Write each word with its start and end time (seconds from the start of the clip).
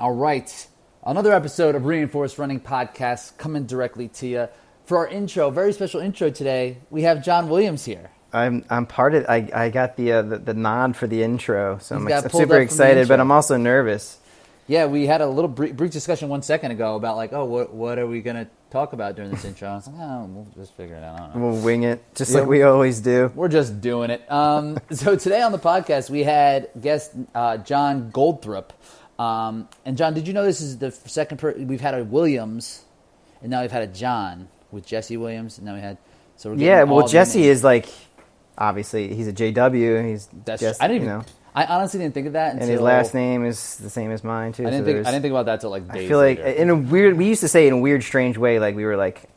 All 0.00 0.12
right. 0.12 0.66
Another 1.04 1.32
episode 1.32 1.74
of 1.74 1.84
Reinforced 1.84 2.38
Running 2.38 2.60
Podcast 2.60 3.36
coming 3.38 3.66
directly 3.66 4.08
to 4.08 4.26
you. 4.26 4.48
For 4.86 4.98
our 4.98 5.08
intro, 5.08 5.50
very 5.50 5.72
special 5.72 6.00
intro 6.00 6.30
today, 6.30 6.78
we 6.90 7.02
have 7.02 7.24
John 7.24 7.48
Williams 7.48 7.84
here. 7.84 8.10
I'm 8.32 8.64
I'm 8.68 8.86
part 8.86 9.14
of. 9.14 9.24
I 9.28 9.48
I 9.54 9.68
got 9.70 9.96
the 9.96 10.12
uh, 10.12 10.22
the, 10.22 10.38
the 10.38 10.54
nod 10.54 10.96
for 10.96 11.06
the 11.06 11.22
intro, 11.22 11.78
so 11.78 11.96
I'm, 11.96 12.08
ex- 12.08 12.22
pulled 12.22 12.32
super 12.32 12.42
up 12.42 12.48
from 12.48 12.56
the 12.56 12.62
excited, 12.62 13.08
but. 13.08 13.20
I'm 13.20 13.30
also 13.30 13.56
nervous. 13.56 14.18
Yeah, 14.66 14.86
we 14.86 15.06
had 15.06 15.20
a 15.20 15.26
little 15.28 15.48
brief, 15.48 15.76
brief 15.76 15.90
discussion 15.92 16.28
one 16.30 16.42
second 16.42 16.70
ago 16.72 16.96
about 16.96 17.16
like, 17.16 17.32
oh, 17.32 17.44
what 17.44 17.72
what 17.72 17.98
are 17.98 18.06
we 18.06 18.22
gonna 18.22 18.48
talk 18.70 18.92
about 18.92 19.14
during 19.14 19.30
this 19.30 19.44
intro? 19.44 19.68
I 19.68 19.74
was 19.76 19.86
like, 19.86 19.96
oh, 20.00 20.24
we'll 20.24 20.48
just 20.56 20.74
figure 20.76 20.96
it 20.96 21.04
out. 21.04 21.14
I 21.14 21.18
don't 21.26 21.36
know. 21.36 21.48
We'll 21.48 21.60
wing 21.62 21.84
it, 21.84 22.02
just 22.16 22.32
Yeah. 22.32 22.40
like 22.40 22.48
we 22.48 22.62
always 22.62 22.98
do. 23.00 23.30
We're 23.36 23.48
just 23.48 23.80
doing 23.80 24.10
it. 24.10 24.30
Um, 24.32 24.78
so 24.90 25.14
today 25.16 25.42
on 25.42 25.52
the 25.52 25.58
podcast, 25.58 26.10
we 26.10 26.24
had 26.24 26.70
guest 26.80 27.12
uh, 27.34 27.58
John 27.58 28.10
Goldthorp. 28.10 28.70
Um, 29.18 29.68
and 29.84 29.96
John, 29.96 30.14
did 30.14 30.26
you 30.26 30.34
know 30.34 30.44
this 30.44 30.60
is 30.60 30.78
the 30.78 30.90
second 30.90 31.38
per- 31.38 31.54
we've 31.54 31.80
had 31.80 31.94
a 31.94 32.04
Williams, 32.04 32.84
and 33.40 33.50
now 33.50 33.62
we've 33.62 33.72
had 33.72 33.82
a 33.82 33.86
John 33.86 34.48
with 34.70 34.86
Jesse 34.86 35.16
Williams, 35.16 35.58
and 35.58 35.66
now 35.66 35.74
we 35.74 35.80
had 35.80 35.98
so 36.36 36.50
we're 36.50 36.56
Yeah, 36.56 36.82
well, 36.84 37.06
Jesse 37.06 37.44
is 37.44 37.62
like, 37.62 37.86
obviously 38.58 39.14
he's 39.14 39.28
a 39.28 39.32
JW. 39.32 40.08
He's 40.08 40.28
That's 40.44 40.60
just, 40.60 40.82
I 40.82 40.88
didn't 40.88 41.02
you 41.02 41.08
even. 41.08 41.18
know, 41.20 41.24
I 41.54 41.64
honestly 41.66 42.00
didn't 42.00 42.14
think 42.14 42.26
of 42.26 42.32
that. 42.32 42.54
Until, 42.54 42.62
and 42.62 42.72
his 42.72 42.80
last 42.80 43.14
name 43.14 43.44
is 43.44 43.76
the 43.76 43.90
same 43.90 44.10
as 44.10 44.24
mine 44.24 44.52
too. 44.52 44.66
I 44.66 44.70
didn't 44.70 44.86
so 44.86 44.92
think. 44.92 45.06
I 45.06 45.10
didn't 45.12 45.22
think 45.22 45.32
about 45.32 45.46
that 45.46 45.60
till 45.60 45.70
like 45.70 45.84
I 45.88 46.06
feel 46.08 46.18
like 46.18 46.38
later. 46.38 46.60
in 46.60 46.70
a 46.70 46.74
weird. 46.74 47.16
We 47.16 47.26
used 47.26 47.42
to 47.42 47.48
say 47.48 47.68
in 47.68 47.74
a 47.74 47.78
weird, 47.78 48.02
strange 48.02 48.36
way. 48.36 48.58
Like 48.58 48.74
we 48.74 48.84
were 48.84 48.96
like, 48.96 49.28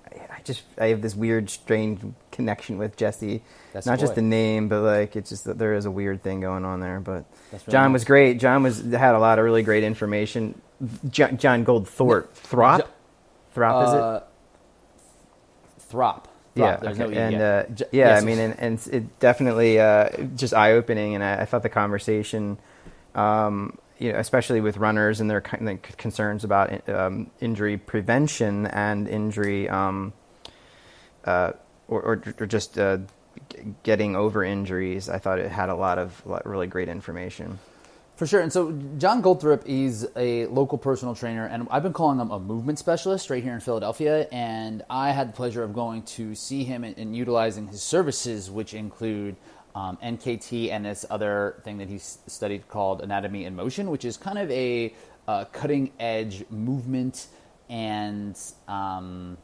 just 0.47 0.63
I 0.79 0.87
have 0.87 1.01
this 1.01 1.15
weird, 1.15 1.49
strange 1.49 2.01
connection 2.31 2.77
with 2.77 2.95
Jesse. 2.97 3.43
That's 3.73 3.85
Not 3.85 3.97
the 3.99 4.01
just 4.01 4.11
boy. 4.13 4.15
the 4.15 4.21
name, 4.23 4.67
but 4.69 4.81
like 4.81 5.15
it's 5.15 5.29
just 5.29 5.45
that 5.45 5.57
there 5.57 5.73
is 5.75 5.85
a 5.85 5.91
weird 5.91 6.23
thing 6.23 6.39
going 6.41 6.65
on 6.65 6.79
there. 6.79 6.99
But 6.99 7.25
really 7.51 7.63
John 7.69 7.91
nice. 7.91 7.93
was 7.99 8.05
great. 8.05 8.39
John 8.39 8.63
was 8.63 8.81
had 8.81 9.13
a 9.15 9.19
lot 9.19 9.37
of 9.39 9.45
really 9.45 9.63
great 9.63 9.83
information. 9.83 10.59
John, 11.09 11.37
John 11.37 11.65
Goldthorp, 11.65 12.29
Throp, 12.33 12.81
Jo- 12.81 12.87
Throp 13.53 13.87
is 13.87 13.93
it? 13.93 13.99
Uh, 13.99 14.19
Throp. 15.79 16.27
Throp. 16.27 16.27
yeah, 16.55 16.77
There's 16.77 16.99
okay. 16.99 17.13
no 17.13 17.19
and 17.19 17.33
yeah. 17.33 17.39
uh, 17.47 17.63
J- 17.73 17.85
yeah, 17.91 18.07
yes. 18.09 18.21
I 18.21 18.25
mean, 18.25 18.39
and, 18.39 18.59
and 18.59 18.87
it 18.91 19.19
definitely 19.19 19.79
uh, 19.79 20.09
just 20.35 20.53
eye 20.53 20.73
opening, 20.73 21.15
and 21.15 21.23
I, 21.23 21.41
I 21.41 21.45
thought 21.45 21.63
the 21.63 21.69
conversation, 21.69 22.57
um, 23.15 23.77
you 23.99 24.11
know, 24.11 24.19
especially 24.19 24.61
with 24.61 24.77
runners 24.77 25.19
and 25.21 25.29
their 25.29 25.41
concerns 25.41 26.43
about 26.43 26.87
um, 26.89 27.31
injury 27.39 27.77
prevention 27.77 28.67
and 28.67 29.07
injury, 29.07 29.69
um, 29.69 30.13
uh, 31.27 31.53
or, 31.87 32.01
or, 32.01 32.23
or 32.39 32.45
just 32.47 32.79
uh, 32.79 32.97
getting 33.83 34.15
over 34.15 34.43
injuries, 34.43 35.09
I 35.09 35.19
thought 35.19 35.39
it 35.39 35.51
had 35.51 35.69
a 35.69 35.75
lot 35.75 35.99
of 35.99 36.21
really 36.45 36.67
great 36.67 36.89
information. 36.89 37.59
For 38.15 38.25
sure. 38.25 38.41
And 38.41 38.51
so 38.51 38.71
John 38.97 39.21
Goldthorp 39.21 39.61
is 39.67 40.09
a 40.15 40.47
local 40.47 40.79
personal 40.79 41.13
trainer, 41.13 41.45
and 41.45 41.67
I've 41.69 41.83
been 41.83 41.93
calling 41.93 42.19
him 42.19 42.31
a 42.31 42.39
movement 42.39 42.79
specialist 42.79 43.29
right 43.29 43.43
here 43.43 43.53
in 43.53 43.59
Philadelphia. 43.59 44.27
And 44.31 44.83
I 44.89 45.11
had 45.11 45.29
the 45.29 45.33
pleasure 45.33 45.61
of 45.61 45.71
going 45.71 46.01
to 46.03 46.33
see 46.33 46.63
him 46.63 46.83
and, 46.83 46.97
and 46.97 47.15
utilizing 47.15 47.67
his 47.67 47.83
services, 47.83 48.49
which 48.49 48.73
include 48.73 49.35
um, 49.75 49.99
NKT 50.03 50.71
and 50.71 50.83
this 50.83 51.05
other 51.11 51.61
thing 51.63 51.77
that 51.77 51.89
he 51.89 51.99
studied 51.99 52.67
called 52.67 53.01
Anatomy 53.01 53.45
in 53.45 53.55
Motion, 53.55 53.91
which 53.91 54.03
is 54.03 54.17
kind 54.17 54.39
of 54.39 54.49
a 54.49 54.95
uh, 55.27 55.45
cutting 55.51 55.91
edge 55.99 56.43
movement 56.49 57.27
and 57.69 58.35
um, 58.67 59.37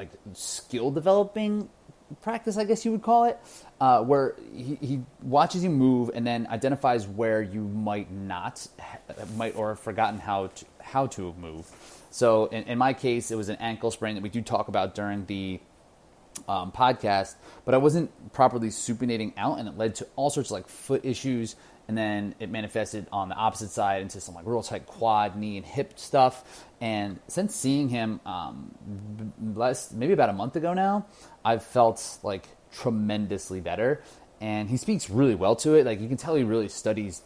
like 0.00 0.10
skill 0.32 0.90
developing 0.90 1.68
practice, 2.22 2.56
I 2.56 2.64
guess 2.64 2.86
you 2.86 2.92
would 2.92 3.02
call 3.02 3.24
it, 3.24 3.38
uh, 3.80 4.02
where 4.02 4.34
he, 4.54 4.78
he 4.80 5.02
watches 5.22 5.62
you 5.62 5.68
move 5.68 6.10
and 6.14 6.26
then 6.26 6.46
identifies 6.46 7.06
where 7.06 7.42
you 7.42 7.60
might 7.60 8.10
not 8.10 8.66
might 9.36 9.54
or 9.56 9.68
have 9.70 9.80
forgotten 9.80 10.18
how 10.18 10.46
to 10.46 10.64
how 10.80 11.06
to 11.08 11.34
move. 11.34 11.70
So 12.10 12.46
in, 12.46 12.64
in 12.64 12.78
my 12.78 12.94
case, 12.94 13.30
it 13.30 13.36
was 13.36 13.50
an 13.50 13.56
ankle 13.56 13.90
sprain 13.90 14.14
that 14.14 14.22
we 14.22 14.30
do 14.30 14.40
talk 14.40 14.68
about 14.68 14.94
during 14.94 15.26
the 15.26 15.60
um, 16.48 16.72
podcast, 16.72 17.34
but 17.64 17.74
I 17.74 17.78
wasn't 17.78 18.32
properly 18.32 18.68
supinating 18.68 19.32
out, 19.36 19.58
and 19.58 19.68
it 19.68 19.76
led 19.76 19.94
to 19.96 20.06
all 20.16 20.30
sorts 20.30 20.50
of 20.50 20.54
like 20.54 20.68
foot 20.68 21.04
issues, 21.04 21.56
and 21.88 21.96
then 21.98 22.34
it 22.38 22.50
manifested 22.50 23.06
on 23.12 23.28
the 23.28 23.34
opposite 23.34 23.70
side 23.70 24.02
into 24.02 24.20
some 24.20 24.34
like 24.34 24.46
real 24.46 24.62
tight 24.62 24.86
quad, 24.86 25.36
knee, 25.36 25.56
and 25.56 25.66
hip 25.66 25.98
stuff. 25.98 26.64
And 26.80 27.18
since 27.28 27.54
seeing 27.54 27.88
him 27.88 28.20
um, 28.24 29.32
less, 29.54 29.92
maybe 29.92 30.12
about 30.12 30.28
a 30.30 30.32
month 30.34 30.56
ago 30.56 30.72
now, 30.74 31.06
I've 31.44 31.62
felt 31.64 32.18
like 32.22 32.46
tremendously 32.72 33.60
better, 33.60 34.02
and 34.40 34.68
he 34.70 34.76
speaks 34.76 35.10
really 35.10 35.34
well 35.34 35.56
to 35.56 35.74
it. 35.74 35.84
Like 35.86 36.00
you 36.00 36.08
can 36.08 36.16
tell, 36.16 36.34
he 36.34 36.44
really 36.44 36.68
studies 36.68 37.22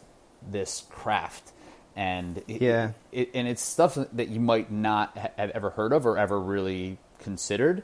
this 0.47 0.83
craft. 0.89 1.51
And 1.95 2.39
it, 2.47 2.61
Yeah. 2.61 2.91
it, 3.13 3.29
and 3.33 3.47
it's 3.47 3.61
stuff 3.61 3.97
that 4.13 4.27
you 4.27 4.41
might 4.41 4.69
not 4.69 5.17
have 5.17 5.49
ever 5.51 5.69
heard 5.69 5.93
of 5.93 6.05
or 6.05 6.17
ever 6.17 6.37
really 6.39 6.97
considered. 7.19 7.83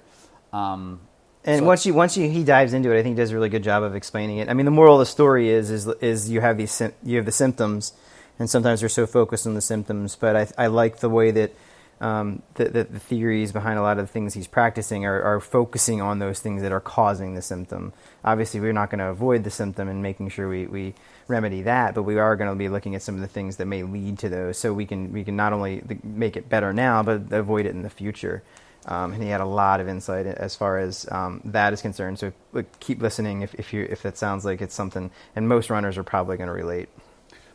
Um, 0.51 0.99
And 1.43 1.59
So- 1.59 1.65
once 1.65 1.85
you 1.85 1.93
once 1.93 2.17
you, 2.17 2.29
he 2.29 2.43
dives 2.43 2.73
into 2.73 2.91
it, 2.91 2.99
I 2.99 3.03
think 3.03 3.15
he 3.17 3.21
does 3.21 3.31
a 3.31 3.35
really 3.35 3.49
good 3.49 3.63
job 3.63 3.83
of 3.83 3.95
explaining 3.95 4.37
it. 4.37 4.49
I 4.49 4.53
mean, 4.53 4.65
the 4.65 4.71
moral 4.71 4.95
of 4.95 4.99
the 4.99 5.05
story 5.07 5.49
is 5.49 5.71
is 5.71 5.87
is 5.99 6.29
you 6.29 6.41
have 6.41 6.57
these 6.57 6.81
you 7.03 7.17
have 7.17 7.25
the 7.25 7.31
symptoms, 7.31 7.93
and 8.37 8.49
sometimes 8.49 8.81
you're 8.81 8.89
so 8.89 9.07
focused 9.07 9.47
on 9.47 9.55
the 9.55 9.61
symptoms. 9.61 10.15
But 10.15 10.35
I 10.35 10.47
I 10.57 10.67
like 10.67 10.97
the 10.99 11.09
way 11.09 11.31
that 11.31 11.51
um, 11.99 12.41
the, 12.55 12.65
the 12.65 12.83
the 12.83 12.99
theories 12.99 13.51
behind 13.51 13.79
a 13.79 13.81
lot 13.81 13.97
of 13.97 14.05
the 14.07 14.11
things 14.11 14.33
he's 14.33 14.47
practicing 14.47 15.05
are, 15.05 15.21
are 15.21 15.39
focusing 15.39 16.01
on 16.01 16.19
those 16.19 16.39
things 16.39 16.61
that 16.61 16.71
are 16.71 16.79
causing 16.79 17.33
the 17.35 17.41
symptom. 17.41 17.93
Obviously, 18.23 18.59
we're 18.59 18.73
not 18.73 18.89
going 18.91 18.99
to 18.99 19.05
avoid 19.07 19.43
the 19.43 19.51
symptom 19.51 19.87
and 19.87 20.01
making 20.03 20.29
sure 20.29 20.47
we, 20.47 20.67
we 20.67 20.93
remedy 21.27 21.63
that, 21.63 21.95
but 21.95 22.03
we 22.03 22.17
are 22.17 22.35
going 22.35 22.49
to 22.49 22.55
be 22.55 22.69
looking 22.69 22.93
at 22.95 23.01
some 23.01 23.15
of 23.15 23.21
the 23.21 23.27
things 23.27 23.57
that 23.57 23.65
may 23.65 23.81
lead 23.83 24.19
to 24.19 24.29
those, 24.29 24.57
so 24.59 24.73
we 24.73 24.85
can 24.85 25.11
we 25.11 25.23
can 25.23 25.35
not 25.35 25.53
only 25.53 25.81
make 26.03 26.37
it 26.37 26.49
better 26.49 26.71
now, 26.71 27.01
but 27.03 27.31
avoid 27.31 27.65
it 27.65 27.69
in 27.69 27.81
the 27.81 27.89
future. 27.89 28.43
Um, 28.85 29.13
and 29.13 29.21
he 29.21 29.29
had 29.29 29.41
a 29.41 29.45
lot 29.45 29.79
of 29.79 29.87
insight 29.87 30.25
as 30.25 30.55
far 30.55 30.79
as 30.79 31.07
um, 31.11 31.41
that 31.45 31.71
is 31.73 31.81
concerned. 31.81 32.19
So 32.19 32.33
keep 32.79 33.01
listening 33.01 33.41
if, 33.41 33.53
if 33.55 33.73
you 33.73 33.87
if 33.89 34.01
that 34.01 34.17
sounds 34.17 34.43
like 34.43 34.61
it's 34.61 34.73
something. 34.73 35.11
And 35.35 35.47
most 35.47 35.69
runners 35.69 35.97
are 35.97 36.03
probably 36.03 36.37
going 36.37 36.47
to 36.47 36.53
relate. 36.53 36.89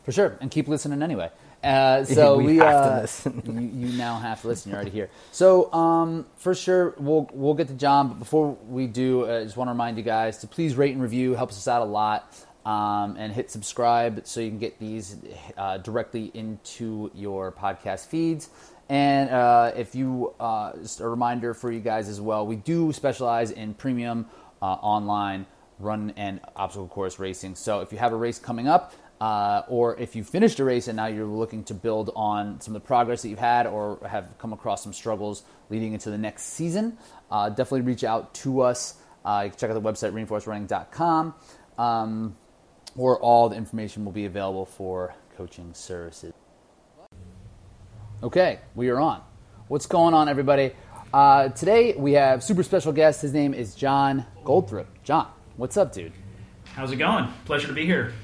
For 0.05 0.13
sure, 0.13 0.39
and 0.41 0.53
keep 0.53 0.69
listening 0.69 1.03
anyway. 1.03 1.31
Uh, 1.65 2.05
so 2.05 2.37
We 2.39 2.47
we, 2.47 2.57
have 2.59 2.85
to 2.85 2.93
uh, 2.93 3.01
listen. 3.01 3.43
you, 3.75 3.89
you 3.89 3.99
now 3.99 4.19
have 4.19 4.43
to 4.43 4.49
listen. 4.49 4.71
You're 4.71 4.77
already 4.77 4.93
here. 4.93 5.11
So 5.33 5.73
um, 5.73 6.27
for 6.37 6.55
sure, 6.55 6.95
we'll 6.99 7.29
we'll 7.33 7.55
get 7.55 7.69
to 7.69 7.75
John. 7.75 8.09
But 8.09 8.21
before 8.21 8.57
we 8.69 8.87
do, 8.87 9.29
I 9.29 9.43
just 9.43 9.57
want 9.57 9.67
to 9.69 9.73
remind 9.73 9.97
you 9.97 10.05
guys 10.05 10.39
to 10.39 10.47
please 10.47 10.77
rate 10.77 10.93
and 10.93 11.03
review. 11.03 11.35
Helps 11.35 11.57
us 11.57 11.67
out 11.67 11.83
a 11.83 11.87
lot. 11.87 12.33
Um, 12.65 13.15
and 13.17 13.33
hit 13.33 13.53
subscribe 13.53 14.23
so 14.27 14.41
you 14.41 14.49
can 14.49 14.59
get 14.59 14.81
these 14.81 15.17
uh, 15.57 15.79
directly 15.79 16.33
into 16.35 17.13
your 17.15 17.53
podcast 17.53 18.09
feeds. 18.09 18.51
And 18.89 19.31
uh, 19.31 19.73
if 19.77 19.95
you, 19.95 20.35
uh, 20.39 20.77
just 20.77 21.01
a 21.01 21.09
reminder 21.09 21.55
for 21.55 21.73
you 21.73 21.81
guys 21.81 22.09
as 22.09 22.21
well, 22.21 22.47
we 22.47 22.57
do 22.57 22.93
specialize 22.93 23.51
in 23.51 23.75
premium 23.75 24.27
uh, 24.63 24.67
online 24.67 25.47
run 25.79 26.13
and 26.17 26.41
obstacle 26.55 26.89
course 26.89 27.19
racing. 27.19 27.57
So 27.57 27.81
if 27.81 27.93
you 27.93 27.99
have 27.99 28.13
a 28.13 28.17
race 28.17 28.39
coming 28.39 28.69
up, 28.69 28.95
uh, 29.21 29.63
or 29.69 29.97
if 29.99 30.15
you 30.15 30.23
finished 30.23 30.59
a 30.61 30.65
race 30.65 30.89
and 30.89 30.97
now 30.97 31.07
you're 31.07 31.27
looking 31.27 31.65
to 31.65 31.75
build 31.75 32.11
on 32.15 32.61
some 32.61 32.77
of 32.77 32.83
the 32.83 32.87
progress 32.87 33.23
that 33.23 33.29
you've 33.29 33.39
had 33.39 33.67
or 33.67 33.99
have 34.07 34.37
come 34.39 34.53
across 34.53 34.83
some 34.83 34.93
struggles 34.93 35.43
leading 35.71 35.95
into 35.95 36.11
the 36.11 36.19
next 36.19 36.45
season, 36.45 36.97
uh, 37.31 37.49
definitely 37.49 37.81
reach 37.81 38.05
out 38.05 38.35
to 38.35 38.61
us. 38.61 38.95
Uh, 39.25 39.43
you 39.45 39.51
can 39.51 39.59
check 39.59 39.71
out 39.71 39.75
the 39.75 39.81
website, 39.81 40.13
reinforcedrunning.com, 40.13 41.35
um, 41.79 42.37
or 42.97 43.19
all 43.19 43.49
the 43.49 43.57
information 43.57 44.05
will 44.05 44.13
be 44.13 44.27
available 44.27 44.67
for 44.67 45.15
coaching 45.37 45.73
services. 45.75 46.33
Okay, 48.23 48.61
we 48.75 48.89
are 48.89 48.99
on. 48.99 49.23
What's 49.69 49.87
going 49.87 50.15
on, 50.15 50.29
everybody? 50.29 50.73
Uh, 51.13 51.51
today 51.51 51.95
we 51.95 52.13
have 52.15 52.43
super 52.43 52.63
special 52.63 52.93
guest. 52.93 53.21
His 53.21 53.35
name 53.35 53.53
is 53.53 53.75
John 53.75 54.25
Goldthorp. 54.43 54.87
John, 55.05 55.29
what's 55.57 55.77
up, 55.77 55.93
dude? 55.93 56.13
How's 56.65 56.93
it 56.93 56.97
going? 56.97 57.29
Pleasure 57.45 57.69
to 57.69 57.75
be 57.75 57.85
here. 57.85 58.15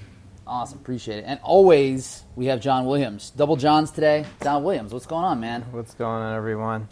Awesome, 0.46 0.78
appreciate 0.78 1.18
it. 1.18 1.24
And 1.26 1.38
always 1.42 2.24
we 2.36 2.46
have 2.46 2.60
John 2.60 2.86
Williams. 2.86 3.30
Double 3.30 3.56
Johns 3.56 3.90
today. 3.90 4.24
John 4.42 4.64
Williams, 4.64 4.94
what's 4.94 5.06
going 5.06 5.24
on, 5.24 5.40
man? 5.40 5.62
What's 5.70 5.94
going 5.94 6.22
on, 6.22 6.34
everyone? 6.34 6.88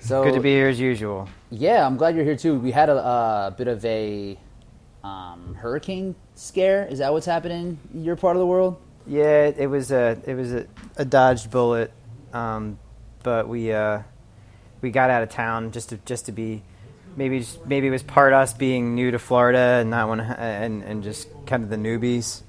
So 0.00 0.24
Good 0.24 0.34
to 0.34 0.40
be 0.40 0.50
here 0.50 0.68
as 0.68 0.80
usual. 0.80 1.28
Yeah, 1.50 1.86
I'm 1.86 1.96
glad 1.96 2.16
you're 2.16 2.24
here 2.24 2.36
too. 2.36 2.58
We 2.58 2.72
had 2.72 2.88
a, 2.88 2.96
a 2.96 3.54
bit 3.56 3.68
of 3.68 3.84
a 3.84 4.36
um, 5.04 5.54
hurricane 5.54 6.16
scare. 6.34 6.86
Is 6.86 6.98
that 6.98 7.12
what's 7.12 7.26
happening 7.26 7.78
in 7.94 8.02
your 8.02 8.16
part 8.16 8.34
of 8.34 8.40
the 8.40 8.46
world? 8.46 8.82
Yeah, 9.06 9.44
it, 9.46 9.58
it 9.58 9.66
was 9.68 9.92
a 9.92 10.20
it 10.26 10.34
was 10.34 10.52
a, 10.52 10.66
a 10.96 11.04
dodged 11.04 11.50
bullet, 11.50 11.92
um, 12.32 12.78
but 13.22 13.48
we 13.48 13.72
uh, 13.72 14.02
we 14.80 14.90
got 14.90 15.10
out 15.10 15.22
of 15.22 15.30
town 15.30 15.72
just 15.72 15.90
to 15.90 15.96
just 16.04 16.26
to 16.26 16.32
be 16.32 16.62
maybe 17.16 17.40
just, 17.40 17.64
maybe 17.66 17.86
it 17.86 17.90
was 17.90 18.02
part 18.02 18.32
us 18.32 18.52
being 18.52 18.94
new 18.94 19.10
to 19.10 19.18
Florida 19.18 19.78
and 19.80 19.90
not 19.90 20.08
one 20.08 20.20
and 20.20 20.82
and 20.82 21.02
just 21.02 21.28
kind 21.46 21.62
of 21.62 21.70
the 21.70 21.76
newbies. 21.76 22.42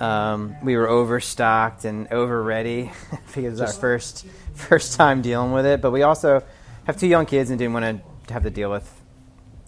Um, 0.00 0.56
we 0.62 0.76
were 0.76 0.88
overstocked 0.88 1.86
and 1.86 2.12
over 2.12 2.42
ready 2.42 2.92
because 3.34 3.60
our 3.60 3.72
first 3.72 4.26
first 4.54 4.96
time 4.96 5.22
dealing 5.22 5.52
with 5.52 5.66
it. 5.66 5.80
But 5.80 5.90
we 5.90 6.02
also 6.02 6.42
have 6.84 6.98
two 6.98 7.06
young 7.06 7.26
kids 7.26 7.50
and 7.50 7.58
didn't 7.58 7.74
want 7.74 8.02
to 8.26 8.32
have 8.32 8.42
to 8.42 8.50
deal 8.50 8.70
with 8.70 8.90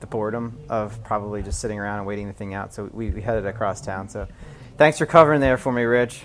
the 0.00 0.06
boredom 0.06 0.58
of 0.68 1.02
probably 1.04 1.42
just 1.42 1.60
sitting 1.60 1.78
around 1.78 1.98
and 1.98 2.06
waiting 2.06 2.26
the 2.26 2.32
thing 2.32 2.54
out. 2.54 2.72
So 2.72 2.88
we, 2.92 3.10
we 3.10 3.20
headed 3.20 3.46
across 3.46 3.80
town. 3.80 4.08
So 4.08 4.28
thanks 4.76 4.98
for 4.98 5.06
covering 5.06 5.40
there 5.40 5.56
for 5.56 5.72
me, 5.72 5.82
Rich. 5.82 6.22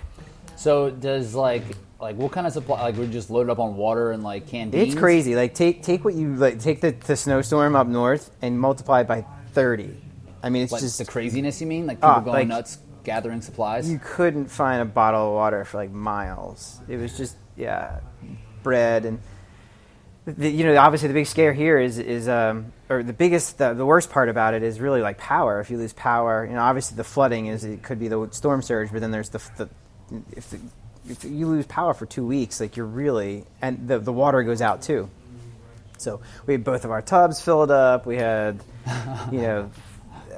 So 0.55 0.91
does 0.91 1.33
like 1.33 1.63
like 2.03 2.17
what 2.17 2.31
kind 2.31 2.45
of 2.45 2.53
supply? 2.53 2.81
Like 2.81 2.95
we're 2.95 3.07
just 3.07 3.29
load 3.29 3.47
it 3.47 3.49
up 3.49 3.59
on 3.59 3.75
water 3.75 4.11
and 4.11 4.21
like 4.23 4.47
canned 4.47 4.71
beans. 4.71 4.93
It's 4.93 4.99
crazy. 4.99 5.35
Like 5.35 5.55
take 5.55 5.81
take 5.81 6.05
what 6.05 6.13
you 6.13 6.35
like 6.35 6.59
take 6.59 6.81
the, 6.81 6.91
the 6.91 7.15
snowstorm 7.15 7.75
up 7.75 7.87
north 7.87 8.29
and 8.41 8.59
multiply 8.59 9.01
it 9.01 9.07
by 9.07 9.25
thirty. 9.53 9.95
I 10.43 10.49
mean, 10.49 10.63
it's 10.63 10.71
Like 10.73 10.81
just 10.81 10.97
the 10.97 11.05
craziness 11.05 11.61
you 11.61 11.67
mean? 11.67 11.87
Like 11.87 11.97
people 11.97 12.09
Ah, 12.09 12.19
going 12.19 12.33
like- 12.35 12.47
nuts 12.49 12.77
gathering 13.03 13.41
supplies. 13.41 13.89
you 13.89 13.99
couldn't 14.03 14.45
find 14.47 14.81
a 14.81 14.85
bottle 14.85 15.27
of 15.29 15.33
water 15.33 15.65
for 15.65 15.77
like 15.77 15.91
miles. 15.91 16.79
It 16.87 16.97
was 16.97 17.17
just 17.17 17.35
yeah, 17.57 17.99
bread 18.61 19.05
and 19.05 19.19
the, 20.25 20.49
you 20.49 20.63
know 20.63 20.77
obviously 20.77 21.09
the 21.09 21.13
big 21.13 21.27
scare 21.27 21.51
here 21.53 21.77
is 21.77 21.97
is 21.99 22.29
um 22.29 22.71
or 22.89 23.03
the 23.03 23.11
biggest 23.11 23.57
the, 23.57 23.73
the 23.73 23.85
worst 23.85 24.09
part 24.09 24.29
about 24.29 24.53
it 24.53 24.63
is 24.63 24.79
really 24.79 25.01
like 25.01 25.17
power. 25.17 25.59
If 25.59 25.69
you 25.69 25.77
lose 25.77 25.93
power, 25.93 26.45
you 26.45 26.53
know 26.53 26.61
obviously 26.61 26.95
the 26.97 27.03
flooding 27.03 27.47
is 27.47 27.63
it 27.65 27.83
could 27.83 27.99
be 27.99 28.07
the 28.07 28.27
storm 28.31 28.61
surge, 28.61 28.91
but 28.91 29.01
then 29.01 29.11
there's 29.11 29.29
the, 29.29 29.41
the 29.57 29.69
if 30.31 30.49
the, 30.49 30.59
if 31.09 31.23
you 31.23 31.47
lose 31.47 31.65
power 31.65 31.93
for 31.93 32.05
two 32.05 32.25
weeks, 32.25 32.59
like 32.59 32.77
you're 32.77 32.85
really 32.85 33.45
and 33.61 33.87
the 33.87 33.99
the 33.99 34.13
water 34.13 34.43
goes 34.43 34.61
out 34.61 34.81
too. 34.81 35.09
So 35.97 36.21
we 36.45 36.53
had 36.53 36.63
both 36.63 36.85
of 36.85 36.91
our 36.91 37.01
tubs 37.01 37.41
filled 37.41 37.71
up. 37.71 38.05
We 38.05 38.17
had, 38.17 38.59
you 39.31 39.41
know, 39.41 39.71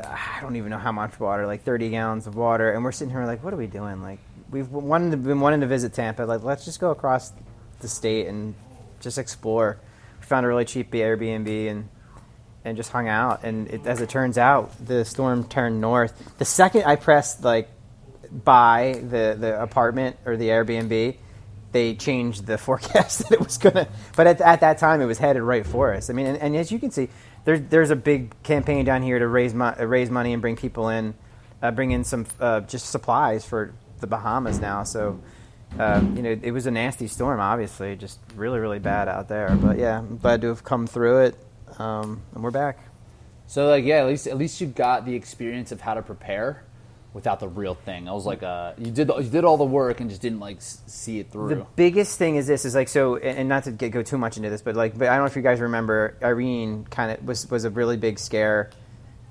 I 0.03 0.39
don't 0.41 0.55
even 0.55 0.69
know 0.69 0.77
how 0.77 0.91
much 0.91 1.19
water, 1.19 1.47
like 1.47 1.63
30 1.63 1.89
gallons 1.89 2.27
of 2.27 2.35
water, 2.35 2.71
and 2.71 2.83
we're 2.83 2.91
sitting 2.91 3.11
here 3.11 3.25
like, 3.25 3.43
what 3.43 3.53
are 3.53 3.57
we 3.57 3.67
doing? 3.67 4.01
Like, 4.01 4.19
we've 4.51 4.69
wanted 4.69 5.11
to, 5.11 5.17
been 5.17 5.39
wanting 5.39 5.61
to 5.61 5.67
visit 5.67 5.93
Tampa. 5.93 6.23
Like, 6.23 6.43
let's 6.43 6.65
just 6.65 6.79
go 6.79 6.91
across 6.91 7.31
the 7.79 7.87
state 7.87 8.27
and 8.27 8.53
just 8.99 9.17
explore. 9.17 9.79
We 10.19 10.25
found 10.25 10.45
a 10.45 10.49
really 10.49 10.65
cheap 10.65 10.91
Airbnb 10.91 11.69
and 11.69 11.89
and 12.63 12.75
just 12.75 12.91
hung 12.91 13.07
out. 13.07 13.43
And 13.43 13.67
it, 13.69 13.85
as 13.85 14.01
it 14.01 14.09
turns 14.09 14.39
out, 14.39 14.71
the 14.83 15.05
storm 15.05 15.47
turned 15.47 15.79
north. 15.79 16.37
The 16.39 16.45
second 16.45 16.83
I 16.85 16.95
pressed 16.95 17.43
like 17.43 17.69
buy 18.43 19.01
the 19.01 19.37
the 19.39 19.61
apartment 19.61 20.17
or 20.25 20.35
the 20.37 20.49
Airbnb, 20.49 21.15
they 21.71 21.95
changed 21.95 22.45
the 22.45 22.57
forecast 22.65 23.19
that 23.19 23.31
it 23.31 23.39
was 23.39 23.57
gonna. 23.57 23.87
But 24.15 24.27
at, 24.27 24.41
at 24.41 24.61
that 24.61 24.77
time, 24.77 25.01
it 25.01 25.05
was 25.05 25.17
headed 25.17 25.43
right 25.43 25.65
for 25.65 25.93
us. 25.93 26.09
I 26.09 26.13
mean, 26.13 26.25
and, 26.25 26.37
and 26.37 26.55
as 26.55 26.71
you 26.71 26.79
can 26.79 26.91
see, 26.91 27.09
there's 27.45 27.61
there's 27.69 27.91
a 27.91 27.95
big 27.95 28.41
campaign 28.43 28.85
down 28.85 29.01
here 29.01 29.19
to 29.19 29.27
raise 29.27 29.53
mo- 29.53 29.75
raise 29.79 30.09
money 30.09 30.33
and 30.33 30.41
bring 30.41 30.55
people 30.55 30.89
in, 30.89 31.13
uh, 31.61 31.71
bring 31.71 31.91
in 31.91 32.03
some 32.03 32.25
uh, 32.39 32.61
just 32.61 32.89
supplies 32.89 33.45
for 33.45 33.73
the 33.99 34.07
Bahamas 34.07 34.59
now. 34.59 34.83
So. 34.83 35.19
Uh, 35.79 35.99
you 36.15 36.21
know, 36.21 36.39
it 36.41 36.51
was 36.51 36.67
a 36.67 36.71
nasty 36.71 37.05
storm, 37.05 37.41
obviously, 37.41 37.97
just 37.97 38.19
really, 38.35 38.59
really 38.59 38.79
bad 38.79 39.09
out 39.09 39.27
there. 39.27 39.53
But 39.61 39.77
yeah, 39.77 39.97
I'm 39.97 40.17
glad 40.19 40.39
to 40.41 40.47
have 40.47 40.63
come 40.63 40.87
through 40.87 41.23
it, 41.23 41.35
um, 41.79 42.21
and 42.33 42.41
we're 42.41 42.51
back. 42.51 42.79
So 43.47 43.67
like 43.67 43.83
yeah, 43.83 43.97
at 43.97 44.07
least 44.07 44.27
at 44.27 44.37
least 44.37 44.61
you 44.61 44.67
got 44.67 45.05
the 45.05 45.15
experience 45.15 45.71
of 45.71 45.81
how 45.81 45.93
to 45.95 46.01
prepare 46.01 46.64
without 47.15 47.39
the 47.39 47.47
real 47.47 47.75
thing. 47.75 48.09
I 48.09 48.11
was 48.11 48.25
like, 48.25 48.43
uh, 48.43 48.73
you 48.77 48.91
did 48.91 49.07
you 49.07 49.29
did 49.29 49.45
all 49.45 49.55
the 49.55 49.63
work 49.63 50.01
and 50.01 50.09
just 50.09 50.21
didn't 50.21 50.41
like 50.41 50.57
see 50.59 51.19
it 51.19 51.31
through. 51.31 51.47
The 51.47 51.65
biggest 51.77 52.19
thing 52.19 52.35
is 52.35 52.45
this 52.45 52.65
is 52.65 52.75
like 52.75 52.89
so, 52.89 53.15
and 53.15 53.47
not 53.47 53.63
to 53.63 53.71
get, 53.71 53.91
go 53.91 54.03
too 54.03 54.17
much 54.17 54.35
into 54.35 54.49
this, 54.49 54.61
but 54.61 54.75
like, 54.75 54.97
but 54.97 55.07
I 55.07 55.15
don't 55.15 55.21
know 55.21 55.27
if 55.27 55.35
you 55.37 55.41
guys 55.41 55.61
remember, 55.61 56.17
Irene 56.21 56.85
kind 56.91 57.11
of 57.13 57.25
was 57.25 57.49
was 57.49 57.63
a 57.63 57.69
really 57.69 57.95
big 57.95 58.19
scare, 58.19 58.69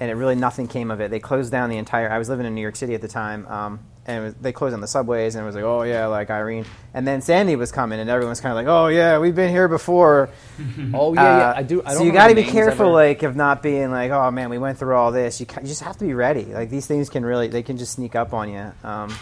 and 0.00 0.10
it 0.10 0.14
really 0.14 0.34
nothing 0.34 0.66
came 0.66 0.90
of 0.90 1.02
it. 1.02 1.10
They 1.10 1.20
closed 1.20 1.52
down 1.52 1.69
the 1.69 1.76
entire. 1.76 2.10
I 2.10 2.16
was 2.16 2.31
living 2.31 2.46
in 2.46 2.54
New 2.54 2.62
York 2.62 2.75
City 2.75 2.94
at 2.94 3.02
the 3.02 3.08
time, 3.08 3.46
um, 3.48 3.81
and 4.06 4.24
was, 4.24 4.34
they 4.34 4.52
closed 4.52 4.74
on 4.74 4.80
the 4.80 4.86
subways, 4.86 5.34
and 5.34 5.42
it 5.42 5.46
was 5.46 5.54
like, 5.54 5.64
oh 5.64 5.82
yeah, 5.82 6.06
like 6.06 6.30
Irene, 6.30 6.66
and 6.92 7.06
then 7.06 7.22
Sandy 7.22 7.56
was 7.56 7.72
coming, 7.72 7.98
and 8.00 8.10
everyone 8.10 8.30
was 8.30 8.40
kind 8.40 8.52
of 8.52 8.56
like, 8.56 8.66
oh 8.66 8.88
yeah, 8.88 9.18
we've 9.18 9.34
been 9.34 9.50
here 9.50 9.68
before. 9.68 10.28
oh 10.94 11.14
yeah, 11.14 11.22
yeah, 11.22 11.48
Uh, 11.50 11.54
I 11.56 11.62
do. 11.62 11.80
I 11.82 11.90
don't 11.90 11.98
so 11.98 12.04
you 12.04 12.12
got 12.12 12.28
to 12.28 12.34
be 12.34 12.44
careful, 12.44 12.92
like 12.92 13.22
of 13.22 13.36
not 13.36 13.62
being 13.62 13.90
like, 13.90 14.10
oh 14.10 14.30
man, 14.30 14.50
we 14.50 14.58
went 14.58 14.78
through 14.78 14.94
all 14.94 15.10
this. 15.12 15.40
You, 15.40 15.46
you 15.60 15.66
just 15.68 15.82
have 15.82 15.96
to 15.98 16.04
be 16.04 16.14
ready. 16.14 16.44
Like 16.44 16.70
these 16.70 16.86
things 16.86 17.08
can 17.08 17.24
really, 17.24 17.48
they 17.48 17.62
can 17.62 17.78
just 17.78 17.92
sneak 17.92 18.14
up 18.14 18.32
on 18.34 18.52
you. 18.52 18.72
Um, 18.82 19.14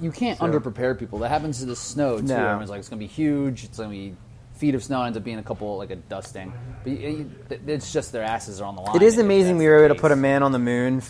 you 0.00 0.10
can't 0.10 0.40
under 0.40 0.60
prepare 0.60 0.94
people. 0.94 1.18
That 1.20 1.28
happens 1.28 1.60
to 1.60 1.66
the 1.66 1.76
snow 1.76 2.18
too. 2.18 2.24
No. 2.24 2.36
Everyone's 2.36 2.70
like, 2.70 2.80
it's 2.80 2.88
gonna 2.88 3.00
be 3.00 3.06
huge. 3.06 3.64
It's 3.64 3.78
gonna 3.78 3.90
be 3.90 4.16
feet 4.54 4.74
of 4.74 4.82
snow. 4.82 5.02
Ends 5.02 5.16
up 5.18 5.24
being 5.24 5.38
a 5.38 5.42
couple 5.42 5.76
like 5.76 5.90
a 5.90 5.96
dusting. 5.96 6.52
But 6.82 7.60
it's 7.66 7.92
just 7.92 8.12
their 8.12 8.22
asses 8.22 8.60
are 8.60 8.64
on 8.64 8.74
the 8.76 8.82
line. 8.82 8.96
It 8.96 9.02
is 9.02 9.18
amazing 9.18 9.58
we 9.58 9.66
were 9.66 9.84
able 9.84 9.94
to 9.94 10.00
put 10.00 10.12
a 10.12 10.16
man 10.16 10.42
on 10.42 10.52
the 10.52 10.58
moon 10.58 11.00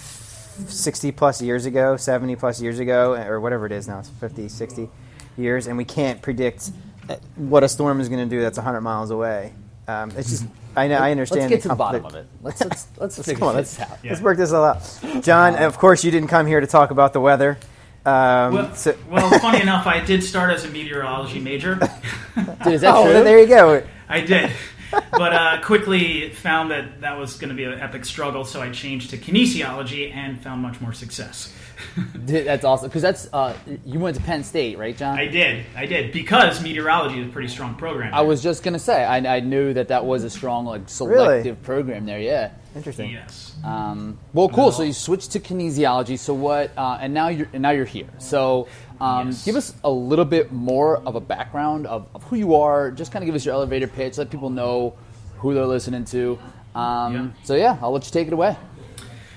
60 0.57 1.13
plus 1.13 1.43
years 1.43 1.67
ago, 1.67 1.97
70 1.97 2.37
plus 2.37 2.61
years 2.61 2.79
ago, 2.79 3.15
or 3.15 3.41
whatever 3.41 3.67
it 3.67 3.73
is 3.73 3.87
now, 3.89 3.99
it's 3.99 4.09
50, 4.09 4.49
60 4.49 4.89
years, 5.37 5.67
and 5.67 5.77
we 5.77 5.85
can't 5.85 6.21
predict 6.23 6.71
uh, 7.09 7.17
what 7.37 7.63
a 7.63 7.69
storm 7.69 8.01
is 8.01 8.09
going 8.09 8.29
to 8.29 8.35
do 8.35 8.41
that's 8.41 8.59
100 8.59 8.81
miles 8.81 9.11
away. 9.11 9.53
Um, 9.89 10.11
it's 10.17 10.31
just, 10.31 10.47
I 10.75 10.89
know, 10.89 10.97
I 10.97 11.13
understand. 11.13 11.43
Let's 11.43 11.53
get 11.53 11.63
to 11.63 11.69
the 11.69 11.75
bottom 11.75 12.05
of 12.05 12.15
it. 12.15 12.27
Let's 12.43 12.61
let's 12.61 12.89
let's, 12.99 13.19
Let's, 13.19 13.29
figure 13.29 13.45
on, 13.45 13.57
this 13.57 13.79
let's, 13.79 13.91
out. 13.93 13.99
let's 14.05 14.21
work 14.21 14.39
this 14.39 14.53
all 14.53 14.65
out. 14.65 15.23
John, 15.23 15.55
of 15.57 15.79
course, 15.79 16.03
you 16.05 16.11
didn't 16.11 16.29
come 16.29 16.47
here 16.47 16.61
to 16.61 16.67
talk 16.67 16.91
about 16.91 17.13
the 17.13 17.21
weather. 17.21 17.59
Um, 18.05 18.55
Well, 18.55 18.75
so- 18.75 18.97
well, 19.11 19.39
funny 19.41 19.61
enough, 19.61 19.87
I 19.87 20.05
did 20.05 20.23
start 20.25 20.53
as 20.53 20.65
a 20.65 20.69
meteorology 20.69 21.41
major. 21.41 21.75
Dude, 21.77 21.85
is 22.75 22.81
that 22.81 22.95
oh, 22.95 23.05
true? 23.05 23.25
there 23.25 23.39
you 23.41 23.47
go. 23.47 23.83
I 24.09 24.21
did. 24.21 24.51
But 25.11 25.33
uh, 25.33 25.61
quickly 25.63 26.31
found 26.31 26.71
that 26.71 27.01
that 27.01 27.19
was 27.19 27.39
going 27.39 27.49
to 27.49 27.55
be 27.55 27.65
an 27.65 27.81
epic 27.81 28.05
struggle, 28.05 28.45
so 28.45 28.61
I 28.61 28.71
changed 28.71 29.11
to 29.11 29.19
kinesiology 29.19 30.15
and 30.15 30.39
found 30.41 30.61
much 30.61 30.79
more 30.81 30.93
success. 30.93 31.55
Dude, 32.25 32.47
that's 32.47 32.65
awesome. 32.65 32.89
Because 32.89 33.03
that's 33.03 33.29
uh, 33.33 33.57
you 33.85 33.99
went 33.99 34.17
to 34.17 34.23
Penn 34.23 34.45
State, 34.45 34.79
right, 34.79 34.97
John? 34.97 35.19
I 35.19 35.27
did, 35.27 35.65
I 35.75 35.87
did, 35.87 36.13
because 36.13 36.63
meteorology 36.63 37.21
is 37.21 37.29
a 37.29 37.31
pretty 37.31 37.49
strong 37.49 37.75
program. 37.77 38.15
I 38.15 38.23
was 38.23 38.43
just 38.43 38.63
gonna 38.63 38.79
say 38.79 39.05
I, 39.05 39.37
I 39.37 39.41
knew 39.41 39.73
that 39.75 39.89
that 39.89 40.05
was 40.05 40.25
a 40.25 40.31
strong 40.31 40.67
like 40.67 40.89
selective 40.89 41.63
program 41.63 42.07
there. 42.07 42.21
Yeah. 42.21 42.53
Interesting. 42.75 43.11
Yes. 43.11 43.55
Um, 43.65 44.19
well, 44.35 44.51
cool. 44.51 44.71
So 44.71 44.83
you 44.83 44.93
switched 44.93 45.33
to 45.33 45.41
kinesiology. 45.41 46.19
So 46.19 46.35
what? 46.35 46.73
Uh, 46.77 46.99
and 47.01 47.15
now 47.15 47.29
you're 47.29 47.49
and 47.55 47.63
now 47.63 47.71
you're 47.71 47.87
here. 47.87 48.09
So 48.19 48.69
um, 49.01 49.29
Yes. 49.29 49.45
give 49.45 49.57
us 49.57 49.75
a 49.85 49.91
little 49.91 50.25
bit 50.25 50.53
more 50.53 50.99
of 50.99 51.15
a 51.17 51.21
background 51.21 51.87
of, 51.87 52.07
of 52.15 52.23
who 52.25 52.37
you 52.37 52.55
are. 52.57 52.91
Just 52.91 53.13
kind 53.13 53.23
of 53.23 53.27
give 53.27 53.35
us 53.35 53.45
your 53.45 53.55
elevator 53.55 53.87
pitch. 53.87 54.19
Let 54.19 54.31
people 54.31 54.51
know 54.51 54.95
who 55.39 55.55
they're 55.55 55.67
listening 55.67 56.05
to. 56.07 56.39
Um, 56.75 57.15
Yeah. 57.15 57.29
So 57.45 57.55
yeah, 57.55 57.79
I'll 57.83 57.93
let 57.93 58.05
you 58.05 58.11
take 58.13 58.27
it 58.27 58.33
away. 58.33 58.57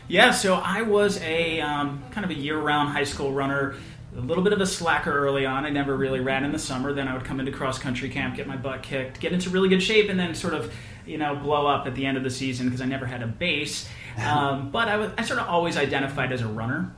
Yeah, 0.08 0.32
so 0.32 0.56
I 0.56 0.82
was 0.82 1.22
a 1.22 1.62
um, 1.62 2.04
kind 2.12 2.26
of 2.26 2.32
a 2.32 2.34
year-round 2.36 2.90
high 2.90 3.04
school 3.04 3.32
runner. 3.32 3.76
A 4.18 4.22
little 4.22 4.44
bit 4.44 4.54
of 4.54 4.60
a 4.60 4.66
slacker 4.66 5.12
early 5.12 5.46
on. 5.46 5.66
I 5.66 5.70
never 5.70 5.96
really 5.96 6.20
ran 6.20 6.44
in 6.44 6.52
the 6.52 6.58
summer. 6.58 6.94
Then 6.94 7.08
I 7.08 7.14
would 7.14 7.24
come 7.26 7.40
into 7.40 7.52
cross 7.52 7.78
country 7.78 8.10
camp, 8.10 8.36
get 8.36 8.48
my 8.48 8.58
butt 8.58 8.82
kicked, 8.82 9.20
get 9.20 9.34
into 9.34 9.52
really 9.52 9.70
good 9.70 9.84
shape, 9.84 10.10
and 10.10 10.20
then 10.20 10.34
sort 10.34 10.56
of, 10.56 10.74
you 11.06 11.20
know, 11.20 11.36
blow 11.36 11.68
up 11.68 11.86
at 11.86 11.94
the 11.94 12.08
end 12.08 12.18
of 12.18 12.24
the 12.24 12.30
season 12.32 12.66
because 12.66 12.82
I 12.82 12.86
never 12.86 13.06
had 13.06 13.22
a 13.22 13.28
base. 13.28 13.88
Um, 14.20 14.70
but 14.72 14.90
I 14.90 14.98
was 14.98 15.12
I 15.18 15.24
sort 15.24 15.40
of 15.40 15.48
always 15.48 15.78
identified 15.78 16.34
as 16.34 16.42
a 16.42 16.48
runner. 16.48 16.94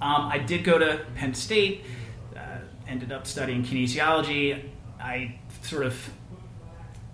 Um, 0.00 0.26
I 0.26 0.38
did 0.38 0.64
go 0.64 0.78
to 0.78 1.04
Penn 1.14 1.34
State. 1.34 1.84
Uh, 2.36 2.58
ended 2.86 3.12
up 3.12 3.26
studying 3.26 3.64
kinesiology. 3.64 4.62
I 5.00 5.38
sort 5.62 5.84
of 5.84 5.96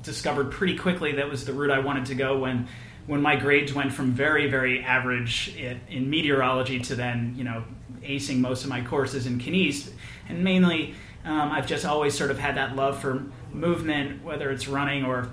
discovered 0.02 0.50
pretty 0.50 0.76
quickly 0.76 1.12
that 1.12 1.28
was 1.28 1.44
the 1.44 1.52
route 1.52 1.70
I 1.70 1.78
wanted 1.78 2.06
to 2.06 2.14
go 2.14 2.38
when 2.38 2.68
when 3.06 3.20
my 3.20 3.36
grades 3.36 3.72
went 3.72 3.92
from 3.92 4.12
very 4.12 4.50
very 4.50 4.82
average 4.82 5.54
in, 5.56 5.80
in 5.88 6.10
meteorology 6.10 6.80
to 6.80 6.94
then 6.94 7.34
you 7.36 7.44
know 7.44 7.64
acing 8.02 8.38
most 8.38 8.64
of 8.64 8.70
my 8.70 8.82
courses 8.82 9.26
in 9.26 9.38
kines 9.38 9.90
and 10.28 10.42
mainly 10.42 10.94
um, 11.24 11.52
I've 11.52 11.66
just 11.66 11.84
always 11.84 12.18
sort 12.18 12.32
of 12.32 12.38
had 12.38 12.56
that 12.56 12.74
love 12.74 13.00
for 13.00 13.24
movement 13.52 14.24
whether 14.24 14.50
it's 14.50 14.66
running 14.66 15.04
or 15.04 15.30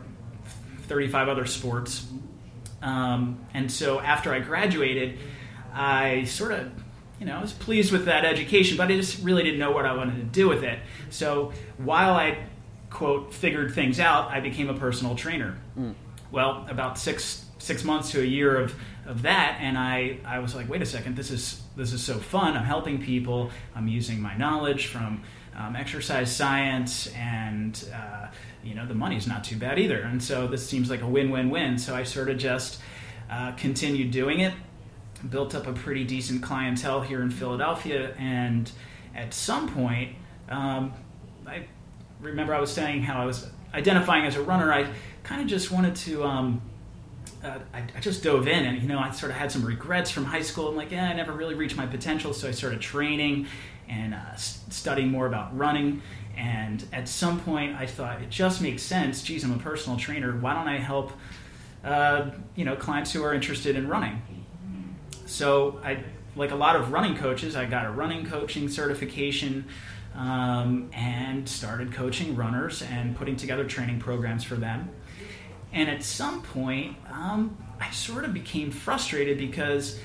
35 0.84 1.30
other 1.30 1.46
sports 1.46 2.06
um, 2.82 3.40
and 3.54 3.72
so 3.72 4.00
after 4.00 4.34
I 4.34 4.40
graduated 4.40 5.18
I 5.74 6.26
sort 6.26 6.52
of 6.52 6.72
you 7.20 7.26
know, 7.26 7.38
I 7.38 7.42
was 7.42 7.52
pleased 7.52 7.92
with 7.92 8.06
that 8.06 8.24
education, 8.24 8.78
but 8.78 8.90
I 8.90 8.96
just 8.96 9.24
really 9.24 9.44
didn't 9.44 9.60
know 9.60 9.72
what 9.72 9.86
I 9.86 9.94
wanted 9.94 10.16
to 10.16 10.24
do 10.24 10.48
with 10.48 10.64
it. 10.64 10.80
So 11.10 11.52
while 11.78 12.14
I, 12.14 12.38
quote, 12.90 13.34
figured 13.34 13.74
things 13.74 14.00
out, 14.00 14.32
I 14.32 14.40
became 14.40 14.70
a 14.70 14.74
personal 14.74 15.16
trainer. 15.16 15.58
Well, 16.32 16.66
about 16.70 16.98
six 16.98 17.46
six 17.58 17.84
months 17.84 18.12
to 18.12 18.22
a 18.22 18.26
year 18.26 18.58
of, 18.58 18.74
of 19.06 19.24
that, 19.24 19.58
and 19.60 19.78
I, 19.78 20.20
I 20.26 20.40
was 20.40 20.56
like, 20.56 20.70
wait 20.70 20.82
a 20.82 20.86
second, 20.86 21.18
this 21.18 21.30
is 21.30 21.62
this 21.76 21.92
is 21.92 22.02
so 22.02 22.18
fun. 22.20 22.56
I'm 22.56 22.64
helping 22.64 23.02
people. 23.02 23.52
I'm 23.76 23.88
using 23.88 24.22
my 24.22 24.38
knowledge 24.38 24.88
from 24.88 25.24
um, 25.58 25.76
exercise 25.76 26.34
science, 26.34 27.08
and 27.16 27.84
uh, 27.94 28.28
you 28.64 28.76
know 28.76 28.86
the 28.86 28.94
money's 28.94 29.28
not 29.28 29.44
too 29.44 29.58
bad 29.58 29.78
either. 29.78 30.02
And 30.02 30.24
so 30.24 30.48
this 30.48 30.66
seems 30.66 30.90
like 30.90 31.02
a 31.02 31.08
win-win-win. 31.08 31.80
So 31.80 31.96
I 31.96 32.04
sort 32.04 32.30
of 32.30 32.38
just 32.38 32.80
uh, 33.30 33.52
continued 33.54 34.12
doing 34.12 34.40
it 34.40 34.54
built 35.30 35.56
up 35.56 35.68
a 35.68 35.74
pretty 35.74 36.04
decent 36.04 36.44
clientele 36.44 37.02
here 37.02 37.22
in 37.22 37.30
Philadelphia, 37.30 38.14
and 38.18 38.72
at 39.16 39.34
some 39.34 39.68
point, 39.70 40.16
um, 40.50 40.94
I 41.46 41.66
remember 42.22 42.54
I 42.54 42.60
was 42.60 42.72
saying 42.72 43.04
how 43.04 43.22
I 43.22 43.26
was 43.26 43.48
identifying 43.74 44.26
as 44.26 44.36
a 44.36 44.42
runner. 44.42 44.72
I 44.74 44.92
kind 45.24 45.42
of 45.42 45.48
just 45.48 45.72
wanted 45.72 45.96
to. 45.98 46.24
Um, 46.24 46.62
uh, 47.44 47.60
I, 47.74 47.84
I 47.96 48.00
just 48.02 48.24
dove 48.24 48.48
in, 48.48 48.66
and 48.66 48.82
you 48.82 48.88
know, 48.88 49.00
I 49.00 49.12
sort 49.12 49.32
of 49.32 49.38
had 49.38 49.52
some 49.52 49.64
regrets 49.64 50.12
from 50.12 50.26
high 50.26 50.42
school. 50.42 50.68
I'm 50.68 50.76
like, 50.76 50.92
yeah, 50.92 51.10
I 51.10 51.14
never 51.14 51.32
really 51.32 51.56
reached 51.56 51.78
my 51.78 51.86
potential, 51.86 52.34
so 52.34 52.48
I 52.48 52.52
started 52.52 52.82
training 52.82 53.48
and 53.88 54.14
uh, 54.14 54.36
studying 54.36 55.10
more 55.10 55.26
about 55.26 55.58
running. 55.58 56.02
And 56.38 56.86
at 56.94 57.08
some 57.08 57.40
point, 57.42 57.76
I 57.76 57.86
thought 57.86 58.22
it 58.22 58.30
just 58.30 58.62
makes 58.62 58.82
sense. 58.82 59.24
Geez, 59.24 59.44
I'm 59.44 59.54
a 59.54 59.58
personal 59.58 59.98
trainer. 59.98 60.38
Why 60.38 60.54
don't 60.54 60.68
I 60.68 60.78
help, 60.78 61.12
uh, 61.84 62.32
you 62.56 62.66
know, 62.66 62.76
clients 62.76 63.12
who 63.12 63.24
are 63.24 63.34
interested 63.34 63.76
in 63.76 63.88
running? 63.88 64.22
So 65.30 65.80
I, 65.84 66.04
like 66.36 66.52
a 66.52 66.56
lot 66.56 66.76
of 66.76 66.92
running 66.92 67.16
coaches, 67.16 67.56
I 67.56 67.66
got 67.66 67.86
a 67.86 67.92
running 67.92 68.26
coaching 68.26 68.68
certification. 68.70 69.66
um, 70.16 70.90
and 70.94 71.48
started 71.48 71.94
coaching 71.94 72.36
runners 72.36 72.82
and 72.82 73.16
putting 73.16 73.36
together 73.36 73.64
training 73.64 74.00
programs 74.00 74.44
for 74.44 74.56
them. 74.56 74.90
And 75.72 75.90
at 75.90 76.04
some 76.04 76.42
point, 76.42 76.98
um, 77.12 77.58
I 77.80 77.92
sort 77.92 78.26
of 78.26 78.34
became 78.34 78.72
frustrated 78.72 79.38
because 79.38 80.00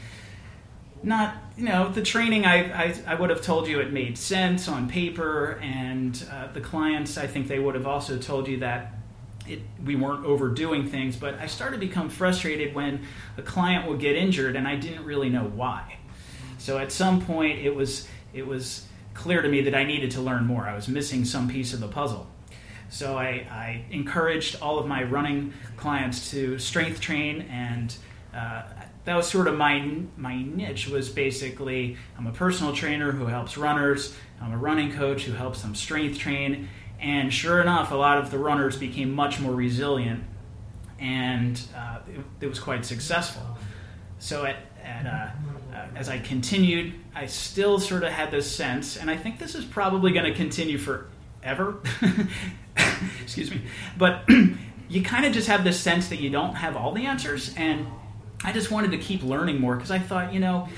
not 1.03 1.37
you 1.57 1.65
know 1.65 1.91
the 1.91 2.03
training 2.03 2.47
I, 2.47 2.85
I, 2.85 2.95
I 3.07 3.15
would 3.15 3.29
have 3.29 3.43
told 3.43 3.69
you 3.69 3.81
it 3.81 3.93
made 3.93 4.17
sense 4.17 4.69
on 4.69 4.89
paper 4.89 5.59
and 5.61 6.27
uh, 6.33 6.51
the 6.53 6.63
clients 6.63 7.19
i 7.19 7.27
think 7.27 7.47
they 7.47 7.59
would 7.59 7.75
have 7.75 7.87
also 7.87 8.17
told 8.17 8.49
you 8.49 8.61
that 8.61 8.95
it, 9.47 9.61
we 9.85 9.97
weren't 9.97 10.25
overdoing 10.25 10.89
things 10.89 11.17
but 11.17 11.35
i 11.39 11.47
started 11.47 11.81
to 11.81 11.87
become 11.87 12.09
frustrated 12.09 12.75
when 12.75 13.05
a 13.37 13.43
client 13.43 13.89
would 13.89 14.01
get 14.01 14.17
injured 14.17 14.57
and 14.57 14.67
i 14.67 14.77
didn't 14.77 15.05
really 15.05 15.29
know 15.29 15.45
why 15.45 15.97
so 16.59 16.79
at 16.79 16.91
some 16.91 17.21
point 17.21 17.59
it 17.59 17.75
was 17.75 18.09
it 18.33 18.47
was 18.47 18.87
clear 19.13 19.43
to 19.43 19.49
me 19.49 19.61
that 19.61 19.75
i 19.75 19.85
needed 19.85 20.11
to 20.11 20.21
learn 20.21 20.47
more 20.47 20.65
i 20.65 20.75
was 20.75 20.89
missing 20.89 21.25
some 21.25 21.49
piece 21.49 21.73
of 21.73 21.81
the 21.81 21.89
puzzle 21.89 22.27
so 22.91 23.19
I, 23.19 23.47
I 23.51 23.85
encouraged 23.91 24.61
all 24.63 24.79
of 24.79 24.87
my 24.87 25.03
running 25.03 25.53
clients 25.77 26.31
to 26.31 26.61
strength 26.61 27.01
train 27.01 27.43
and 27.51 27.95
uh, 28.33 28.63
that 29.05 29.17
was 29.17 29.29
sort 29.29 29.49
of 29.49 29.57
my 29.57 30.03
my 30.17 30.43
niche 30.43 30.89
was 30.89 31.09
basically 31.09 31.97
I'm 32.19 32.27
a 32.27 32.33
personal 32.33 32.75
trainer 32.75 33.13
who 33.13 33.27
helps 33.27 33.57
runners. 33.57 34.15
I'm 34.41 34.53
a 34.53 34.57
running 34.57 34.93
coach 34.93 35.25
who 35.25 35.33
helps 35.33 35.63
them 35.63 35.75
strength 35.75 36.19
train. 36.19 36.69
And 37.01 37.33
sure 37.33 37.61
enough, 37.61 37.93
a 37.93 37.97
lot 37.97 38.19
of 38.19 38.31
the 38.31 38.39
runners 38.39 38.77
became 38.77 39.13
much 39.13 39.41
more 39.41 39.53
resilient, 39.53 40.25
and 40.99 41.61
uh, 41.77 41.99
it, 42.09 42.45
it, 42.45 42.47
was 42.47 42.59
quite 42.59 42.85
successful. 42.87 43.43
So 44.19 44.47
at, 44.47 44.57
at 44.83 45.07
uh, 45.07 45.77
uh, 45.77 45.87
as 45.97 46.09
I 46.09 46.19
continued, 46.19 46.95
I 47.15 47.27
still 47.27 47.79
sort 47.79 48.05
of 48.05 48.13
had 48.13 48.31
this 48.31 48.51
sense, 48.51 48.97
and 48.97 49.11
I 49.11 49.17
think 49.17 49.39
this 49.39 49.55
is 49.55 49.65
probably 49.65 50.13
going 50.13 50.25
to 50.25 50.35
continue 50.35 50.79
forever. 50.79 51.81
Excuse 53.23 53.51
me, 53.51 53.63
but 53.99 54.29
you 54.89 55.03
kind 55.03 55.27
of 55.27 55.33
just 55.33 55.49
have 55.49 55.63
this 55.63 55.79
sense 55.79 56.09
that 56.09 56.21
you 56.21 56.31
don't 56.31 56.55
have 56.55 56.77
all 56.77 56.93
the 56.93 57.05
answers, 57.05 57.55
and 57.57 57.87
I 58.45 58.53
just 58.53 58.71
wanted 58.71 58.93
to 58.93 58.99
keep 58.99 59.23
learning 59.23 59.61
more 59.61 59.77
because 59.77 59.91
I 59.91 59.99
thought, 59.99 60.33
you 60.33 60.41
know, 60.41 60.69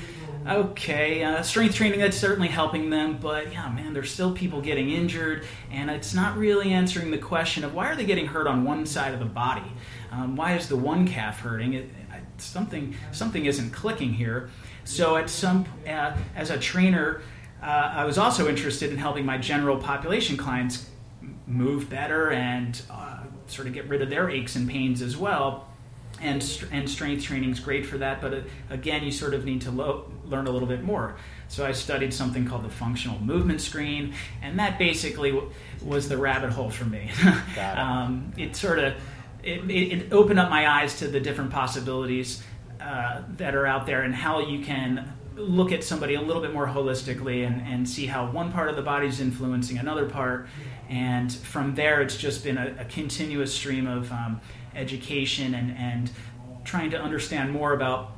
okay, 0.48 1.22
uh, 1.22 1.42
strength 1.42 1.74
training, 1.74 2.00
that's 2.00 2.16
certainly 2.16 2.48
helping 2.48 2.90
them, 2.90 3.18
but 3.20 3.52
yeah, 3.52 3.68
man, 3.70 3.92
there's 3.92 4.12
still 4.12 4.32
people 4.32 4.60
getting 4.60 4.90
injured, 4.90 5.44
and 5.70 5.90
it's 5.90 6.14
not 6.14 6.36
really 6.36 6.72
answering 6.72 7.10
the 7.10 7.18
question 7.18 7.64
of 7.64 7.74
why 7.74 7.86
are 7.86 7.96
they 7.96 8.04
getting 8.04 8.26
hurt 8.26 8.46
on 8.46 8.64
one 8.64 8.86
side 8.86 9.12
of 9.12 9.20
the 9.20 9.26
body? 9.26 9.72
Um, 10.10 10.36
why 10.36 10.54
is 10.54 10.68
the 10.68 10.76
one 10.76 11.06
calf 11.06 11.40
hurting? 11.40 11.74
It, 11.74 11.90
something, 12.38 12.94
something 13.12 13.46
isn't 13.46 13.70
clicking 13.70 14.12
here. 14.12 14.50
So, 14.84 15.16
at 15.16 15.30
some, 15.30 15.64
uh, 15.86 16.16
as 16.34 16.50
a 16.50 16.58
trainer, 16.58 17.22
uh, 17.62 17.92
I 17.94 18.04
was 18.04 18.18
also 18.18 18.48
interested 18.48 18.90
in 18.90 18.98
helping 18.98 19.24
my 19.24 19.38
general 19.38 19.78
population 19.78 20.36
clients 20.36 20.88
move 21.46 21.88
better 21.88 22.30
and 22.30 22.80
uh, 22.90 23.24
sort 23.46 23.66
of 23.66 23.74
get 23.74 23.88
rid 23.88 24.02
of 24.02 24.10
their 24.10 24.30
aches 24.30 24.56
and 24.56 24.68
pains 24.68 25.02
as 25.02 25.16
well 25.16 25.68
and 26.20 26.68
and 26.72 26.88
strength 26.88 27.24
training 27.24 27.50
is 27.50 27.60
great 27.60 27.86
for 27.86 27.98
that. 27.98 28.20
But 28.20 28.34
uh, 28.34 28.40
again, 28.70 29.02
you 29.04 29.10
sort 29.10 29.34
of 29.34 29.44
need 29.44 29.60
to 29.62 29.70
lo- 29.70 30.10
learn 30.28 30.46
a 30.46 30.50
little 30.50 30.68
bit 30.68 30.82
more. 30.82 31.16
So 31.48 31.64
I 31.64 31.72
studied 31.72 32.12
something 32.12 32.44
called 32.44 32.64
the 32.64 32.70
functional 32.70 33.20
movement 33.20 33.60
screen, 33.60 34.14
and 34.42 34.58
that 34.58 34.78
basically 34.78 35.30
w- 35.30 35.50
was 35.84 36.08
the 36.08 36.16
rabbit 36.16 36.50
hole 36.50 36.70
for 36.70 36.84
me. 36.84 37.10
it. 37.18 37.58
Um, 37.78 38.32
it. 38.36 38.56
sort 38.56 38.78
of 38.78 38.94
it, 39.42 39.70
it, 39.70 40.12
opened 40.12 40.40
up 40.40 40.50
my 40.50 40.68
eyes 40.68 40.98
to 40.98 41.08
the 41.08 41.20
different 41.20 41.50
possibilities 41.50 42.42
uh, 42.80 43.22
that 43.36 43.54
are 43.54 43.66
out 43.66 43.86
there 43.86 44.02
and 44.02 44.14
how 44.14 44.40
you 44.40 44.64
can 44.64 45.12
look 45.36 45.70
at 45.70 45.84
somebody 45.84 46.14
a 46.14 46.20
little 46.20 46.42
bit 46.42 46.52
more 46.52 46.66
holistically 46.66 47.46
and, 47.46 47.60
and 47.62 47.88
see 47.88 48.06
how 48.06 48.30
one 48.30 48.50
part 48.52 48.68
of 48.68 48.76
the 48.76 48.82
body 48.82 49.06
is 49.06 49.20
influencing 49.20 49.78
another 49.78 50.06
part. 50.06 50.48
And 50.88 51.32
from 51.32 51.74
there, 51.74 52.00
it's 52.00 52.16
just 52.16 52.42
been 52.42 52.58
a, 52.58 52.74
a 52.78 52.84
continuous 52.86 53.54
stream 53.54 53.86
of 53.86 54.10
um, 54.10 54.40
education 54.74 55.54
and, 55.54 55.76
and 55.76 56.10
trying 56.64 56.90
to 56.90 57.00
understand 57.00 57.52
more 57.52 57.72
about 57.72 58.15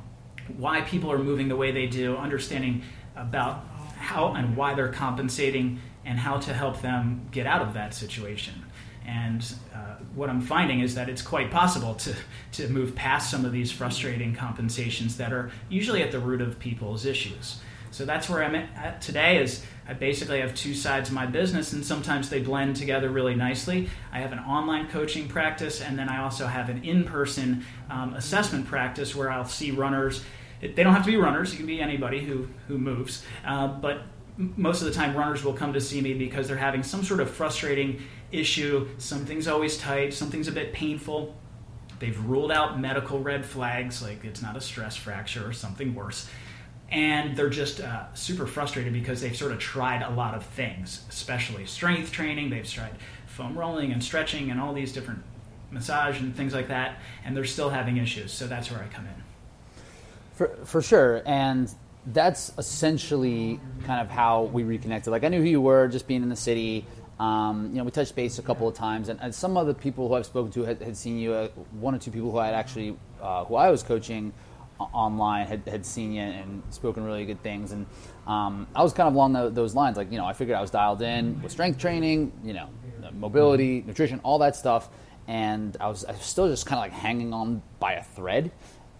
why 0.57 0.81
people 0.81 1.11
are 1.11 1.17
moving 1.17 1.47
the 1.47 1.55
way 1.55 1.71
they 1.71 1.87
do, 1.87 2.15
understanding 2.17 2.83
about 3.15 3.65
how 3.97 4.33
and 4.33 4.55
why 4.55 4.73
they're 4.73 4.91
compensating, 4.91 5.79
and 6.05 6.17
how 6.17 6.37
to 6.39 6.53
help 6.53 6.81
them 6.81 7.27
get 7.31 7.45
out 7.45 7.61
of 7.61 7.73
that 7.73 7.93
situation. 7.93 8.65
And 9.05 9.43
uh, 9.73 9.95
what 10.13 10.29
I'm 10.29 10.41
finding 10.41 10.81
is 10.81 10.95
that 10.95 11.09
it's 11.09 11.21
quite 11.21 11.51
possible 11.51 11.95
to, 11.95 12.15
to 12.53 12.67
move 12.69 12.95
past 12.95 13.31
some 13.31 13.43
of 13.45 13.51
these 13.51 13.71
frustrating 13.71 14.35
compensations 14.35 15.17
that 15.17 15.33
are 15.33 15.51
usually 15.69 16.03
at 16.03 16.11
the 16.11 16.19
root 16.19 16.41
of 16.41 16.59
people's 16.59 17.05
issues. 17.05 17.59
So 17.91 18.05
that's 18.05 18.29
where 18.29 18.43
I'm 18.43 18.55
at 18.55 19.01
today. 19.01 19.41
Is 19.41 19.65
I 19.87 19.93
basically 19.93 20.41
have 20.41 20.53
two 20.53 20.75
sides 20.75 21.09
of 21.09 21.15
my 21.15 21.25
business, 21.25 21.73
and 21.73 21.83
sometimes 21.83 22.29
they 22.29 22.39
blend 22.39 22.75
together 22.75 23.09
really 23.09 23.33
nicely. 23.33 23.89
I 24.11 24.19
have 24.19 24.31
an 24.31 24.39
online 24.39 24.87
coaching 24.89 25.27
practice, 25.27 25.81
and 25.81 25.97
then 25.97 26.07
I 26.07 26.21
also 26.21 26.45
have 26.45 26.69
an 26.69 26.83
in-person 26.83 27.65
um, 27.89 28.13
assessment 28.13 28.67
practice 28.67 29.15
where 29.15 29.31
I'll 29.31 29.45
see 29.45 29.71
runners. 29.71 30.23
They 30.61 30.83
don't 30.83 30.93
have 30.93 31.05
to 31.05 31.11
be 31.11 31.17
runners; 31.17 31.53
it 31.53 31.57
can 31.57 31.65
be 31.65 31.81
anybody 31.81 32.23
who 32.23 32.47
who 32.67 32.77
moves. 32.77 33.23
Uh, 33.45 33.67
but 33.67 34.01
most 34.37 34.81
of 34.81 34.87
the 34.87 34.93
time, 34.93 35.15
runners 35.15 35.43
will 35.43 35.53
come 35.53 35.73
to 35.73 35.81
see 35.81 36.01
me 36.01 36.13
because 36.13 36.47
they're 36.47 36.57
having 36.57 36.83
some 36.83 37.03
sort 37.03 37.19
of 37.19 37.29
frustrating 37.29 38.01
issue. 38.31 38.87
Something's 38.97 39.47
always 39.47 39.77
tight. 39.77 40.13
Something's 40.13 40.47
a 40.47 40.51
bit 40.51 40.73
painful. 40.73 41.35
They've 41.99 42.19
ruled 42.25 42.51
out 42.51 42.79
medical 42.79 43.19
red 43.19 43.45
flags, 43.45 44.01
like 44.01 44.23
it's 44.23 44.41
not 44.41 44.55
a 44.55 44.61
stress 44.61 44.95
fracture 44.95 45.45
or 45.45 45.51
something 45.51 45.93
worse 45.93 46.29
and 46.91 47.37
they're 47.37 47.49
just 47.49 47.81
uh, 47.81 48.11
super 48.13 48.47
frustrated 48.47 48.93
because 48.93 49.21
they've 49.21 49.35
sort 49.35 49.51
of 49.51 49.59
tried 49.59 50.01
a 50.01 50.09
lot 50.09 50.33
of 50.33 50.43
things, 50.43 51.05
especially 51.09 51.65
strength 51.65 52.11
training. 52.11 52.49
They've 52.49 52.67
tried 52.67 52.95
foam 53.27 53.57
rolling 53.57 53.91
and 53.91 54.03
stretching 54.03 54.49
and 54.49 54.59
all 54.59 54.73
these 54.73 54.91
different 54.91 55.21
massage 55.71 56.19
and 56.19 56.35
things 56.35 56.53
like 56.53 56.67
that, 56.69 56.99
and 57.23 57.37
they're 57.37 57.45
still 57.45 57.69
having 57.69 57.97
issues. 57.97 58.31
So 58.31 58.47
that's 58.47 58.71
where 58.71 58.81
I 58.81 58.87
come 58.87 59.05
in. 59.05 59.28
For 60.39 60.47
for 60.63 60.81
sure, 60.81 61.21
and 61.25 61.69
that's 62.05 62.53
essentially 62.57 63.59
kind 63.83 63.99
of 63.99 64.09
how 64.09 64.43
we 64.43 64.63
reconnected. 64.63 65.11
Like 65.11 65.25
I 65.25 65.27
knew 65.27 65.41
who 65.41 65.49
you 65.49 65.59
were, 65.59 65.89
just 65.89 66.07
being 66.07 66.23
in 66.23 66.29
the 66.29 66.35
city. 66.37 66.85
Um, 67.19 67.71
you 67.71 67.77
know, 67.79 67.83
we 67.83 67.91
touched 67.91 68.15
base 68.15 68.39
a 68.39 68.41
couple 68.41 68.65
of 68.65 68.73
times, 68.73 69.09
and, 69.09 69.19
and 69.19 69.35
some 69.35 69.57
of 69.57 69.67
the 69.67 69.73
people 69.73 70.07
who 70.07 70.13
I've 70.13 70.25
spoken 70.25 70.49
to 70.53 70.63
had, 70.63 70.81
had 70.81 70.95
seen 70.95 71.19
you. 71.19 71.33
Uh, 71.33 71.49
one 71.81 71.93
or 71.93 71.97
two 71.97 72.09
people 72.09 72.31
who 72.31 72.37
I 72.37 72.45
had 72.45 72.55
actually, 72.55 72.95
uh, 73.21 73.43
who 73.43 73.55
I 73.55 73.69
was 73.69 73.83
coaching 73.83 74.31
online 74.79 75.45
had, 75.45 75.67
had 75.67 75.85
seen 75.85 76.13
you 76.13 76.21
and 76.21 76.63
spoken 76.69 77.03
really 77.03 77.25
good 77.25 77.43
things. 77.43 77.73
And 77.73 77.85
um, 78.25 78.65
I 78.73 78.81
was 78.81 78.93
kind 78.93 79.09
of 79.09 79.15
along 79.15 79.33
the, 79.33 79.49
those 79.49 79.75
lines. 79.75 79.97
Like, 79.97 80.09
you 80.09 80.17
know, 80.17 80.25
I 80.25 80.31
figured 80.31 80.57
I 80.57 80.61
was 80.61 80.71
dialed 80.71 81.01
in 81.01 81.41
with 81.41 81.51
strength 81.51 81.79
training, 81.79 82.31
you 82.45 82.53
know, 82.53 82.69
mobility, 83.11 83.83
nutrition, 83.85 84.21
all 84.23 84.39
that 84.39 84.55
stuff. 84.55 84.87
And 85.27 85.75
I 85.81 85.89
was, 85.89 86.05
I 86.05 86.13
was 86.13 86.21
still 86.21 86.47
just 86.47 86.65
kind 86.65 86.79
of 86.79 86.83
like 86.85 86.93
hanging 86.93 87.33
on 87.33 87.61
by 87.81 87.95
a 87.95 88.03
thread. 88.03 88.51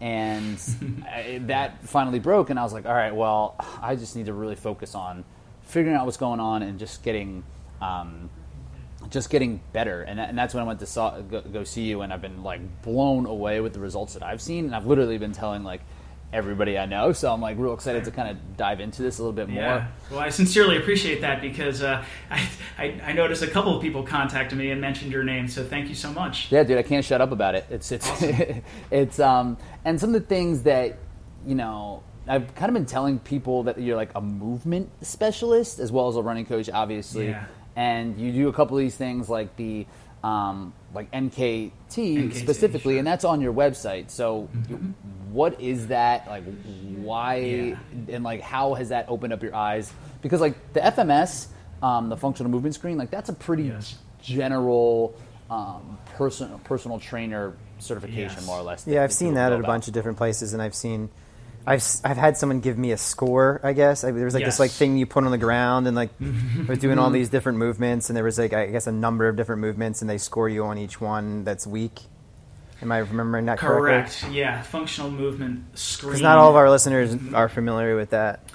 And 0.01 0.59
I, 1.07 1.41
that 1.43 1.83
finally 1.87 2.19
broke. 2.19 2.49
And 2.49 2.59
I 2.59 2.63
was 2.63 2.73
like, 2.73 2.85
all 2.85 2.93
right, 2.93 3.15
well, 3.15 3.55
I 3.81 3.95
just 3.95 4.15
need 4.15 4.27
to 4.27 4.33
really 4.33 4.55
focus 4.55 4.95
on 4.95 5.23
figuring 5.63 5.95
out 5.95 6.05
what's 6.05 6.17
going 6.17 6.39
on 6.39 6.63
and 6.63 6.79
just 6.79 7.03
getting. 7.03 7.43
Um, 7.81 8.29
just 9.09 9.29
getting 9.29 9.61
better. 9.71 10.01
And, 10.01 10.19
and 10.19 10.37
that's 10.37 10.53
when 10.53 10.61
I 10.61 10.67
went 10.67 10.81
to 10.81 10.85
saw, 10.85 11.19
go, 11.21 11.41
go, 11.41 11.63
see 11.63 11.83
you, 11.83 12.01
and 12.01 12.11
I've 12.11 12.21
been 12.21 12.43
like 12.43 12.81
blown 12.83 13.25
away 13.25 13.61
with 13.61 13.73
the 13.73 13.79
results 13.79 14.13
that 14.13 14.23
I've 14.23 14.41
seen. 14.41 14.65
And 14.65 14.75
I've 14.75 14.85
literally 14.85 15.17
been 15.17 15.31
telling 15.31 15.63
like 15.63 15.81
everybody 16.31 16.77
I 16.77 16.85
know. 16.85 17.11
So 17.11 17.31
I'm 17.31 17.41
like 17.41 17.57
real 17.57 17.73
excited 17.73 18.03
to 18.05 18.11
kind 18.11 18.29
of 18.29 18.57
dive 18.57 18.79
into 18.79 19.01
this 19.01 19.19
a 19.19 19.21
little 19.21 19.33
bit 19.33 19.49
more. 19.49 19.61
Yeah. 19.61 19.87
Well, 20.11 20.19
I 20.19 20.29
sincerely 20.29 20.77
appreciate 20.77 21.21
that 21.21 21.41
because 21.41 21.81
uh, 21.81 22.03
I, 22.31 22.49
I, 22.77 23.01
I 23.05 23.13
noticed 23.13 23.41
a 23.41 23.47
couple 23.47 23.75
of 23.75 23.81
people 23.81 24.03
contacted 24.03 24.57
me 24.57 24.71
and 24.71 24.79
mentioned 24.79 25.11
your 25.11 25.23
name. 25.23 25.47
So 25.47 25.63
thank 25.63 25.89
you 25.89 25.95
so 25.95 26.11
much. 26.11 26.51
Yeah, 26.51 26.63
dude, 26.63 26.77
I 26.77 26.83
can't 26.83 27.05
shut 27.05 27.21
up 27.21 27.31
about 27.31 27.55
it. 27.55 27.65
It's 27.69 27.91
it's 27.91 28.09
awesome. 28.09 28.63
it's 28.91 29.19
um 29.19 29.57
and 29.85 29.99
some 29.99 30.13
of 30.13 30.21
the 30.21 30.27
things 30.27 30.63
that 30.63 30.97
you 31.45 31.55
know. 31.55 32.03
I've 32.27 32.53
kind 32.53 32.69
of 32.69 32.75
been 32.75 32.85
telling 32.85 33.17
people 33.17 33.63
that 33.63 33.81
you're 33.81 33.95
like 33.95 34.11
a 34.13 34.21
movement 34.21 34.91
specialist 35.01 35.79
as 35.79 35.91
well 35.91 36.09
as 36.09 36.15
a 36.15 36.21
running 36.21 36.45
coach, 36.45 36.69
obviously. 36.69 37.29
Yeah 37.29 37.45
and 37.79 38.19
you 38.19 38.33
do 38.33 38.49
a 38.49 38.53
couple 38.53 38.77
of 38.77 38.81
these 38.81 38.97
things 38.97 39.29
like 39.29 39.55
the 39.55 39.85
um, 40.21 40.73
like 40.93 41.11
NKT, 41.11 41.71
NKT 41.89 42.33
specifically, 42.33 42.93
sure. 42.93 42.99
and 42.99 43.07
that's 43.07 43.23
on 43.23 43.41
your 43.41 43.53
website. 43.53 44.09
So, 44.09 44.49
mm-hmm. 44.55 44.91
what 45.31 45.59
is 45.61 45.87
that 45.87 46.27
like? 46.27 46.43
Why 46.97 47.35
yeah. 47.37 47.75
and 48.07 48.23
like 48.23 48.41
how 48.41 48.73
has 48.73 48.89
that 48.89 49.05
opened 49.07 49.33
up 49.33 49.43
your 49.43 49.55
eyes? 49.55 49.91
Because 50.21 50.41
like 50.41 50.73
the 50.73 50.79
FMS, 50.79 51.47
um, 51.81 52.09
the 52.09 52.17
functional 52.17 52.51
movement 52.51 52.75
screen, 52.75 52.97
like 52.97 53.11
that's 53.11 53.29
a 53.29 53.33
pretty 53.33 53.63
yes. 53.63 53.97
general 54.21 55.15
um, 55.49 55.97
personal 56.15 56.59
personal 56.59 56.99
trainer 56.99 57.55
certification, 57.79 58.37
yes. 58.37 58.45
more 58.45 58.57
or 58.57 58.63
less. 58.63 58.85
Yeah, 58.87 59.03
I've 59.03 59.13
seen 59.13 59.35
that 59.35 59.53
at 59.53 59.59
a 59.59 59.63
bunch 59.63 59.87
of 59.87 59.93
different 59.93 60.17
places, 60.17 60.53
and 60.53 60.61
I've 60.61 60.75
seen 60.75 61.09
I've 61.69 61.85
I've 62.03 62.17
had 62.17 62.35
someone 62.35 62.61
give 62.61 62.79
me 62.79 62.91
a 62.93 62.97
score. 62.97 63.61
I 63.63 63.73
guess 63.73 64.03
I, 64.03 64.09
there 64.09 64.25
was 64.25 64.33
like 64.33 64.41
yes. 64.41 64.53
this 64.53 64.59
like 64.59 64.71
thing 64.71 64.97
you 64.97 65.05
put 65.05 65.23
on 65.23 65.29
the 65.29 65.37
ground, 65.37 65.85
and 65.85 65.95
like 65.95 66.09
I 66.19 66.65
was 66.67 66.79
doing 66.79 66.97
all 66.97 67.05
mm-hmm. 67.05 67.13
these 67.13 67.29
different 67.29 67.59
movements, 67.59 68.09
and 68.09 68.17
there 68.17 68.23
was 68.23 68.39
like 68.39 68.53
I 68.53 68.65
guess 68.65 68.87
a 68.87 68.91
number 68.91 69.27
of 69.27 69.35
different 69.35 69.61
movements, 69.61 70.01
and 70.01 70.09
they 70.09 70.17
score 70.17 70.49
you 70.49 70.63
on 70.63 70.79
each 70.79 70.99
one 70.99 71.43
that's 71.43 71.67
weak. 71.67 71.99
Am 72.81 72.91
I 72.91 72.99
remembering 72.99 73.45
that 73.45 73.59
correct? 73.59 74.21
Correctly? 74.21 74.39
Yeah, 74.39 74.63
functional 74.63 75.11
movement 75.11 75.77
screen. 75.77 76.09
Because 76.09 76.21
not 76.23 76.39
all 76.39 76.49
of 76.49 76.55
our 76.55 76.71
listeners 76.71 77.15
are 77.35 77.49
familiar 77.49 77.95
with 77.95 78.09
that. 78.11 78.49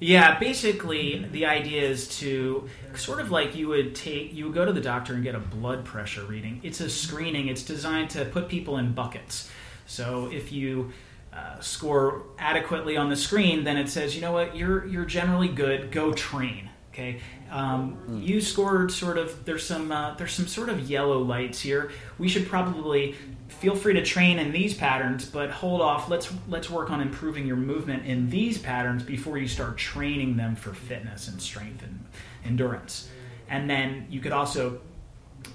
Yeah, 0.00 0.36
basically 0.40 1.24
the 1.30 1.46
idea 1.46 1.82
is 1.82 2.18
to 2.18 2.68
sort 2.96 3.20
of 3.20 3.30
like 3.30 3.54
you 3.54 3.68
would 3.68 3.94
take 3.94 4.34
you 4.34 4.46
would 4.46 4.54
go 4.54 4.64
to 4.64 4.72
the 4.72 4.80
doctor 4.80 5.14
and 5.14 5.22
get 5.22 5.36
a 5.36 5.38
blood 5.38 5.84
pressure 5.84 6.24
reading. 6.24 6.60
It's 6.64 6.80
a 6.80 6.90
screening. 6.90 7.46
It's 7.46 7.62
designed 7.62 8.10
to 8.10 8.24
put 8.24 8.48
people 8.48 8.76
in 8.78 8.92
buckets. 8.92 9.48
So 9.86 10.28
if 10.32 10.50
you 10.50 10.92
uh, 11.36 11.60
score 11.60 12.22
adequately 12.38 12.96
on 12.96 13.10
the 13.10 13.16
screen, 13.16 13.64
then 13.64 13.76
it 13.76 13.88
says, 13.88 14.14
you 14.14 14.22
know 14.22 14.32
what, 14.32 14.56
you're 14.56 14.86
you're 14.86 15.04
generally 15.04 15.48
good. 15.48 15.90
Go 15.92 16.12
train. 16.12 16.70
Okay, 16.92 17.20
um, 17.50 17.92
Hmm. 18.06 18.22
you 18.22 18.40
scored 18.40 18.90
sort 18.90 19.18
of. 19.18 19.44
There's 19.44 19.66
some 19.66 19.92
uh, 19.92 20.14
there's 20.14 20.32
some 20.32 20.46
sort 20.46 20.70
of 20.70 20.88
yellow 20.88 21.18
lights 21.18 21.60
here. 21.60 21.90
We 22.18 22.26
should 22.28 22.48
probably 22.48 23.14
feel 23.48 23.76
free 23.76 23.92
to 23.94 24.02
train 24.04 24.38
in 24.38 24.50
these 24.50 24.72
patterns, 24.74 25.26
but 25.26 25.50
hold 25.50 25.82
off. 25.82 26.08
Let's 26.08 26.32
let's 26.48 26.70
work 26.70 26.90
on 26.90 27.02
improving 27.02 27.46
your 27.46 27.56
movement 27.56 28.06
in 28.06 28.30
these 28.30 28.56
patterns 28.56 29.02
before 29.02 29.36
you 29.36 29.46
start 29.46 29.76
training 29.76 30.38
them 30.38 30.56
for 30.56 30.72
fitness 30.72 31.28
and 31.28 31.40
strength 31.40 31.82
and 31.82 32.02
endurance. 32.46 33.10
And 33.48 33.68
then 33.68 34.06
you 34.08 34.20
could 34.20 34.32
also 34.32 34.80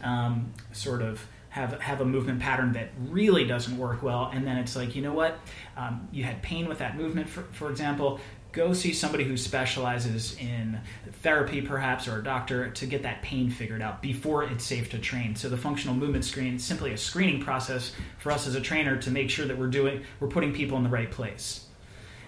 um, 0.03 0.53
sort 0.73 1.01
of 1.01 1.25
have 1.51 1.79
have 1.81 2.00
a 2.00 2.05
movement 2.05 2.39
pattern 2.39 2.72
that 2.72 2.89
really 3.10 3.46
doesn't 3.46 3.77
work 3.77 4.01
well, 4.01 4.31
and 4.34 4.48
then 4.48 4.58
it's 4.58 4.75
like, 4.75 4.96
you 4.96 5.01
know 5.01 5.13
what? 5.13 5.38
Um, 5.75 6.08
you 6.12 6.24
had 6.24 6.41
pain 6.41 6.67
with 6.67 6.79
that 6.79 6.98
movement, 6.98 7.29
for, 7.29 7.43
for 7.51 7.70
example. 7.70 8.20
Go 8.53 8.74
see 8.74 8.91
somebody 8.93 9.24
who 9.24 9.38
specializes 9.38 10.36
in 10.38 10.79
therapy, 11.22 11.62
perhaps, 11.62 12.08
or 12.08 12.20
a 12.20 12.24
doctor, 12.24 12.70
to 12.72 12.86
get 12.86 13.03
that 13.03 13.22
pain 13.22 13.50
figured 13.50 13.81
out 13.81 14.01
before 14.01 14.43
it's 14.43 14.65
safe 14.65 14.89
to 14.89 15.00
train. 15.00 15.38
So 15.38 15.48
the 15.48 15.55
functional 15.55 15.96
movement 15.96 16.25
screen 16.25 16.55
is 16.55 16.63
simply 16.63 16.91
a 16.91 16.98
screening 16.98 17.41
process 17.41 17.93
for 18.17 18.31
us 18.31 18.48
as 18.48 18.55
a 18.55 18.62
trainer 18.62 18.98
to 18.98 19.12
make 19.12 19.29
sure 19.29 19.46
that 19.46 19.58
we're 19.58 19.67
doing 19.67 20.03
we're 20.20 20.27
putting 20.27 20.53
people 20.53 20.77
in 20.77 20.84
the 20.84 20.89
right 20.89 21.12
place. 21.12 21.65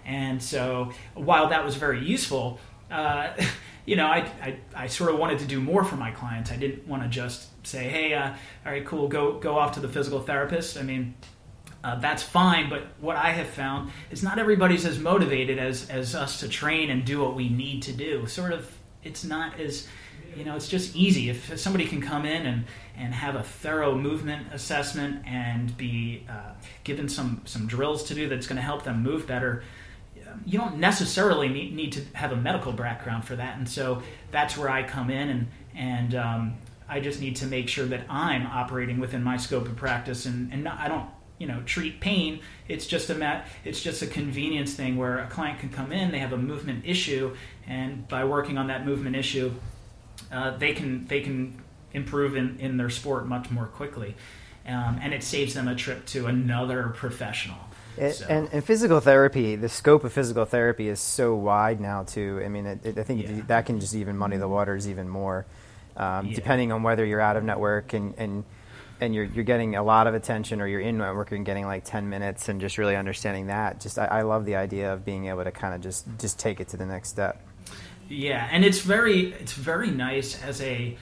And 0.06 0.42
so 0.42 0.92
while 1.14 1.50
that 1.50 1.64
was 1.64 1.76
very 1.76 2.04
useful, 2.04 2.60
uh, 2.92 3.30
you 3.86 3.96
know, 3.96 4.08
I, 4.08 4.30
I, 4.42 4.58
I 4.76 4.88
sort 4.88 5.14
of 5.14 5.20
wanted 5.20 5.40
to 5.40 5.46
do 5.46 5.62
more 5.62 5.84
for 5.84 5.96
my 5.96 6.12
clients. 6.12 6.52
I 6.52 6.58
didn't 6.58 6.88
want 6.88 7.04
to 7.04 7.10
just 7.10 7.48
say, 7.64 7.90
hey, 7.90 8.14
uh, 8.14 8.30
all 8.66 8.72
right, 8.72 8.86
cool, 8.86 9.08
go, 9.08 9.40
go 9.40 9.58
off 9.58 9.74
to 9.74 9.80
the 9.80 9.90
physical 9.90 10.22
therapist. 10.22 10.78
I 10.78 10.84
mean, 10.84 11.16
uh, 11.84 12.00
that's 12.00 12.24
fine, 12.24 12.70
but 12.70 12.84
what 13.00 13.18
I 13.18 13.32
have 13.32 13.48
found 13.48 13.92
is 14.10 14.24
not 14.24 14.40
everybody's 14.40 14.86
as 14.86 15.00
motivated 15.00 15.60
as, 15.60 15.90
as 15.90 16.16
us 16.16 16.40
to 16.40 16.48
train 16.48 16.90
and 16.90 17.04
do 17.04 17.22
what 17.22 17.36
we 17.36 17.50
need 17.50 17.84
to 17.84 17.92
do. 17.92 18.26
Sort 18.26 18.54
of, 18.54 18.72
it's 19.04 19.24
not 19.24 19.60
as, 19.60 19.88
you 20.36 20.46
know, 20.46 20.56
it's 20.56 20.70
just 20.70 20.96
easy. 20.96 21.30
If 21.30 21.60
somebody 21.60 21.86
can 21.86 22.02
come 22.02 22.26
in 22.26 22.46
and, 22.46 22.66
and 22.96 23.14
have 23.14 23.36
a 23.36 23.44
thorough 23.44 23.96
movement 23.96 24.48
assessment 24.54 25.26
and 25.28 25.76
be 25.76 26.26
uh, 26.30 26.54
given 26.86 27.10
some, 27.10 27.42
some 27.46 27.68
drills 27.68 28.04
to 28.06 28.14
do 28.14 28.30
that's 28.30 28.48
going 28.48 28.58
to 28.58 28.62
help 28.62 28.84
them 28.84 29.04
move 29.04 29.28
better, 29.28 29.64
you 30.46 30.58
don't 30.58 30.78
necessarily 30.78 31.48
need, 31.48 31.76
need 31.76 31.92
to 31.92 32.02
have 32.14 32.32
a 32.32 32.36
medical 32.36 32.72
background 32.72 33.26
for 33.26 33.36
that. 33.36 33.58
And 33.58 33.68
so 33.68 34.02
that's 34.32 34.58
where 34.58 34.70
I 34.70 34.84
come 34.84 35.10
in 35.10 35.30
and, 35.30 35.48
and 35.76 36.16
um, 36.16 36.58
I 36.94 37.00
just 37.00 37.20
need 37.20 37.36
to 37.38 37.46
make 37.48 37.68
sure 37.70 37.86
that 37.88 38.06
I'm 38.10 38.46
operating 38.46 39.00
within 39.00 39.24
my 39.24 39.38
scope 39.38 39.66
of 39.68 39.76
practice 39.76 40.26
and, 40.28 40.52
and 40.54 40.64
not, 40.64 40.78
I 40.80 40.88
don't 40.88 41.08
you 41.40 41.48
know 41.48 41.62
treat 41.66 42.00
pain 42.00 42.40
it's 42.70 42.86
just 42.86 43.10
a 43.10 43.16
mat, 43.16 43.48
it's 43.66 43.82
just 43.82 44.02
a 44.04 44.08
convenience 44.08 44.76
thing 44.76 44.96
where 44.96 45.18
a 45.18 45.28
client 45.28 45.60
can 45.60 45.70
come 45.70 45.92
in 45.92 46.12
they 46.12 46.20
have 46.20 46.32
a 46.32 46.38
movement 46.38 46.86
issue 46.86 47.36
and 47.68 48.08
by 48.08 48.24
working 48.24 48.58
on 48.60 48.68
that 48.68 48.86
movement 48.86 49.16
issue 49.16 49.52
uh, 50.32 50.56
they 50.58 50.74
can 50.74 51.06
they 51.08 51.22
can 51.22 51.60
improve 51.94 52.36
in, 52.38 52.58
in 52.60 52.78
their 52.78 52.90
sport 52.92 53.28
much 53.28 53.50
more 53.50 53.66
quickly 53.66 54.16
um, 54.68 55.00
and 55.02 55.12
it 55.14 55.24
saves 55.24 55.56
them 55.56 55.68
a 55.68 55.76
trip 55.76 56.06
to 56.06 56.28
another 56.28 56.94
professional 56.96 57.58
It, 57.98 58.14
So- 58.14 58.26
and, 58.30 58.50
and 58.54 58.64
physical 58.64 59.00
therapy, 59.02 59.56
the 59.56 59.70
scope 59.70 60.04
of 60.04 60.14
physical 60.14 60.46
therapy 60.46 60.88
is 60.88 61.00
so 61.00 61.36
wide 61.36 61.80
now 61.82 62.04
too. 62.04 62.42
I 62.46 62.48
mean, 62.50 62.66
it, 62.66 62.80
it, 62.86 62.98
I 62.98 63.04
think 63.04 63.24
Yeah. 63.24 63.42
that 63.48 63.66
can 63.66 63.80
just 63.80 63.94
even 63.96 64.18
muddy 64.18 64.38
the 64.38 64.48
waters 64.48 64.88
even 64.88 65.10
more, 65.10 65.46
um, 65.98 66.28
Yeah. 66.28 66.36
depending 66.36 66.72
on 66.72 66.84
whether 66.84 67.06
you're 67.06 67.22
out 67.22 67.38
of 67.38 67.44
network 67.44 67.94
and, 67.94 68.14
and 68.18 68.44
and 69.02 69.14
you're 69.14 69.26
you're 69.26 69.44
getting 69.44 69.76
a 69.76 69.84
lot 69.84 70.08
of 70.08 70.14
attention, 70.14 70.62
or 70.62 70.68
you're 70.68 70.80
in 70.80 70.98
network 70.98 71.32
and 71.32 71.46
getting 71.46 71.66
like 71.66 71.84
ten 71.84 72.10
minutes, 72.10 72.48
and 72.48 72.62
just 72.62 72.78
really 72.78 72.96
understanding 72.96 73.48
that. 73.48 73.82
Just 73.82 73.98
I, 74.00 74.06
I 74.06 74.22
love 74.22 74.46
the 74.46 74.56
idea 74.56 74.94
of 74.94 75.04
being 75.04 75.28
able 75.28 75.44
to 75.44 75.52
kind 75.52 75.74
of 75.74 75.82
just 75.82 76.06
just 76.20 76.40
take 76.40 76.60
it 76.60 76.70
to 76.70 76.78
the 76.78 76.86
next 76.86 77.10
step. 77.10 77.46
Yeah, 78.08 78.48
and 78.52 78.64
it's 78.64 78.80
very 78.80 79.34
it's 79.34 79.54
very 79.54 79.90
nice 79.92 80.42
as 80.44 80.62
a 80.62 80.98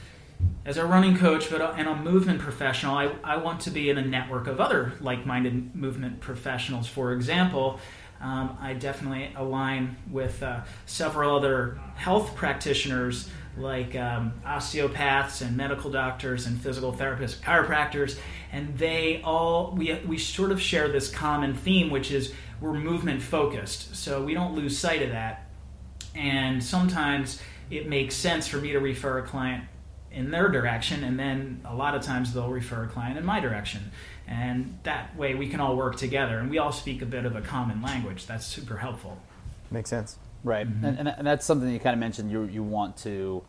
as 0.66 0.78
a 0.78 0.86
running 0.86 1.18
coach, 1.18 1.52
but 1.52 1.62
and 1.78 1.88
a 1.88 1.96
movement 1.96 2.40
professional. 2.40 2.96
I, 2.96 3.12
I 3.24 3.38
want 3.38 3.62
to 3.62 3.70
be 3.72 3.90
in 3.90 3.98
a 3.98 4.06
network 4.06 4.48
of 4.48 4.60
other 4.60 4.94
like-minded 5.00 5.76
movement 5.76 6.22
professionals. 6.22 6.88
For 6.88 7.14
example, 7.14 7.80
um, 8.20 8.58
I 8.60 8.74
definitely 8.74 9.32
align 9.36 9.98
with 10.10 10.42
uh, 10.42 10.62
several 10.86 11.36
other 11.36 11.80
health 11.96 12.36
practitioners 12.36 13.30
like 13.62 13.96
um, 13.96 14.34
osteopaths 14.46 15.42
and 15.42 15.56
medical 15.56 15.90
doctors 15.92 16.48
and 16.48 16.60
physical 16.60 16.92
therapists, 16.92 17.38
chiropractors, 17.38 18.18
and 18.52 18.78
they 18.78 19.22
all 19.24 19.74
we 19.76 19.94
we 20.06 20.18
sort 20.18 20.52
of 20.52 20.62
share 20.62 20.88
this 20.88 21.10
common 21.10 21.56
theme, 21.56 21.90
which 21.90 22.12
is 22.12 22.34
we're 22.60 22.74
movement 22.74 23.22
focused. 23.22 23.96
So 23.96 24.24
we 24.24 24.34
don't 24.34 24.56
lose 24.56 24.78
sight 24.78 25.02
of 25.02 25.10
that 25.10 25.48
and 26.16 26.64
sometimes 26.64 27.42
it 27.70 27.88
makes 27.88 28.16
sense 28.16 28.48
for 28.48 28.58
me 28.58 28.72
to 28.74 28.80
refer 28.80 29.20
a 29.20 29.24
client 29.24 29.64
in 30.12 30.30
their 30.30 30.50
direction 30.50 31.04
and 31.06 31.18
then 31.18 31.62
a 31.64 31.74
lot 31.74 31.96
of 31.96 32.02
times 32.02 32.34
they'll 32.34 32.50
refer 32.50 32.84
a 32.84 32.88
client 32.88 33.18
in 33.18 33.24
my 33.24 33.40
direction 33.40 33.92
and 34.28 34.78
that 34.84 35.16
way 35.16 35.36
we 35.36 35.48
can 35.48 35.62
all 35.62 35.78
work 35.78 35.96
together 35.96 36.40
and 36.40 36.50
we 36.50 36.58
all 36.58 36.72
speak 36.72 37.02
a 37.02 37.06
bit 37.06 37.26
of 37.26 37.36
a 37.36 37.42
common 37.42 37.82
language 37.82 38.26
that's 38.28 38.46
super 38.46 38.78
helpful 38.78 39.18
Makes 39.72 39.90
sense. 39.90 40.18
Right, 40.44 40.68
and, 40.68 40.84
and 40.84 41.08
and 41.08 41.26
that's 41.26 41.46
something 41.46 41.70
you 41.70 41.80
kind 41.80 41.94
of 41.94 42.00
mentioned. 42.00 42.32
You 42.32 42.44
you 42.44 42.64
want 42.64 42.98
to 42.98 43.44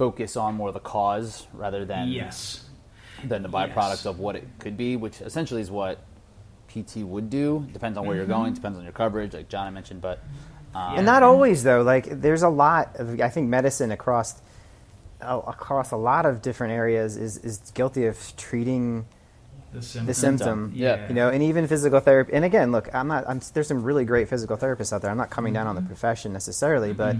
focus 0.00 0.36
on 0.36 0.54
more 0.54 0.72
the 0.72 0.80
cause 0.80 1.46
rather 1.52 1.84
than 1.84 2.08
yes 2.08 2.64
than 3.30 3.42
the 3.42 3.48
byproduct 3.50 4.00
Yes. 4.00 4.06
of 4.06 4.18
what 4.18 4.34
it 4.34 4.46
could 4.58 4.76
be, 4.78 4.96
which 4.96 5.20
essentially 5.20 5.60
is 5.60 5.70
what 5.70 5.98
PT 6.72 6.92
would 7.12 7.28
do. 7.28 7.66
Depends 7.72 7.98
on 7.98 8.06
where 8.06 8.16
you're 8.16 8.32
going. 8.38 8.54
Depends 8.54 8.78
on 8.78 8.84
your 8.84 8.94
coverage, 8.94 9.34
like 9.34 9.48
John 9.50 9.64
had 9.66 9.74
mentioned. 9.74 10.00
But 10.00 10.16
um, 10.74 10.96
and 10.96 11.04
not 11.04 11.22
always 11.22 11.62
though 11.64 11.82
like 11.82 12.06
there's 12.24 12.42
a 12.42 12.48
lot 12.48 12.84
of 13.00 13.20
i 13.20 13.28
think 13.28 13.48
medicine 13.48 13.90
across 13.98 14.28
uh, 15.20 15.40
across 15.54 15.90
a 15.90 15.96
lot 15.96 16.24
of 16.24 16.40
different 16.40 16.72
areas 16.72 17.16
is, 17.16 17.36
is 17.38 17.58
guilty 17.74 18.06
of 18.06 18.16
treating 18.36 19.04
the 19.72 19.82
symptom, 19.82 20.06
the 20.06 20.14
symptom 20.14 20.72
Yeah. 20.74 21.08
you 21.08 21.14
know 21.14 21.28
and 21.28 21.42
even 21.42 21.66
physical 21.66 21.98
therapy 22.00 22.32
and 22.34 22.44
again 22.44 22.70
look 22.72 22.88
i'm 22.94 23.08
not 23.08 23.24
I'm, 23.28 23.40
there's 23.52 23.66
some 23.66 23.82
really 23.82 24.04
great 24.04 24.28
physical 24.28 24.56
therapists 24.56 24.92
out 24.92 25.02
there 25.02 25.10
i'm 25.10 25.18
not 25.24 25.30
coming 25.30 25.52
down 25.52 25.66
on 25.66 25.74
Mm-hmm. 25.74 25.84
the 25.84 25.88
profession 25.88 26.32
necessarily 26.32 26.92
but 26.92 27.16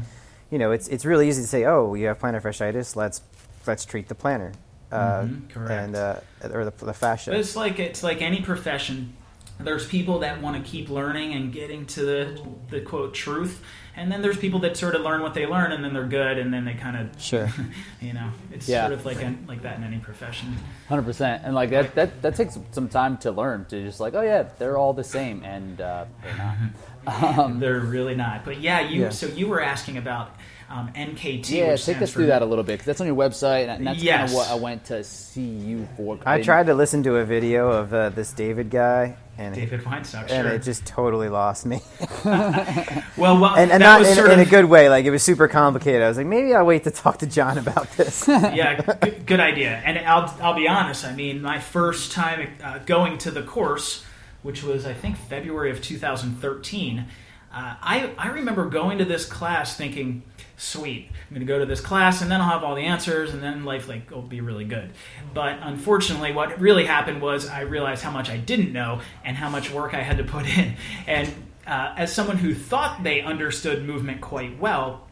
you 0.50 0.58
know 0.58 0.72
it's 0.72 0.88
it's 0.88 1.04
really 1.04 1.28
easy 1.28 1.42
to 1.42 1.48
say 1.48 1.64
oh 1.64 1.94
you 1.94 2.06
have 2.06 2.18
plantar 2.18 2.42
fasciitis 2.42 2.96
let's 2.96 3.22
let's 3.66 3.84
treat 3.84 4.08
the 4.08 4.14
plantar 4.14 4.52
uh, 4.92 5.22
Mhm, 5.22 5.48
correct. 5.50 5.70
and 5.70 5.96
uh, 5.96 6.20
or 6.52 6.64
the, 6.64 6.72
the 6.84 6.92
fascia 6.92 7.30
But 7.30 7.40
it's 7.40 7.54
like 7.54 7.78
it's 7.78 8.02
like 8.02 8.20
any 8.22 8.40
profession. 8.40 9.14
There's 9.60 9.86
people 9.86 10.20
that 10.20 10.40
want 10.40 10.56
to 10.62 10.68
keep 10.68 10.88
learning 10.88 11.34
and 11.34 11.52
getting 11.52 11.86
to 11.86 12.02
the 12.04 12.40
the 12.70 12.80
quote 12.80 13.14
truth, 13.14 13.62
and 14.00 14.10
then 14.10 14.22
there's 14.22 14.36
people 14.38 14.58
that 14.60 14.76
sort 14.76 14.94
of 14.94 15.02
learn 15.02 15.20
what 15.20 15.34
they 15.34 15.46
learn 15.46 15.72
and 15.72 15.84
then 15.84 15.92
they're 15.94 16.06
good 16.06 16.38
and 16.38 16.52
then 16.52 16.64
they 16.64 16.74
kind 16.74 16.96
of 16.96 17.22
sure 17.22 17.48
you 18.00 18.12
know 18.12 18.30
it's 18.52 18.68
Yeah. 18.68 18.82
sort 18.86 18.98
of 18.98 19.04
like 19.06 19.22
an, 19.22 19.44
like 19.46 19.62
that 19.62 19.76
in 19.78 19.84
any 19.84 19.98
profession. 19.98 20.56
hundred 20.88 21.02
percent, 21.04 21.42
and 21.44 21.54
like 21.54 21.70
that, 21.70 21.94
that 21.94 22.22
that 22.22 22.34
takes 22.34 22.58
some 22.72 22.88
time 22.88 23.18
to 23.18 23.30
learn 23.30 23.64
to 23.66 23.82
just 23.84 24.00
like, 24.00 24.14
oh 24.14 24.22
yeah, 24.22 24.48
they're 24.58 24.76
all 24.78 24.92
the 24.92 25.04
same, 25.04 25.44
and 25.44 25.80
uh, 25.80 26.04
they're 26.22 26.36
not. 26.36 26.56
Um, 27.06 27.60
They're 27.60 27.80
really 27.80 28.14
not. 28.14 28.44
But 28.44 28.60
yeah, 28.60 28.80
you. 28.80 29.04
Yeah. 29.04 29.08
So 29.08 29.26
you 29.26 29.48
were 29.48 29.62
asking 29.62 29.96
about 29.96 30.36
um, 30.68 30.92
NKT. 30.94 31.48
yeah, 31.48 31.72
which 31.72 31.86
take 31.86 32.02
us 32.02 32.12
through 32.12 32.24
for- 32.24 32.28
that 32.28 32.42
a 32.42 32.44
little 32.44 32.62
bit 32.62 32.72
because 32.74 32.84
that's 32.84 33.00
on 33.00 33.06
your 33.06 33.16
website, 33.16 33.68
and 33.74 33.86
that's 33.86 34.04
kind 34.04 34.24
of 34.24 34.34
what 34.34 34.50
I 34.50 34.54
went 34.56 34.84
to 34.86 35.02
see 35.02 35.40
you 35.48 35.88
for. 35.96 36.18
i 36.26 36.36
didn't- 36.36 36.44
tried 36.44 36.66
to 36.66 36.74
listen 36.74 37.02
to 37.04 37.16
a 37.16 37.24
video 37.24 37.70
of 37.70 37.94
uh, 37.94 38.10
this 38.10 38.32
david 38.32 38.68
guy 38.68 39.16
and 39.40 39.54
David 39.54 39.80
Weinstock. 39.80 40.30
and 40.30 40.46
it 40.46 40.62
just 40.62 40.84
totally 40.84 41.30
lost 41.30 41.64
me 41.64 41.80
well, 42.24 43.04
well, 43.16 43.56
and, 43.56 43.72
and 43.72 43.80
not 43.80 44.00
was 44.00 44.10
in, 44.10 44.14
sort 44.14 44.30
in 44.30 44.38
of, 44.38 44.46
a 44.46 44.50
good 44.50 44.66
way. 44.66 44.90
Like 44.90 45.06
it 45.06 45.10
was 45.10 45.22
super 45.22 45.48
complicated. 45.48 46.02
I 46.02 46.08
was 46.08 46.18
like, 46.18 46.26
maybe 46.26 46.54
I'll 46.54 46.66
wait 46.66 46.84
to 46.84 46.90
talk 46.90 47.18
to 47.18 47.26
John 47.26 47.56
about 47.56 47.90
this. 47.92 48.24
yeah, 48.28 48.82
good, 48.82 49.26
good 49.26 49.40
idea. 49.40 49.80
And 49.84 49.98
I'll 49.98 50.32
I'll 50.42 50.54
be 50.54 50.68
honest. 50.68 51.06
I 51.06 51.14
mean, 51.14 51.40
my 51.40 51.58
first 51.58 52.12
time 52.12 52.50
uh, 52.62 52.78
going 52.80 53.16
to 53.18 53.30
the 53.30 53.42
course, 53.42 54.04
which 54.42 54.62
was 54.62 54.84
I 54.84 54.92
think 54.92 55.16
February 55.16 55.70
of 55.70 55.80
2013, 55.80 56.98
uh, 56.98 57.04
I 57.52 58.12
I 58.18 58.28
remember 58.28 58.68
going 58.68 58.98
to 58.98 59.06
this 59.06 59.24
class 59.24 59.74
thinking, 59.74 60.22
sweet, 60.60 61.08
I'm 61.10 61.34
going 61.34 61.46
to 61.46 61.46
go 61.46 61.58
to 61.58 61.66
this 61.66 61.80
class 61.80 62.22
and 62.22 62.30
then 62.30 62.40
I'll 62.40 62.50
have 62.50 62.64
all 62.64 62.74
the 62.74 62.82
answers 62.82 63.32
and 63.32 63.42
then 63.42 63.64
life 63.64 63.88
like 63.88 64.10
will 64.10 64.22
be 64.22 64.40
really 64.40 64.64
good. 64.64 64.92
But 65.32 65.58
unfortunately, 65.62 66.32
what 66.32 66.60
really 66.60 66.84
happened 66.84 67.22
was 67.22 67.48
I 67.48 67.62
realized 67.62 68.02
how 68.02 68.10
much 68.10 68.28
I 68.28 68.36
didn't 68.36 68.72
know 68.72 69.00
and 69.24 69.36
how 69.36 69.48
much 69.48 69.70
work 69.70 69.94
I 69.94 70.02
had 70.02 70.18
to 70.18 70.24
put 70.24 70.46
in. 70.46 70.74
And 71.06 71.32
uh, 71.66 71.94
as 71.96 72.12
someone 72.12 72.36
who 72.36 72.54
thought 72.54 73.02
they 73.02 73.20
understood 73.22 73.84
movement 73.84 74.20
quite 74.20 74.58
well. 74.58 75.06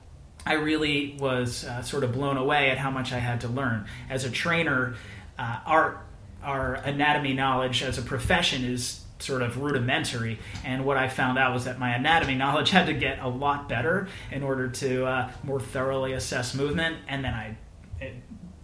I 0.47 0.55
really 0.55 1.17
was 1.19 1.65
uh, 1.65 1.83
sort 1.83 2.05
of 2.05 2.13
blown 2.13 2.39
away 2.39 2.71
at 2.71 2.79
how 2.79 2.91
much 2.91 3.13
I 3.13 3.19
had 3.19 3.43
to 3.43 3.49
learn. 3.49 3.87
As 4.09 4.25
a 4.25 4.31
trainer, 4.31 4.95
uh, 5.39 5.61
our 5.67 6.05
our 6.43 6.75
anatomy 6.75 7.35
knowledge 7.35 7.83
as 7.83 7.99
a 7.99 8.03
profession 8.03 8.65
is 8.65 9.05
sort 9.19 9.43
of 9.43 9.59
rudimentary. 9.59 10.39
And 10.65 10.85
what 10.85 10.97
I 10.97 11.09
found 11.09 11.39
out 11.39 11.53
was 11.55 11.65
that 11.65 11.79
my 11.79 11.95
anatomy 11.95 12.35
knowledge 12.35 12.71
had 12.79 12.87
to 12.87 12.95
get 12.95 13.19
a 13.21 13.29
lot 13.29 13.69
better 13.69 14.09
in 14.31 14.43
order 14.43 14.69
to 14.69 15.07
uh, 15.07 15.31
more 15.43 15.61
thoroughly 15.61 16.13
assess 16.13 16.55
movement. 16.55 16.97
And 17.09 17.25
then 17.25 17.35
I. 17.35 17.57
It, 18.01 18.15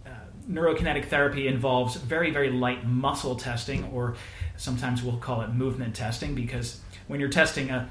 uh, 0.05 0.09
neurokinetic 0.49 1.07
therapy 1.07 1.47
involves 1.47 1.95
very, 1.95 2.31
very 2.31 2.49
light 2.49 2.87
muscle 2.87 3.35
testing, 3.35 3.83
or 3.85 4.15
sometimes 4.55 5.03
we'll 5.03 5.17
call 5.17 5.41
it 5.41 5.49
movement 5.49 5.93
testing, 5.93 6.35
because 6.35 6.79
when 7.07 7.19
you're 7.19 7.27
testing 7.27 7.69
a, 7.69 7.89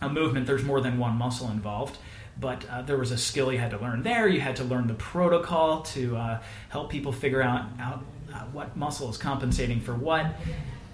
a 0.00 0.08
movement, 0.08 0.46
there's 0.46 0.64
more 0.64 0.80
than 0.80 0.98
one 0.98 1.16
muscle 1.16 1.50
involved 1.50 1.98
but 2.40 2.64
uh, 2.70 2.82
there 2.82 2.96
was 2.96 3.10
a 3.10 3.18
skill 3.18 3.52
you 3.52 3.58
had 3.58 3.70
to 3.72 3.78
learn 3.78 4.02
there. 4.02 4.28
You 4.28 4.40
had 4.40 4.56
to 4.56 4.64
learn 4.64 4.86
the 4.86 4.94
protocol 4.94 5.82
to 5.82 6.16
uh, 6.16 6.40
help 6.68 6.90
people 6.90 7.12
figure 7.12 7.42
out, 7.42 7.66
out 7.80 8.04
uh, 8.32 8.40
what 8.52 8.76
muscle 8.76 9.10
is 9.10 9.16
compensating 9.16 9.80
for 9.80 9.94
what. 9.94 10.26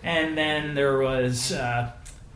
And 0.05 0.37
then 0.37 0.75
there 0.75 0.99
was 0.99 1.51
uh, 1.53 1.91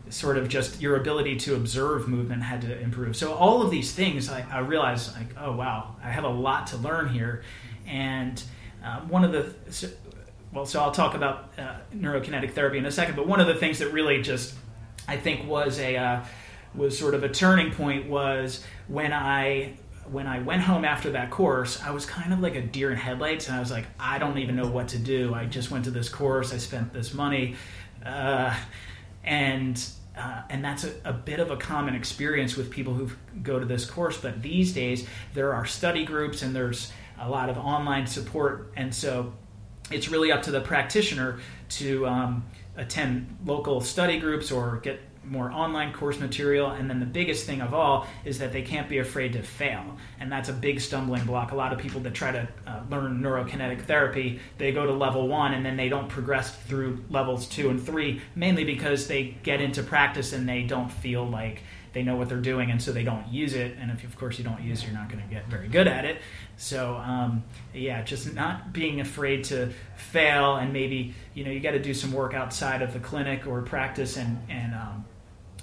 sort 0.09 0.39
of 0.39 0.49
just 0.49 0.81
your 0.81 0.97
ability 0.97 1.37
to 1.37 1.55
observe 1.55 2.09
movement 2.09 2.43
had 2.43 2.63
to 2.63 2.79
improve. 2.81 3.15
So 3.15 3.35
all 3.35 3.63
of 3.63 3.71
these 3.71 3.93
things, 3.93 4.31
I, 4.31 4.45
I 4.51 4.61
realized, 4.61 5.15
like, 5.15 5.29
oh 5.39 5.53
wow, 5.53 5.95
I 6.03 6.11
have 6.11 6.25
a 6.25 6.31
lot 6.31 6.67
to 6.69 6.79
learn 6.79 7.11
here. 7.11 7.43
And 7.87 8.43
uh, 8.83 9.01
one 9.03 9.23
of 9.23 9.33
the 9.33 9.55
so, 9.71 9.89
well, 10.53 10.65
so 10.65 10.81
I'll 10.81 10.93
talk 10.93 11.15
about 11.15 11.53
uh, 11.59 11.77
neurokinetic 11.95 12.55
therapy 12.55 12.79
in 12.79 12.87
a 12.87 12.91
second. 12.91 13.17
But 13.17 13.27
one 13.27 13.39
of 13.39 13.47
the 13.47 13.55
things 13.55 13.79
that 13.81 13.93
really 13.93 14.23
just 14.23 14.55
I 15.07 15.19
think 15.19 15.47
was 15.47 15.79
a 15.79 16.25
was 16.75 16.99
sort 16.99 17.15
of 17.15 17.23
a 17.23 17.29
turning 17.29 17.73
point 17.73 18.09
was 18.09 18.65
when 18.87 19.13
I 19.13 19.75
when 20.11 20.27
I 20.27 20.41
went 20.41 20.63
home 20.63 20.85
after 20.85 21.11
that 21.13 21.31
course, 21.31 21.83
I 21.83 21.91
was 21.91 22.07
kind 22.07 22.33
of 22.33 22.41
like 22.41 22.55
a 22.55 22.63
deer 22.63 22.91
in 22.91 22.97
headlights, 22.97 23.49
and 23.49 23.57
I 23.57 23.61
was 23.61 23.71
like, 23.71 23.87
I 23.99 24.19
don't 24.19 24.39
even 24.39 24.57
know 24.57 24.69
what 24.69 24.89
to 24.89 24.99
do. 24.99 25.35
I 25.35 25.47
just 25.47 25.71
went 25.71 25.85
to 25.85 25.91
this 25.91 26.09
course, 26.09 26.53
I 26.53 26.59
spent 26.59 26.93
this 26.93 27.15
money, 27.15 27.57
uh, 28.05 28.55
and 29.25 29.83
uh, 30.17 30.43
and 30.51 30.65
that's 30.65 30.85
a, 30.85 30.93
a, 31.05 31.13
bit 31.13 31.39
of 31.39 31.53
a 31.53 31.57
common 31.57 31.95
experience 31.95 32.57
with 32.57 32.71
people 32.73 32.93
who 32.93 33.09
go 33.45 33.61
to 33.61 33.65
this 33.65 33.85
course. 33.85 34.17
But 34.17 34.43
these 34.43 34.73
days, 34.73 35.07
there 35.33 35.55
are 35.55 35.65
study 35.65 36.05
groups 36.05 36.43
and 36.43 36.57
there's 36.57 36.91
a 37.21 37.31
lot 37.31 37.49
of 37.49 37.57
online 37.57 38.09
support, 38.09 38.73
and 38.77 38.93
so 38.93 39.33
it's 39.93 40.09
really 40.09 40.33
up 40.33 40.43
to 40.43 40.51
the 40.51 40.61
practitioner 40.61 41.39
to 41.69 42.07
um, 42.07 42.45
attend 42.77 43.37
local 43.47 43.81
study 43.81 44.19
groups 44.19 44.51
or 44.51 44.79
get 44.79 45.01
more 45.25 45.51
online 45.51 45.93
course 45.93 46.19
material. 46.19 46.71
And 46.71 46.89
then 46.89 47.01
the 47.01 47.07
biggest 47.07 47.47
thing 47.47 47.61
of 47.61 47.75
all 47.75 48.07
is 48.25 48.39
that 48.39 48.53
they 48.53 48.63
can't 48.63 48.89
be 48.89 48.99
afraid 48.99 49.33
to 49.35 49.43
fail. 49.43 49.97
And 50.21 50.31
that's 50.31 50.49
a 50.49 50.53
big 50.53 50.81
stumbling 50.81 51.25
block. 51.25 51.53
A 51.53 51.55
lot 51.55 51.73
of 51.73 51.79
people 51.79 52.01
that 52.01 52.15
try 52.15 52.33
to 52.33 52.49
uh, 52.67 52.81
learn 52.91 53.21
neurokinetic 53.21 53.83
therapy, 53.83 54.41
they 54.59 54.73
go 54.73 54.87
to 54.87 54.93
level 54.93 55.29
one 55.29 55.55
and 55.55 55.65
then 55.65 55.77
they 55.77 55.89
don't 55.89 56.09
progress 56.09 56.55
through 56.55 57.05
levels 57.11 57.47
two 57.47 57.71
and 57.71 57.85
three, 57.85 58.21
mainly 58.35 58.65
because 58.65 59.07
they 59.07 59.37
get 59.43 59.61
into 59.61 59.83
practice 59.83 60.33
and 60.33 60.49
they 60.49 60.63
don't 60.63 60.91
feel 60.91 61.27
like 61.27 61.63
they 61.99 62.05
know 62.05 62.15
what 62.15 62.29
they're 62.29 62.41
doing 62.41 62.71
and 62.71 62.81
so 62.81 62.93
they 62.93 63.03
don't 63.03 63.27
use 63.27 63.55
it 63.55 63.77
and 63.81 63.91
if 63.91 64.05
of 64.05 64.17
course 64.17 64.39
you 64.39 64.45
don't 64.45 64.63
use 64.63 64.83
it 64.83 64.87
you're 64.87 64.95
not 64.95 65.09
going 65.09 65.21
to 65.21 65.29
get 65.29 65.45
very 65.49 65.67
good 65.67 65.89
at 65.89 66.05
it 66.05 66.23
so 66.57 66.95
um, 66.97 67.43
yeah 67.75 68.03
just 68.03 68.33
not 68.35 68.73
being 68.73 69.01
afraid 69.01 69.43
to 69.43 69.69
fail 69.97 70.55
and 70.57 70.73
maybe 70.73 71.13
you 71.35 71.43
know 71.43 71.51
you 71.51 71.59
got 71.59 71.73
to 71.73 71.83
do 71.83 71.93
some 71.93 72.13
work 72.13 72.35
outside 72.35 72.83
of 72.83 72.93
the 72.93 73.01
clinic 73.01 73.49
or 73.49 73.63
practice 73.63 74.17
and 74.17 74.39
and 74.49 74.73
um, 74.75 75.05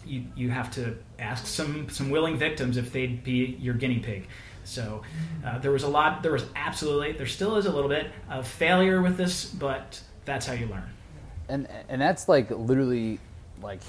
you, 0.05 0.25
you 0.35 0.49
have 0.49 0.69
to 0.71 0.97
ask 1.19 1.45
some 1.47 1.89
some 1.89 2.09
willing 2.09 2.37
victims 2.37 2.77
if 2.77 2.91
they'd 2.91 3.23
be 3.23 3.57
your 3.59 3.73
guinea 3.73 3.99
pig. 3.99 4.27
So 4.63 5.03
uh, 5.45 5.59
there 5.59 5.71
was 5.71 5.83
a 5.83 5.87
lot. 5.87 6.23
There 6.23 6.31
was 6.31 6.45
absolutely 6.55 7.13
there 7.13 7.25
still 7.25 7.55
is 7.57 7.65
a 7.65 7.71
little 7.71 7.89
bit 7.89 8.11
of 8.29 8.47
failure 8.47 9.01
with 9.01 9.17
this, 9.17 9.45
but 9.45 9.99
that's 10.25 10.45
how 10.45 10.53
you 10.53 10.67
learn. 10.67 10.89
And 11.49 11.67
and 11.89 12.01
that's 12.01 12.27
like 12.27 12.49
literally 12.51 13.19
like 13.61 13.81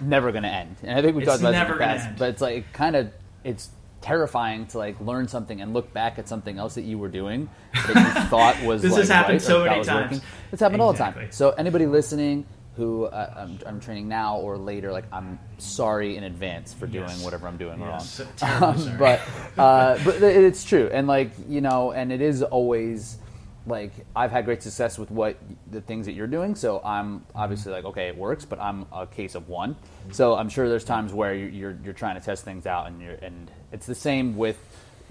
never 0.00 0.32
going 0.32 0.44
to 0.44 0.48
end. 0.48 0.76
And 0.82 0.98
I 0.98 1.02
think 1.02 1.16
we 1.16 1.24
talked 1.24 1.40
about 1.40 1.52
this 1.52 1.62
in 1.62 1.72
the 1.72 1.78
past, 1.78 2.18
but 2.18 2.30
it's 2.30 2.42
like 2.42 2.72
kind 2.72 2.96
of 2.96 3.12
it's 3.44 3.70
terrifying 4.00 4.66
to 4.66 4.78
like 4.78 4.98
learn 5.00 5.28
something 5.28 5.60
and 5.60 5.74
look 5.74 5.92
back 5.92 6.18
at 6.18 6.28
something 6.28 6.58
else 6.58 6.74
that 6.74 6.82
you 6.82 6.98
were 6.98 7.08
doing 7.08 7.48
that 7.74 7.88
you 7.88 8.22
thought 8.28 8.60
was 8.62 8.82
this 8.82 8.92
like, 8.92 9.00
has 9.00 9.08
happened 9.08 9.34
right, 9.34 9.42
so 9.42 9.64
many 9.64 9.84
times. 9.84 10.12
Working. 10.12 10.28
It's 10.52 10.60
happened 10.60 10.80
exactly. 10.80 10.80
all 10.80 10.92
the 10.92 10.98
time. 10.98 11.32
So 11.32 11.50
anybody 11.50 11.86
listening, 11.86 12.46
who 12.76 13.04
uh, 13.04 13.34
I'm, 13.36 13.58
I'm, 13.66 13.80
training 13.80 14.08
now 14.08 14.38
or 14.38 14.56
later, 14.56 14.90
like 14.92 15.04
I'm 15.12 15.38
sorry 15.58 16.16
in 16.16 16.24
advance 16.24 16.72
for 16.72 16.86
doing 16.86 17.08
yes. 17.08 17.24
whatever 17.24 17.46
I'm 17.46 17.58
doing 17.58 17.78
yes. 17.80 18.22
wrong. 18.40 18.78
Um, 18.78 18.96
but 18.98 19.20
uh, 19.58 19.98
but 20.04 20.22
it's 20.22 20.64
true, 20.64 20.88
and 20.90 21.06
like 21.06 21.32
you 21.48 21.60
know, 21.60 21.92
and 21.92 22.10
it 22.10 22.22
is 22.22 22.42
always 22.42 23.18
like 23.66 23.92
I've 24.16 24.30
had 24.30 24.44
great 24.44 24.62
success 24.62 24.98
with 24.98 25.10
what 25.10 25.36
the 25.70 25.80
things 25.80 26.06
that 26.06 26.12
you're 26.12 26.26
doing. 26.26 26.54
So 26.54 26.80
I'm 26.84 27.26
obviously 27.34 27.72
like, 27.72 27.84
okay, 27.84 28.08
it 28.08 28.16
works, 28.16 28.44
but 28.44 28.60
I'm 28.60 28.86
a 28.92 29.06
case 29.06 29.34
of 29.34 29.48
one. 29.48 29.76
So 30.12 30.34
I'm 30.34 30.48
sure 30.48 30.68
there's 30.68 30.84
times 30.84 31.12
where 31.12 31.34
you're 31.34 31.48
you're, 31.48 31.78
you're 31.84 31.92
trying 31.92 32.18
to 32.18 32.24
test 32.24 32.44
things 32.44 32.66
out, 32.66 32.86
and 32.86 33.00
you're 33.00 33.14
and 33.14 33.50
it's 33.72 33.86
the 33.86 33.94
same 33.94 34.36
with 34.36 34.58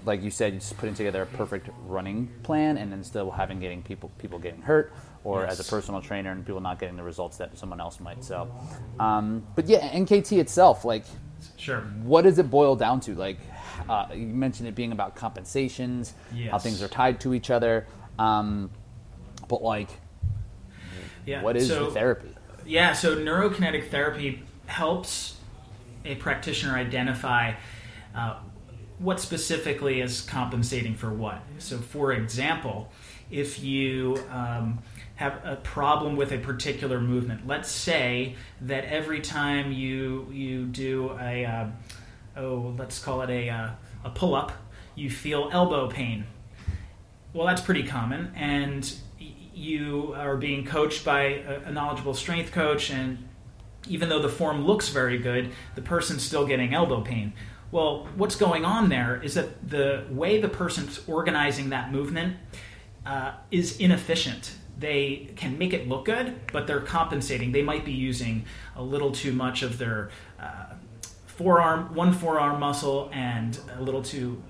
like 0.04 0.22
you 0.22 0.30
said, 0.30 0.54
just 0.54 0.76
putting 0.78 0.94
together 0.94 1.22
a 1.22 1.26
perfect 1.26 1.68
running 1.86 2.28
plan, 2.42 2.76
and 2.78 2.90
then 2.90 3.04
still 3.04 3.30
having 3.30 3.60
getting 3.60 3.82
people 3.82 4.10
people 4.18 4.38
getting 4.38 4.62
hurt, 4.62 4.92
or 5.24 5.42
yes. 5.42 5.58
as 5.58 5.66
a 5.66 5.70
personal 5.70 6.00
trainer 6.00 6.30
and 6.32 6.44
people 6.44 6.60
not 6.60 6.78
getting 6.78 6.96
the 6.96 7.02
results 7.02 7.36
that 7.38 7.56
someone 7.58 7.80
else 7.80 8.00
might. 8.00 8.24
So, 8.24 8.50
um, 8.98 9.46
but 9.54 9.66
yeah, 9.66 9.90
NKT 9.90 10.38
itself, 10.38 10.84
like, 10.84 11.04
sure, 11.56 11.80
what 12.02 12.22
does 12.22 12.38
it 12.38 12.50
boil 12.50 12.76
down 12.76 13.00
to? 13.00 13.14
Like, 13.14 13.38
uh, 13.88 14.06
you 14.12 14.26
mentioned 14.26 14.68
it 14.68 14.74
being 14.74 14.92
about 14.92 15.14
compensations, 15.14 16.14
yes. 16.34 16.50
how 16.50 16.58
things 16.58 16.82
are 16.82 16.88
tied 16.88 17.20
to 17.20 17.34
each 17.34 17.50
other, 17.50 17.86
um, 18.20 18.70
but 19.48 19.62
like, 19.62 19.88
yeah. 21.26 21.42
what 21.42 21.56
is 21.56 21.68
so, 21.68 21.86
the 21.86 21.90
therapy? 21.92 22.28
Yeah, 22.66 22.92
so 22.92 23.16
neurokinetic 23.16 23.90
therapy 23.90 24.42
helps 24.66 25.36
a 26.04 26.14
practitioner 26.16 26.76
identify. 26.76 27.54
Uh, 28.14 28.36
what 28.98 29.18
specifically 29.18 30.00
is 30.00 30.20
compensating 30.20 30.94
for 30.94 31.10
what? 31.12 31.40
So, 31.58 31.78
for 31.78 32.12
example, 32.12 32.92
if 33.30 33.62
you 33.62 34.22
um, 34.30 34.80
have 35.20 35.38
a 35.44 35.56
problem 35.56 36.16
with 36.16 36.32
a 36.32 36.38
particular 36.38 36.98
movement. 36.98 37.46
Let's 37.46 37.70
say 37.70 38.36
that 38.62 38.84
every 38.86 39.20
time 39.20 39.70
you 39.70 40.26
you 40.32 40.64
do 40.64 41.10
a 41.20 41.44
uh, 41.44 41.66
oh 42.38 42.74
let's 42.78 42.98
call 42.98 43.20
it 43.20 43.28
a 43.28 43.50
uh, 43.50 43.70
a 44.02 44.10
pull 44.10 44.34
up, 44.34 44.52
you 44.94 45.10
feel 45.10 45.50
elbow 45.52 45.88
pain. 45.88 46.24
Well, 47.32 47.46
that's 47.46 47.60
pretty 47.60 47.84
common, 47.84 48.32
and 48.34 48.92
you 49.18 50.14
are 50.16 50.36
being 50.36 50.64
coached 50.64 51.04
by 51.04 51.20
a, 51.20 51.70
knowledgeable 51.70 52.14
strength 52.14 52.50
coach, 52.50 52.90
and 52.90 53.28
even 53.88 54.08
though 54.08 54.20
the 54.20 54.28
form 54.28 54.66
looks 54.66 54.88
very 54.88 55.18
good, 55.18 55.52
the 55.74 55.82
person's 55.82 56.22
still 56.22 56.46
getting 56.46 56.74
elbow 56.74 57.02
pain. 57.02 57.32
Well, 57.70 58.08
what's 58.16 58.34
going 58.34 58.64
on 58.64 58.88
there 58.88 59.22
is 59.22 59.34
that 59.34 59.68
the 59.68 60.04
way 60.10 60.40
the 60.40 60.48
person's 60.48 61.00
organizing 61.06 61.70
that 61.70 61.92
movement 61.92 62.36
uh, 63.06 63.32
is 63.50 63.78
inefficient 63.78 64.56
they 64.80 65.30
can 65.36 65.58
make 65.58 65.74
it 65.74 65.88
look 65.88 66.06
good, 66.06 66.40
but 66.52 66.66
they're 66.66 66.80
compensating. 66.80 67.52
They 67.52 67.62
might 67.62 67.84
be 67.84 67.92
using 67.92 68.46
a 68.74 68.82
little 68.82 69.12
too 69.12 69.32
much 69.32 69.62
of 69.62 69.76
their 69.76 70.10
uh, 70.40 70.74
forearm, 71.26 71.94
one 71.94 72.14
forearm 72.14 72.58
muscle, 72.58 73.10
and 73.12 73.58
a 73.76 73.82
little 73.82 74.02
too 74.02 74.42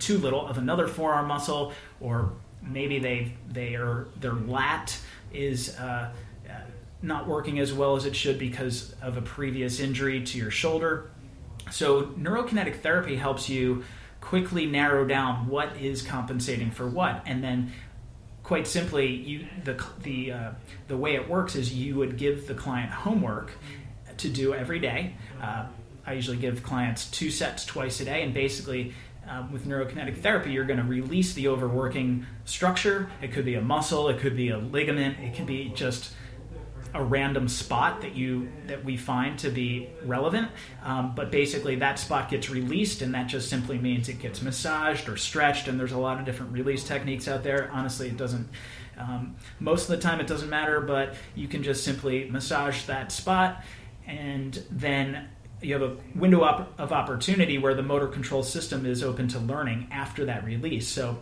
too 0.00 0.18
little 0.18 0.46
of 0.46 0.58
another 0.58 0.88
forearm 0.88 1.28
muscle, 1.28 1.72
or 2.00 2.32
maybe 2.62 2.98
they 2.98 3.32
they 3.48 3.74
are 3.74 4.08
their 4.20 4.34
lat 4.34 4.98
is. 5.32 5.76
Uh, 5.78 6.12
uh, 6.48 6.52
not 7.02 7.26
working 7.26 7.58
as 7.58 7.72
well 7.72 7.96
as 7.96 8.04
it 8.04 8.14
should 8.14 8.38
because 8.38 8.94
of 9.00 9.16
a 9.16 9.22
previous 9.22 9.80
injury 9.80 10.22
to 10.22 10.36
your 10.36 10.50
shoulder. 10.50 11.10
So, 11.70 12.02
neurokinetic 12.02 12.80
therapy 12.80 13.16
helps 13.16 13.48
you 13.48 13.84
quickly 14.20 14.66
narrow 14.66 15.06
down 15.06 15.48
what 15.48 15.76
is 15.76 16.02
compensating 16.02 16.70
for 16.70 16.86
what, 16.86 17.22
and 17.24 17.42
then 17.42 17.72
quite 18.42 18.66
simply, 18.66 19.06
you 19.06 19.46
the 19.64 19.82
the 20.02 20.32
uh, 20.32 20.50
the 20.88 20.96
way 20.96 21.14
it 21.14 21.28
works 21.28 21.54
is 21.54 21.72
you 21.72 21.96
would 21.96 22.16
give 22.16 22.46
the 22.46 22.54
client 22.54 22.90
homework 22.90 23.52
to 24.18 24.28
do 24.28 24.54
every 24.54 24.80
day. 24.80 25.14
Uh, 25.40 25.66
I 26.06 26.14
usually 26.14 26.36
give 26.36 26.62
clients 26.62 27.08
two 27.10 27.30
sets 27.30 27.64
twice 27.64 28.00
a 28.00 28.04
day, 28.04 28.22
and 28.22 28.34
basically. 28.34 28.92
Uh, 29.30 29.46
with 29.52 29.64
neurokinetic 29.64 30.20
therapy, 30.22 30.50
you're 30.50 30.64
going 30.64 30.80
to 30.80 30.84
release 30.84 31.34
the 31.34 31.46
overworking 31.46 32.26
structure. 32.44 33.08
It 33.22 33.30
could 33.30 33.44
be 33.44 33.54
a 33.54 33.60
muscle, 33.60 34.08
it 34.08 34.18
could 34.18 34.36
be 34.36 34.48
a 34.48 34.58
ligament, 34.58 35.20
it 35.20 35.36
could 35.36 35.46
be 35.46 35.68
just 35.68 36.12
a 36.94 37.02
random 37.02 37.46
spot 37.46 38.00
that 38.00 38.16
you 38.16 38.50
that 38.66 38.84
we 38.84 38.96
find 38.96 39.38
to 39.38 39.48
be 39.48 39.88
relevant 40.04 40.50
um, 40.82 41.14
but 41.14 41.30
basically 41.30 41.76
that 41.76 41.98
spot 41.98 42.28
gets 42.28 42.50
released 42.50 43.00
and 43.02 43.14
that 43.14 43.28
just 43.28 43.48
simply 43.48 43.78
means 43.78 44.08
it 44.08 44.18
gets 44.18 44.42
massaged 44.42 45.08
or 45.08 45.16
stretched 45.16 45.68
and 45.68 45.78
there's 45.78 45.92
a 45.92 45.98
lot 45.98 46.18
of 46.18 46.24
different 46.24 46.52
release 46.52 46.82
techniques 46.82 47.28
out 47.28 47.44
there 47.44 47.70
honestly 47.72 48.08
it 48.08 48.16
doesn't 48.16 48.48
um, 48.98 49.36
most 49.60 49.88
of 49.88 49.96
the 49.96 49.98
time 49.98 50.18
it 50.18 50.26
doesn't 50.26 50.50
matter 50.50 50.80
but 50.80 51.14
you 51.36 51.46
can 51.46 51.62
just 51.62 51.84
simply 51.84 52.28
massage 52.28 52.82
that 52.86 53.12
spot 53.12 53.62
and 54.06 54.64
then 54.70 55.28
you 55.62 55.74
have 55.74 55.82
a 55.82 55.96
window 56.14 56.42
of 56.78 56.92
opportunity 56.92 57.58
where 57.58 57.74
the 57.74 57.82
motor 57.82 58.06
control 58.06 58.42
system 58.42 58.86
is 58.86 59.02
open 59.02 59.28
to 59.28 59.38
learning 59.38 59.88
after 59.90 60.24
that 60.24 60.44
release 60.44 60.88
so 60.88 61.20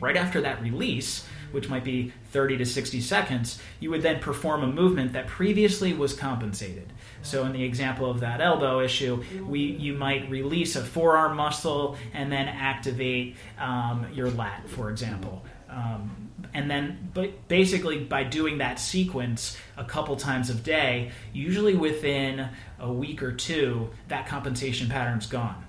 right 0.00 0.16
after 0.16 0.40
that 0.40 0.60
release 0.62 1.26
which 1.52 1.68
might 1.68 1.84
be 1.84 2.12
30 2.30 2.58
to 2.58 2.66
60 2.66 3.00
seconds, 3.00 3.58
you 3.80 3.90
would 3.90 4.02
then 4.02 4.20
perform 4.20 4.62
a 4.62 4.66
movement 4.66 5.12
that 5.12 5.26
previously 5.26 5.92
was 5.92 6.14
compensated. 6.14 6.92
So 7.22 7.44
in 7.44 7.52
the 7.52 7.62
example 7.62 8.10
of 8.10 8.20
that 8.20 8.40
elbow 8.40 8.80
issue, 8.80 9.22
we 9.46 9.60
you 9.60 9.94
might 9.94 10.30
release 10.30 10.76
a 10.76 10.84
forearm 10.84 11.36
muscle 11.36 11.96
and 12.14 12.30
then 12.32 12.48
activate 12.48 13.36
um, 13.58 14.06
your 14.12 14.30
lat, 14.30 14.68
for 14.68 14.90
example. 14.90 15.44
Um, 15.68 16.29
and 16.54 16.70
then, 16.70 17.10
but 17.14 17.48
basically, 17.48 17.98
by 17.98 18.24
doing 18.24 18.58
that 18.58 18.78
sequence 18.78 19.56
a 19.76 19.84
couple 19.84 20.16
times 20.16 20.50
a 20.50 20.54
day, 20.54 21.10
usually 21.32 21.74
within 21.74 22.48
a 22.78 22.92
week 22.92 23.22
or 23.22 23.32
two, 23.32 23.90
that 24.08 24.26
compensation 24.26 24.88
pattern's 24.88 25.26
gone. 25.26 25.64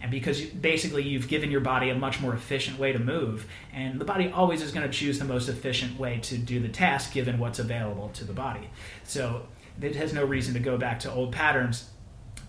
And 0.00 0.10
because 0.10 0.40
you, 0.40 0.48
basically 0.48 1.02
you've 1.02 1.28
given 1.28 1.50
your 1.50 1.60
body 1.60 1.90
a 1.90 1.94
much 1.94 2.20
more 2.20 2.34
efficient 2.34 2.78
way 2.78 2.92
to 2.92 2.98
move, 2.98 3.46
and 3.72 4.00
the 4.00 4.04
body 4.04 4.30
always 4.30 4.62
is 4.62 4.70
going 4.72 4.86
to 4.86 4.92
choose 4.92 5.18
the 5.18 5.24
most 5.24 5.48
efficient 5.48 5.98
way 5.98 6.18
to 6.20 6.38
do 6.38 6.60
the 6.60 6.68
task 6.68 7.12
given 7.12 7.38
what's 7.38 7.58
available 7.58 8.08
to 8.10 8.24
the 8.24 8.32
body. 8.32 8.70
So 9.04 9.46
it 9.80 9.96
has 9.96 10.12
no 10.12 10.24
reason 10.24 10.54
to 10.54 10.60
go 10.60 10.76
back 10.76 11.00
to 11.00 11.12
old 11.12 11.32
patterns 11.32 11.90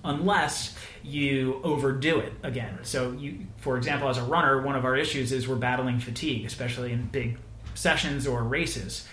unless 0.03 0.75
you 1.03 1.59
overdo 1.63 2.19
it 2.19 2.33
again. 2.43 2.79
So, 2.83 3.11
you, 3.11 3.47
for 3.57 3.77
example, 3.77 4.09
as 4.09 4.17
a 4.17 4.23
runner, 4.23 4.61
one 4.61 4.75
of 4.75 4.85
our 4.85 4.95
issues 4.95 5.31
is 5.31 5.47
we're 5.47 5.55
battling 5.55 5.99
fatigue, 5.99 6.45
especially 6.45 6.91
in 6.91 7.07
big 7.07 7.37
sessions 7.79 8.27
or 8.27 8.43
races. 8.43 9.07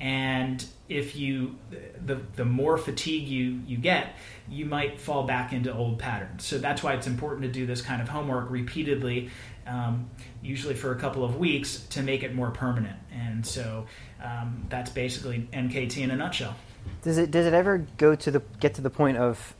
And 0.00 0.64
if 0.88 1.16
you, 1.16 1.56
the, 2.04 2.20
the 2.36 2.44
more 2.44 2.78
fatigue 2.78 3.26
you, 3.26 3.60
you 3.66 3.76
get, 3.76 4.14
you 4.48 4.64
might 4.64 5.00
fall 5.00 5.24
back 5.24 5.52
into 5.52 5.72
old 5.72 5.98
patterns. 5.98 6.44
So 6.44 6.58
that's 6.58 6.82
why 6.82 6.94
it's 6.94 7.06
important 7.06 7.42
to 7.42 7.52
do 7.52 7.66
this 7.66 7.82
kind 7.82 8.00
of 8.00 8.08
homework 8.08 8.50
repeatedly, 8.50 9.30
um, 9.66 10.08
usually 10.42 10.74
for 10.74 10.92
a 10.92 10.96
couple 10.96 11.24
of 11.24 11.36
weeks, 11.36 11.80
to 11.90 12.02
make 12.02 12.22
it 12.22 12.34
more 12.34 12.50
permanent. 12.50 12.96
And 13.12 13.44
so 13.44 13.86
um, 14.22 14.66
that's 14.68 14.90
basically 14.90 15.48
NKT 15.52 15.98
in 15.98 16.10
a 16.10 16.16
nutshell. 16.16 16.56
Does 17.02 17.18
it 17.18 17.30
does 17.30 17.44
it 17.44 17.52
ever 17.52 17.86
go 17.98 18.14
to 18.14 18.30
the 18.30 18.42
get 18.60 18.74
to 18.74 18.80
the 18.80 18.88
point 18.88 19.18
of 19.18 19.54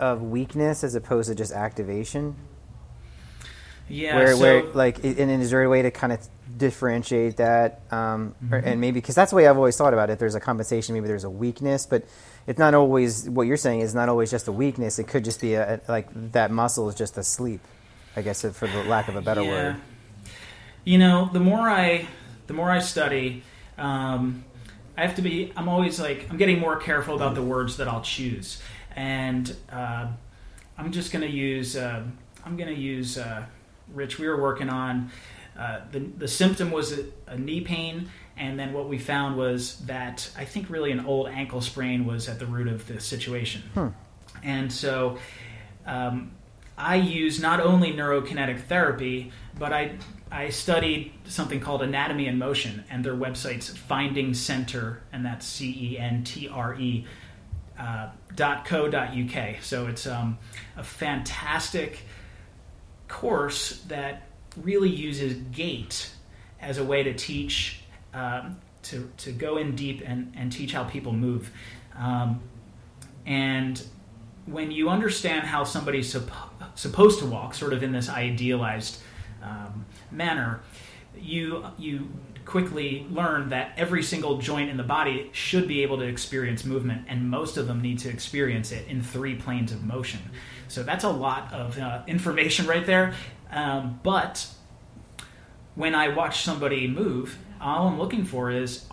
of 0.00 0.22
weakness 0.22 0.82
as 0.82 0.94
opposed 0.94 1.28
to 1.28 1.34
just 1.34 1.52
activation? 1.52 2.36
Yeah. 3.88 4.16
where, 4.16 4.34
so, 4.34 4.40
where 4.40 4.62
like 4.72 5.04
and 5.04 5.30
is 5.30 5.50
there 5.50 5.62
a 5.62 5.68
way 5.68 5.82
to 5.82 5.92
kind 5.92 6.12
of 6.12 6.28
differentiate 6.56 7.36
that 7.38 7.80
um, 7.90 8.34
Mm-hmm. 8.44 8.54
and 8.68 8.80
maybe 8.80 9.00
because 9.00 9.14
that's 9.14 9.30
the 9.30 9.36
way 9.36 9.46
i've 9.46 9.56
always 9.56 9.76
thought 9.76 9.92
about 9.92 10.10
it 10.10 10.18
there's 10.18 10.34
a 10.34 10.40
compensation 10.40 10.94
maybe 10.94 11.06
there's 11.08 11.24
a 11.24 11.30
weakness 11.30 11.86
but 11.86 12.04
it's 12.46 12.58
not 12.58 12.74
always 12.74 13.28
what 13.28 13.46
you're 13.46 13.56
saying 13.56 13.80
is 13.80 13.94
not 13.94 14.08
always 14.08 14.30
just 14.30 14.48
a 14.48 14.52
weakness 14.52 14.98
it 14.98 15.06
could 15.08 15.24
just 15.24 15.40
be 15.40 15.54
a, 15.54 15.74
a- 15.74 15.80
like 15.90 16.08
that 16.32 16.50
muscle 16.50 16.88
is 16.88 16.94
just 16.94 17.18
asleep 17.18 17.60
i 18.16 18.22
guess 18.22 18.42
for 18.42 18.66
the 18.66 18.84
lack 18.84 19.08
of 19.08 19.16
a 19.16 19.20
better 19.20 19.42
yeah. 19.42 19.50
word 19.50 19.76
You 20.84 20.98
know, 20.98 21.28
the 21.32 21.40
more 21.40 21.68
I, 21.68 22.06
the 22.46 22.54
more 22.54 22.70
I 22.70 22.78
study, 22.78 23.42
um, 23.76 24.44
I 24.96 25.02
have 25.04 25.16
to 25.16 25.22
be. 25.22 25.52
I'm 25.56 25.68
always 25.68 25.98
like 25.98 26.28
I'm 26.30 26.36
getting 26.36 26.60
more 26.60 26.76
careful 26.76 27.16
about 27.16 27.34
the 27.34 27.42
words 27.42 27.76
that 27.78 27.88
I'll 27.88 28.02
choose, 28.02 28.62
and 28.94 29.52
uh, 29.68 30.06
I'm 30.78 30.92
just 30.92 31.10
going 31.12 31.26
to 31.28 31.30
use. 31.30 31.76
Uh, 31.76 32.04
I'm 32.44 32.56
going 32.56 32.72
to 32.72 32.80
use. 32.80 33.18
Uh, 33.18 33.46
Rich, 33.94 34.20
we 34.20 34.28
were 34.28 34.40
working 34.40 34.68
on. 34.70 35.10
Uh, 35.58 35.80
the 35.92 36.00
the 36.18 36.28
symptom 36.28 36.70
was 36.70 36.92
a, 36.92 37.04
a 37.26 37.38
knee 37.38 37.60
pain, 37.60 38.10
and 38.36 38.58
then 38.58 38.72
what 38.72 38.88
we 38.88 38.98
found 38.98 39.36
was 39.36 39.78
that 39.86 40.30
I 40.36 40.44
think 40.44 40.70
really 40.70 40.92
an 40.92 41.06
old 41.06 41.28
ankle 41.28 41.60
sprain 41.60 42.04
was 42.04 42.28
at 42.28 42.38
the 42.38 42.46
root 42.46 42.68
of 42.68 42.86
the 42.86 43.00
situation, 43.00 43.62
and 44.42 44.72
so. 44.72 45.18
Um, 45.86 46.32
I 46.78 46.96
use 46.96 47.40
not 47.40 47.60
only 47.60 47.92
neurokinetic 47.92 48.66
therapy, 48.66 49.32
but 49.58 49.72
I 49.72 49.96
I 50.30 50.50
studied 50.50 51.12
something 51.24 51.60
called 51.60 51.82
Anatomy 51.82 52.26
in 52.26 52.38
Motion, 52.38 52.84
and 52.90 53.04
their 53.04 53.14
website's 53.14 53.70
Finding 53.70 54.34
Centre, 54.34 55.02
and 55.12 55.24
that's 55.24 55.46
C 55.46 55.92
E 55.92 55.98
N 55.98 56.24
T 56.24 56.48
R 56.48 56.74
E 56.74 57.06
uh, 57.78 58.10
dot 58.34 58.66
co 58.66 58.88
dot 58.88 59.16
uk. 59.16 59.62
So 59.62 59.86
it's 59.86 60.06
um, 60.06 60.38
a 60.76 60.82
fantastic 60.82 62.00
course 63.08 63.80
that 63.88 64.25
really 64.56 64.90
uses 64.90 65.34
gait 65.52 66.10
as 66.60 66.78
a 66.78 66.84
way 66.84 67.02
to 67.02 67.14
teach 67.14 67.80
um, 68.14 68.58
to 68.82 69.10
to 69.18 69.32
go 69.32 69.56
in 69.56 69.74
deep 69.74 70.02
and 70.04 70.32
and 70.36 70.50
teach 70.50 70.72
how 70.72 70.84
people 70.84 71.12
move, 71.12 71.50
um, 71.96 72.40
and 73.24 73.82
when 74.46 74.70
you 74.70 74.88
understand 74.88 75.46
how 75.46 75.64
somebody's 75.64 76.12
supp- 76.12 76.76
supposed 76.76 77.18
to 77.18 77.26
walk, 77.26 77.52
sort 77.52 77.72
of 77.72 77.82
in 77.82 77.92
this 77.92 78.08
idealized 78.08 78.98
um, 79.42 79.84
manner, 80.10 80.60
you 81.18 81.64
you 81.78 82.08
quickly 82.44 83.04
learn 83.10 83.48
that 83.48 83.72
every 83.76 84.02
single 84.02 84.38
joint 84.38 84.70
in 84.70 84.76
the 84.76 84.82
body 84.84 85.28
should 85.32 85.66
be 85.66 85.82
able 85.82 85.98
to 85.98 86.04
experience 86.04 86.64
movement, 86.64 87.04
and 87.08 87.28
most 87.28 87.56
of 87.56 87.66
them 87.66 87.82
need 87.82 87.98
to 87.98 88.08
experience 88.08 88.70
it 88.72 88.86
in 88.88 89.02
three 89.02 89.34
planes 89.34 89.72
of 89.72 89.82
motion. 89.84 90.20
So 90.68 90.82
that's 90.82 91.04
a 91.04 91.10
lot 91.10 91.52
of 91.52 91.78
uh, 91.78 92.02
information 92.06 92.66
right 92.68 92.86
there. 92.86 93.14
Um, 93.56 93.98
but 94.02 94.46
when 95.74 95.94
I 95.94 96.08
watch 96.08 96.42
somebody 96.42 96.86
move, 96.86 97.38
all 97.60 97.88
I'm 97.88 97.98
looking 97.98 98.24
for 98.24 98.50
is 98.50 98.86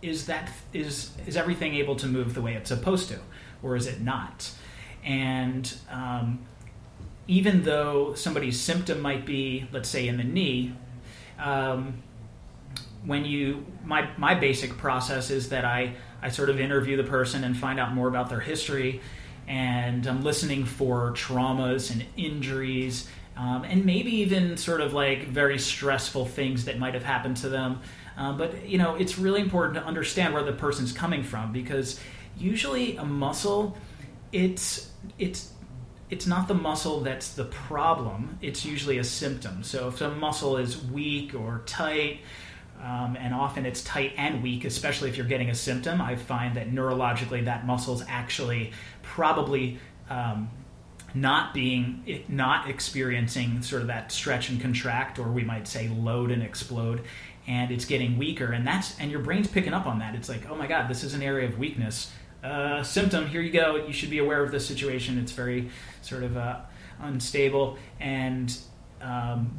is 0.00 0.26
that 0.26 0.48
is 0.72 1.10
is 1.26 1.36
everything 1.36 1.74
able 1.74 1.96
to 1.96 2.06
move 2.06 2.34
the 2.34 2.40
way 2.40 2.54
it's 2.54 2.68
supposed 2.68 3.08
to, 3.08 3.18
or 3.62 3.76
is 3.76 3.86
it 3.86 4.00
not? 4.00 4.50
And 5.04 5.72
um, 5.90 6.46
even 7.26 7.64
though 7.64 8.14
somebody's 8.14 8.60
symptom 8.60 9.00
might 9.00 9.26
be, 9.26 9.66
let's 9.72 9.88
say, 9.88 10.06
in 10.06 10.16
the 10.16 10.24
knee, 10.24 10.72
um, 11.38 12.02
when 13.04 13.24
you 13.24 13.66
my 13.84 14.08
my 14.16 14.34
basic 14.34 14.76
process 14.78 15.30
is 15.30 15.48
that 15.48 15.64
I 15.64 15.94
I 16.22 16.28
sort 16.28 16.48
of 16.48 16.60
interview 16.60 16.96
the 16.96 17.04
person 17.04 17.42
and 17.42 17.56
find 17.56 17.80
out 17.80 17.92
more 17.92 18.06
about 18.06 18.28
their 18.28 18.40
history, 18.40 19.00
and 19.48 20.06
I'm 20.06 20.22
listening 20.22 20.64
for 20.64 21.10
traumas 21.12 21.90
and 21.90 22.04
injuries, 22.16 23.08
um, 23.36 23.64
and 23.64 23.84
maybe 23.84 24.10
even 24.16 24.56
sort 24.56 24.80
of 24.80 24.92
like 24.92 25.28
very 25.28 25.58
stressful 25.58 26.26
things 26.26 26.64
that 26.64 26.78
might 26.78 26.94
have 26.94 27.04
happened 27.04 27.36
to 27.38 27.48
them. 27.48 27.80
Um, 28.16 28.38
but 28.38 28.66
you 28.66 28.78
know, 28.78 28.94
it's 28.94 29.18
really 29.18 29.40
important 29.40 29.74
to 29.74 29.84
understand 29.84 30.32
where 30.32 30.42
the 30.42 30.52
person's 30.52 30.92
coming 30.92 31.22
from 31.22 31.52
because 31.52 32.00
usually 32.38 32.96
a 32.96 33.04
muscle, 33.04 33.76
it's 34.32 34.90
it's 35.18 35.52
it's 36.08 36.26
not 36.26 36.48
the 36.48 36.54
muscle 36.54 37.00
that's 37.00 37.34
the 37.34 37.44
problem. 37.44 38.38
It's 38.40 38.64
usually 38.64 38.98
a 38.98 39.04
symptom. 39.04 39.62
So 39.64 39.88
if 39.88 40.00
a 40.00 40.10
muscle 40.10 40.56
is 40.56 40.82
weak 40.82 41.34
or 41.34 41.62
tight, 41.66 42.20
um, 42.82 43.16
and 43.18 43.34
often 43.34 43.66
it's 43.66 43.82
tight 43.82 44.12
and 44.16 44.42
weak, 44.42 44.64
especially 44.64 45.08
if 45.08 45.16
you're 45.16 45.26
getting 45.26 45.50
a 45.50 45.54
symptom, 45.54 46.00
I 46.00 46.16
find 46.16 46.56
that 46.56 46.70
neurologically 46.70 47.44
that 47.46 47.66
muscle's 47.66 48.04
actually 48.06 48.72
probably 49.02 49.78
um, 50.08 50.48
not 51.16 51.54
being 51.54 52.24
not 52.28 52.68
experiencing 52.68 53.62
sort 53.62 53.82
of 53.82 53.88
that 53.88 54.12
stretch 54.12 54.50
and 54.50 54.60
contract, 54.60 55.18
or 55.18 55.28
we 55.28 55.42
might 55.42 55.66
say 55.66 55.88
load 55.88 56.30
and 56.30 56.42
explode, 56.42 57.02
and 57.46 57.70
it's 57.70 57.84
getting 57.84 58.18
weaker, 58.18 58.52
and 58.52 58.66
that's 58.66 58.98
and 59.00 59.10
your 59.10 59.20
brain's 59.20 59.48
picking 59.48 59.72
up 59.72 59.86
on 59.86 59.98
that. 60.00 60.14
It's 60.14 60.28
like, 60.28 60.48
oh 60.48 60.54
my 60.54 60.66
god, 60.66 60.88
this 60.88 61.02
is 61.02 61.14
an 61.14 61.22
area 61.22 61.48
of 61.48 61.58
weakness. 61.58 62.12
Uh, 62.44 62.82
symptom, 62.82 63.26
here 63.26 63.40
you 63.40 63.50
go. 63.50 63.76
You 63.76 63.92
should 63.92 64.10
be 64.10 64.18
aware 64.18 64.42
of 64.42 64.52
this 64.52 64.66
situation. 64.66 65.18
It's 65.18 65.32
very 65.32 65.70
sort 66.02 66.22
of 66.22 66.36
uh, 66.36 66.60
unstable, 67.00 67.78
and 67.98 68.56
um, 69.00 69.58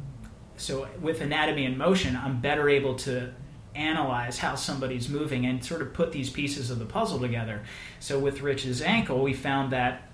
so 0.56 0.88
with 1.00 1.20
anatomy 1.20 1.64
in 1.64 1.76
motion, 1.76 2.16
I'm 2.16 2.40
better 2.40 2.68
able 2.68 2.94
to 2.96 3.32
analyze 3.74 4.38
how 4.38 4.54
somebody's 4.54 5.08
moving 5.08 5.46
and 5.46 5.64
sort 5.64 5.82
of 5.82 5.92
put 5.92 6.12
these 6.12 6.30
pieces 6.30 6.70
of 6.70 6.78
the 6.78 6.84
puzzle 6.84 7.20
together. 7.20 7.62
So 8.00 8.18
with 8.18 8.42
Rich's 8.42 8.82
ankle, 8.82 9.22
we 9.22 9.34
found 9.34 9.72
that 9.72 10.07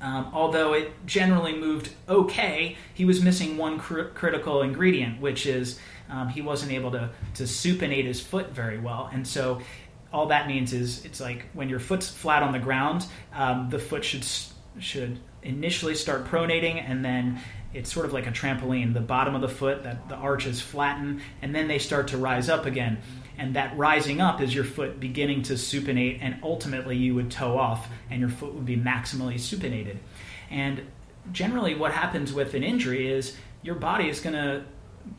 um, 0.00 0.30
although 0.32 0.72
it 0.72 0.92
generally 1.06 1.56
moved 1.56 1.90
okay, 2.08 2.76
he 2.94 3.04
was 3.04 3.22
missing 3.22 3.56
one 3.56 3.78
cr- 3.78 4.04
critical 4.14 4.62
ingredient, 4.62 5.20
which 5.20 5.46
is 5.46 5.78
um, 6.08 6.28
he 6.28 6.40
wasn't 6.40 6.72
able 6.72 6.90
to, 6.92 7.10
to 7.34 7.44
supinate 7.44 8.04
his 8.04 8.20
foot 8.20 8.50
very 8.50 8.78
well. 8.78 9.10
And 9.12 9.26
so 9.26 9.60
all 10.12 10.26
that 10.26 10.48
means 10.48 10.72
is 10.72 11.04
it's 11.04 11.20
like 11.20 11.46
when 11.52 11.68
your 11.68 11.80
foot's 11.80 12.08
flat 12.08 12.42
on 12.42 12.52
the 12.52 12.58
ground, 12.58 13.06
um, 13.32 13.68
the 13.70 13.78
foot 13.78 14.04
should 14.04 14.26
should 14.78 15.18
initially 15.42 15.94
start 15.94 16.26
pronating, 16.26 16.76
and 16.76 17.04
then 17.04 17.40
it's 17.72 17.92
sort 17.92 18.06
of 18.06 18.12
like 18.12 18.26
a 18.26 18.30
trampoline. 18.30 18.94
The 18.94 19.00
bottom 19.00 19.34
of 19.34 19.40
the 19.40 19.48
foot, 19.48 19.84
that 19.84 20.08
the 20.08 20.16
arches 20.16 20.60
flatten, 20.60 21.20
and 21.42 21.54
then 21.54 21.68
they 21.68 21.78
start 21.78 22.08
to 22.08 22.18
rise 22.18 22.48
up 22.48 22.66
again. 22.66 22.98
And 23.38 23.54
that 23.54 23.76
rising 23.76 24.20
up 24.20 24.40
is 24.40 24.54
your 24.54 24.64
foot 24.64 25.00
beginning 25.00 25.42
to 25.44 25.54
supinate, 25.54 26.18
and 26.20 26.36
ultimately 26.42 26.96
you 26.96 27.14
would 27.14 27.30
toe 27.30 27.58
off, 27.58 27.88
and 28.10 28.20
your 28.20 28.28
foot 28.28 28.54
would 28.54 28.66
be 28.66 28.76
maximally 28.76 29.34
supinated. 29.34 29.98
And 30.50 30.82
generally, 31.32 31.74
what 31.74 31.92
happens 31.92 32.32
with 32.32 32.54
an 32.54 32.62
injury 32.62 33.10
is 33.10 33.36
your 33.62 33.76
body 33.76 34.08
is 34.08 34.20
going 34.20 34.34
to 34.34 34.64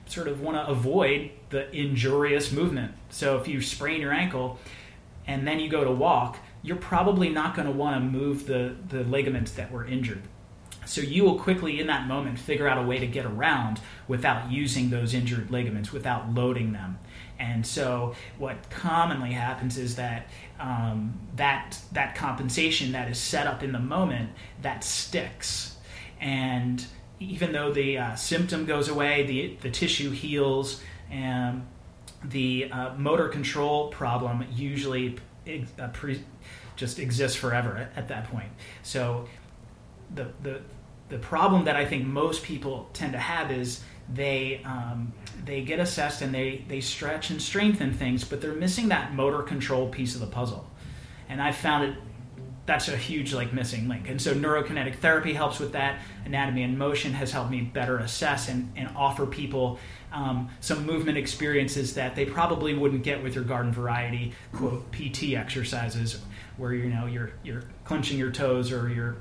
sort 0.06 0.28
of 0.28 0.42
want 0.42 0.58
to 0.58 0.68
avoid 0.68 1.32
the 1.50 1.74
injurious 1.76 2.52
movement. 2.52 2.94
So 3.10 3.38
if 3.38 3.48
you 3.48 3.62
sprain 3.62 4.02
your 4.02 4.12
ankle 4.12 4.60
and 5.26 5.48
then 5.48 5.60
you 5.60 5.70
go 5.70 5.84
to 5.84 5.92
walk, 5.92 6.38
you're 6.62 6.78
probably 6.78 7.30
not 7.30 7.56
going 7.56 7.68
to 7.68 7.74
want 7.74 7.96
to 7.96 8.00
move 8.00 8.46
the, 8.46 8.76
the 8.90 9.04
ligaments 9.04 9.54
that 9.54 9.72
were 9.72 9.86
injured. 9.86 10.22
So 10.86 11.02
you 11.02 11.24
will 11.24 11.38
quickly, 11.38 11.80
in 11.80 11.88
that 11.88 12.08
moment, 12.08 12.40
figure 12.40 12.68
out 12.68 12.78
a 12.78 12.82
way 12.82 13.00
to 13.00 13.08
get 13.08 13.26
around 13.26 13.80
without 14.08 14.52
using 14.52 14.90
those 14.90 15.14
injured 15.14 15.52
ligaments, 15.52 15.92
without 15.92 16.34
loading 16.34 16.74
them. 16.74 16.98
And 17.40 17.66
so, 17.66 18.16
what 18.38 18.70
commonly 18.70 19.32
happens 19.32 19.78
is 19.78 19.96
that 19.96 20.28
um, 20.60 21.14
that 21.36 21.80
that 21.92 22.16
compensation 22.16 22.92
that 22.92 23.10
is 23.10 23.18
set 23.18 23.48
up 23.48 23.64
in 23.64 23.72
the 23.72 23.80
moment 23.80 24.32
that 24.62 24.84
sticks, 24.84 25.78
and 26.20 26.86
even 27.20 27.52
though 27.52 27.72
the 27.72 27.98
uh, 27.98 28.16
symptom 28.16 28.66
goes 28.66 28.90
away, 28.90 29.24
the 29.24 29.58
the 29.62 29.72
tissue 29.72 30.12
heals, 30.12 30.82
and 31.10 31.66
the 32.24 32.70
uh, 32.72 32.94
motor 32.96 33.28
control 33.28 33.88
problem 33.90 34.46
usually 34.54 35.18
uh, 35.80 35.88
pre- 35.88 36.24
just 36.76 37.00
exists 37.00 37.38
forever 37.38 37.78
at, 37.78 37.98
at 37.98 38.08
that 38.10 38.26
point. 38.26 38.50
So 38.84 39.28
the 40.16 40.28
the 40.44 40.62
the 41.10 41.18
problem 41.18 41.66
that 41.66 41.76
I 41.76 41.86
think 41.86 42.06
most 42.06 42.44
people 42.44 42.90
tend 42.94 43.14
to 43.14 43.20
have 43.20 43.52
is 43.52 43.82
they 44.14 44.62
um, 44.66 45.14
they 45.46 45.62
get 45.62 45.80
assessed 45.80 46.22
and 46.22 46.34
they 46.34 46.64
they 46.68 46.82
stretch 46.82 47.30
and 47.30 47.42
strengthen 47.42 47.94
things, 47.94 48.24
but 48.24 48.42
they're 48.42 48.54
missing 48.54 48.90
that 48.90 49.14
motor 49.14 49.44
control 49.44 49.90
piece 49.90 50.16
of 50.16 50.22
the 50.22 50.28
puzzle. 50.28 50.70
And 51.30 51.42
I 51.42 51.52
found 51.52 51.84
it 51.86 51.96
that's 52.66 52.88
a 52.88 52.96
huge 52.96 53.34
like 53.34 53.54
missing 53.54 53.88
link. 53.88 54.10
And 54.10 54.22
so 54.22 54.34
neurokinetic 54.34 54.96
therapy 54.96 55.34
helps 55.34 55.60
with 55.60 55.74
that. 55.74 56.00
Anatomy 56.26 56.64
in 56.64 56.78
motion 56.78 57.12
has 57.14 57.32
helped 57.32 57.50
me 57.50 57.62
better 57.62 57.98
assess 57.98 58.50
and, 58.50 58.72
and 58.76 58.90
offer 58.96 59.26
people 59.26 59.80
um, 60.14 60.50
some 60.60 60.86
movement 60.86 61.18
experiences 61.18 61.96
that 61.96 62.16
they 62.16 62.26
probably 62.26 62.74
wouldn't 62.74 63.04
get 63.04 63.24
with 63.24 63.34
your 63.36 63.44
garden 63.44 63.72
variety 63.72 64.34
quote 64.54 64.92
PT 64.92 65.34
exercises, 65.34 66.22
where 66.58 66.74
you 66.74 66.90
know 66.90 67.06
you're 67.06 67.32
you're 67.44 67.64
clenching 67.86 68.18
your 68.18 68.32
toes 68.32 68.72
or 68.72 68.90
you're 68.90 69.18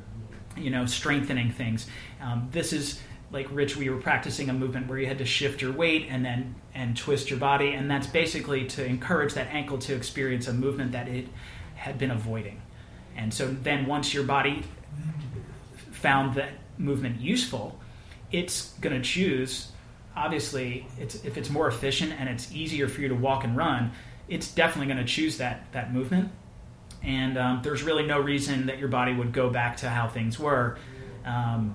you 0.57 0.71
know, 0.71 0.87
strengthening 0.87 1.51
things. 1.51 1.87
Um, 2.21 2.49
this 2.53 2.73
is 2.73 3.01
like 3.33 3.47
Rich, 3.53 3.77
we 3.77 3.89
were 3.89 4.01
practicing 4.01 4.51
a 4.51 4.53
movement 4.53 4.89
where 4.89 4.99
you 4.99 5.07
had 5.07 5.19
to 5.19 5.25
shift 5.25 5.63
your 5.63 5.73
weight 5.73 6.07
and 6.09 6.25
then 6.25 6.55
and 6.75 6.97
twist 6.97 7.31
your 7.31 7.39
body, 7.39 7.73
and 7.73 7.91
that's 7.91 8.07
basically 8.07 8.67
to 8.67 8.85
encourage 8.85 9.35
that 9.35 9.49
ankle 9.49 9.79
to 9.79 9.95
experience 9.95 10.49
a 10.49 10.53
movement 10.53 10.93
that 10.93 11.09
it 11.09 11.29
had 11.77 11.99
been 11.99 12.11
avoiding. 12.11 12.61
And 13.17 13.33
so 13.33 13.49
then 13.49 13.87
once 13.87 14.13
your 14.13 14.25
body 14.25 14.63
found 15.93 16.35
that 16.35 16.53
movement 16.79 17.21
useful, 17.21 17.79
it's 18.33 18.73
going 18.81 18.97
to 18.97 19.03
choose. 19.03 19.71
Obviously, 20.17 20.87
it's, 20.99 21.25
if 21.25 21.37
it's 21.37 21.51
more 21.51 21.69
efficient 21.69 22.13
and 22.19 22.29
it's 22.29 22.53
easier 22.53 22.89
for 22.89 23.01
you 23.01 23.09
to 23.09 23.15
walk 23.15 23.45
and 23.45 23.57
run, 23.57 23.93
it's 24.29 24.53
definitely 24.53 24.93
going 24.93 25.05
to 25.05 25.13
choose 25.13 25.39
that 25.39 25.71
that 25.73 25.93
movement 25.93 26.31
and 27.03 27.39
um, 27.39 27.61
there's 27.63 27.83
really 27.83 28.07
no 28.07 28.21
reason 28.21 28.67
that 28.67 28.79
your 28.79 28.89
body 28.89 29.15
would 29.15 29.33
go 29.33 29.51
back 29.51 29.79
to 29.79 29.89
how 29.89 30.09
things 30.09 30.39
were 30.39 30.77
um, 31.25 31.75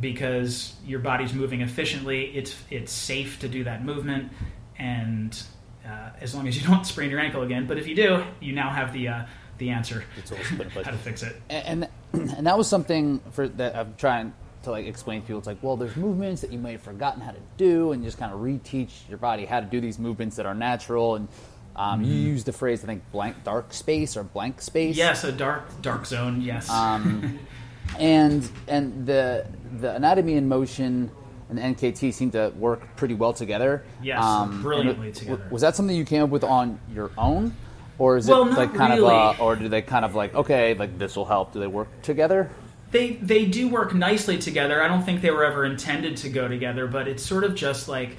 because 0.00 0.74
your 0.84 1.00
body's 1.00 1.34
moving 1.34 1.60
efficiently. 1.60 2.36
It's 2.36 2.56
it's 2.70 2.92
safe 2.92 3.40
to 3.40 3.48
do 3.48 3.64
that 3.64 3.84
movement. 3.84 4.32
And 4.78 5.40
uh, 5.86 6.10
as 6.20 6.34
long 6.34 6.48
as 6.48 6.60
you 6.60 6.66
don't 6.68 6.86
sprain 6.86 7.10
your 7.10 7.20
ankle 7.20 7.42
again. 7.42 7.66
But 7.66 7.78
if 7.78 7.86
you 7.86 7.94
do 7.94 8.24
you 8.40 8.52
now 8.52 8.70
have 8.70 8.92
the 8.92 9.08
uh, 9.08 9.26
the 9.58 9.70
answer 9.70 10.04
how 10.74 10.90
to 10.90 10.98
fix 10.98 11.22
it. 11.22 11.40
And 11.48 11.88
and 12.12 12.46
that 12.46 12.56
was 12.56 12.68
something 12.68 13.20
for 13.32 13.48
that 13.48 13.76
I'm 13.76 13.94
trying 13.96 14.32
to 14.62 14.70
like 14.70 14.86
explain 14.86 15.20
to 15.20 15.26
people. 15.26 15.38
It's 15.38 15.46
like 15.46 15.62
well 15.62 15.76
there's 15.76 15.96
movements 15.96 16.40
that 16.40 16.52
you 16.52 16.58
may 16.58 16.72
have 16.72 16.82
forgotten 16.82 17.20
how 17.20 17.32
to 17.32 17.40
do 17.56 17.92
and 17.92 18.02
just 18.02 18.18
kind 18.18 18.32
of 18.32 18.40
reteach 18.40 19.08
your 19.08 19.18
body 19.18 19.44
how 19.44 19.60
to 19.60 19.66
do 19.66 19.80
these 19.80 19.98
movements 19.98 20.36
that 20.36 20.46
are 20.46 20.54
natural 20.54 21.16
and 21.16 21.28
um, 21.76 22.02
You 22.02 22.08
mm-hmm. 22.08 22.26
used 22.26 22.46
the 22.46 22.52
phrase, 22.52 22.82
I 22.82 22.86
think, 22.86 23.02
blank 23.12 23.44
dark 23.44 23.72
space 23.72 24.16
or 24.16 24.24
blank 24.24 24.60
space. 24.60 24.96
Yes, 24.96 25.24
a 25.24 25.32
dark 25.32 25.82
dark 25.82 26.06
zone. 26.06 26.40
Yes. 26.40 26.68
Um, 26.70 27.38
and 27.98 28.48
and 28.66 29.06
the 29.06 29.46
the 29.78 29.94
anatomy 29.94 30.34
in 30.34 30.48
motion 30.48 31.10
and 31.48 31.58
the 31.58 31.62
NKT 31.62 32.12
seem 32.12 32.30
to 32.32 32.52
work 32.56 32.96
pretty 32.96 33.14
well 33.14 33.32
together. 33.32 33.84
Yes, 34.02 34.22
um, 34.22 34.62
brilliantly 34.62 35.12
together. 35.12 35.46
Was 35.50 35.62
that 35.62 35.76
something 35.76 35.94
you 35.94 36.04
came 36.04 36.22
up 36.22 36.30
with 36.30 36.44
on 36.44 36.80
your 36.92 37.10
own, 37.16 37.54
or 37.98 38.16
is 38.16 38.28
well, 38.28 38.48
it 38.48 38.54
like 38.54 38.74
kind 38.74 38.94
really. 38.94 39.14
of, 39.14 39.38
a, 39.38 39.42
or 39.42 39.54
do 39.54 39.68
they 39.68 39.82
kind 39.82 40.04
of 40.04 40.14
like, 40.14 40.34
okay, 40.34 40.74
like 40.74 40.98
this 40.98 41.16
will 41.16 41.24
help? 41.24 41.52
Do 41.52 41.60
they 41.60 41.66
work 41.66 41.88
together? 42.02 42.50
They 42.90 43.12
they 43.14 43.44
do 43.44 43.68
work 43.68 43.94
nicely 43.94 44.38
together. 44.38 44.82
I 44.82 44.88
don't 44.88 45.02
think 45.02 45.20
they 45.20 45.30
were 45.30 45.44
ever 45.44 45.64
intended 45.64 46.16
to 46.18 46.28
go 46.28 46.48
together, 46.48 46.86
but 46.86 47.06
it's 47.06 47.22
sort 47.22 47.44
of 47.44 47.54
just 47.54 47.88
like, 47.88 48.16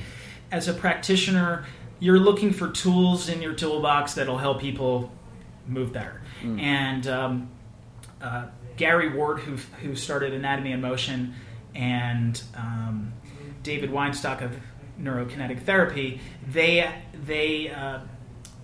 as 0.51 0.67
a 0.67 0.73
practitioner, 0.73 1.65
you're 1.99 2.19
looking 2.19 2.53
for 2.53 2.69
tools 2.69 3.29
in 3.29 3.41
your 3.41 3.53
toolbox 3.53 4.13
that'll 4.13 4.37
help 4.37 4.61
people 4.61 5.11
move 5.67 5.91
better. 5.91 6.21
Mm. 6.41 6.61
And 6.61 7.07
um, 7.07 7.49
uh, 8.21 8.45
Gary 8.77 9.15
Ward, 9.15 9.39
who, 9.39 9.55
who 9.81 9.95
started 9.95 10.33
Anatomy 10.33 10.71
in 10.71 10.81
Motion, 10.81 11.33
and 11.75 12.41
um, 12.55 13.13
David 13.63 13.91
Weinstock 13.91 14.41
of 14.41 14.55
Neurokinetic 14.99 15.63
Therapy, 15.63 16.19
they 16.47 16.89
they 17.25 17.69
uh, 17.69 17.99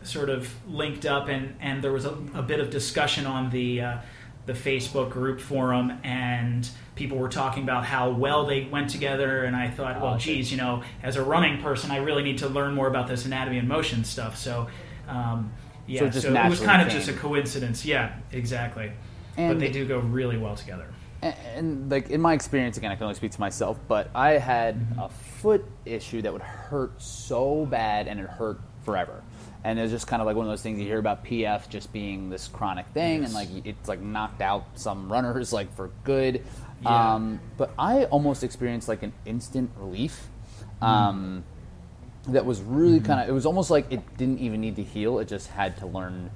sort 0.04 0.30
of 0.30 0.50
linked 0.67 1.06
up, 1.06 1.28
and, 1.28 1.56
and 1.60 1.84
there 1.84 1.91
was 1.91 2.06
a, 2.06 2.17
a 2.34 2.41
bit 2.41 2.60
of 2.60 2.69
discussion 2.69 3.26
on 3.26 3.50
the 3.50 3.82
uh, 3.82 3.98
the 4.45 4.53
Facebook 4.53 5.10
group 5.12 5.39
forum, 5.39 5.99
and 6.03 6.69
people 6.95 7.17
were 7.17 7.29
talking 7.29 7.63
about 7.63 7.86
how 7.86 8.10
well 8.12 8.45
they 8.45 8.65
went 8.65 8.89
together. 8.89 9.43
And 9.43 9.56
I 9.56 9.69
thought, 9.69 10.01
well, 10.01 10.17
geez, 10.17 10.51
you 10.51 10.58
know, 10.58 10.84
as 11.01 11.15
a 11.15 11.23
running 11.23 11.62
person, 11.62 11.91
I 11.91 11.97
really 11.97 12.23
need 12.23 12.39
to 12.39 12.47
learn 12.47 12.73
more 12.73 12.88
about 12.88 13.08
this 13.08 13.25
anatomy 13.25 13.58
in 13.58 13.67
motion 13.67 14.03
stuff. 14.03 14.38
So, 14.38 14.67
um, 15.08 15.51
yeah, 15.88 16.10
so, 16.12 16.19
so 16.19 16.34
it 16.34 16.49
was 16.49 16.60
kind 16.60 16.82
of 16.82 16.89
just 16.89 17.08
a 17.08 17.13
coincidence. 17.13 17.86
Yeah, 17.86 18.15
exactly. 18.32 18.91
And, 19.38 19.53
but 19.53 19.60
they 19.60 19.71
do 19.71 19.86
go 19.86 19.99
really 19.99 20.38
well 20.38 20.56
together. 20.56 20.88
And, 21.21 21.36
and, 21.56 21.91
like 21.91 22.10
in 22.10 22.21
my 22.21 22.34
experience, 22.34 22.77
again, 22.77 22.91
I 22.91 22.95
can 22.95 23.03
only 23.03 23.15
speak 23.15 23.32
to 23.32 23.39
myself, 23.39 23.79
but 23.88 24.10
I 24.13 24.32
had 24.34 24.75
mm-hmm. 24.75 24.99
a 24.99 25.10
foot 25.10 25.65
issue 25.86 26.21
that 26.21 26.34
would 26.34 26.41
hurt 26.41 27.01
so 27.01 27.65
bad, 27.65 28.08
and 28.08 28.19
it 28.19 28.27
hurt 28.27 28.60
forever 28.84 29.22
and 29.63 29.80
it's 29.80 29.91
just 29.91 30.08
kind 30.08 30.21
of 30.21 30.26
like 30.26 30.36
one 30.36 30.45
of 30.45 30.52
those 30.52 30.62
things 30.62 30.80
you 30.80 30.86
hear 30.86 30.99
about 30.99 31.23
PF 31.26 31.69
just 31.69 31.93
being 31.93 32.30
this 32.30 32.47
chronic 32.47 32.86
thing, 32.93 33.21
yes. 33.21 33.28
and 33.28 33.34
like 33.34 33.65
it's 33.65 33.88
like 33.88 34.02
knocked 34.02 34.41
out 34.41 34.65
some 34.76 35.12
runners 35.12 35.54
like 35.54 35.73
for 35.76 35.89
good. 36.04 36.43
Yeah. 36.82 37.13
Um, 37.13 37.39
but 37.58 37.71
I 37.80 38.06
almost 38.06 38.43
experienced 38.43 38.88
like 38.88 39.04
an 39.04 39.13
instant 39.26 39.71
relief. 39.78 40.28
Mm. 40.82 40.88
Um, 40.88 41.43
that 42.28 42.45
was 42.45 42.62
really 42.62 42.97
mm-hmm. 42.97 43.06
kind 43.06 43.21
of. 43.21 43.30
It 43.30 43.32
was 43.32 43.45
almost 43.45 43.69
like 43.69 43.91
it 43.91 44.17
didn't 44.17 44.39
even 44.39 44.62
need 44.62 44.76
to 44.78 44.84
heal. 44.84 45.19
It 45.19 45.28
just 45.28 45.47
had 45.49 45.78
to 45.78 45.86
learn 45.86 46.30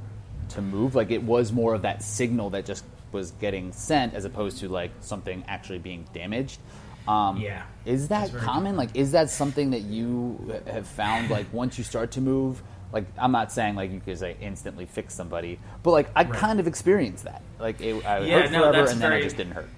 to 0.50 0.62
move. 0.62 0.96
Like 0.96 1.12
it 1.12 1.24
was 1.24 1.52
more 1.52 1.74
of 1.74 1.82
that 1.82 2.04
signal 2.04 2.52
that 2.52 2.66
just 2.66 2.86
was 3.12 3.32
getting 3.32 3.72
sent, 3.74 4.14
as 4.14 4.26
opposed 4.26 4.60
to 4.60 4.70
like 4.70 4.92
something 5.02 5.44
actually 5.48 5.80
being 5.80 6.06
damaged. 6.14 6.60
Um, 7.08 7.38
yeah. 7.38 7.64
Is 7.86 8.10
that 8.10 8.30
common? 8.30 8.46
common? 8.46 8.76
Like, 8.76 8.96
is 8.96 9.14
that 9.14 9.30
something 9.30 9.72
that 9.72 9.82
you 9.82 10.62
have 10.68 10.88
found? 10.88 11.30
Like, 11.30 11.52
once 11.54 11.78
you 11.78 11.84
start 11.84 12.12
to 12.12 12.22
move, 12.22 12.62
like 12.92 13.06
I'm 13.18 13.32
not 13.32 13.52
saying 13.52 13.76
like 13.76 13.92
you 13.92 14.00
could 14.00 14.18
say 14.18 14.38
instantly 14.42 14.86
fix 14.86 15.14
somebody, 15.14 15.60
but 15.84 15.92
like 15.92 16.10
I 16.16 16.24
right. 16.24 16.34
kind 16.34 16.60
of 16.60 16.68
experienced 16.68 17.26
that. 17.26 17.42
Like 17.60 17.82
it, 17.82 18.06
I 18.06 18.20
yeah, 18.20 18.42
hurt 18.42 18.52
no, 18.52 18.72
forever, 18.72 18.90
and 18.90 19.00
very, 19.00 19.12
then 19.12 19.20
it 19.20 19.24
just 19.24 19.38
didn't 19.38 19.54
hurt. 19.54 19.70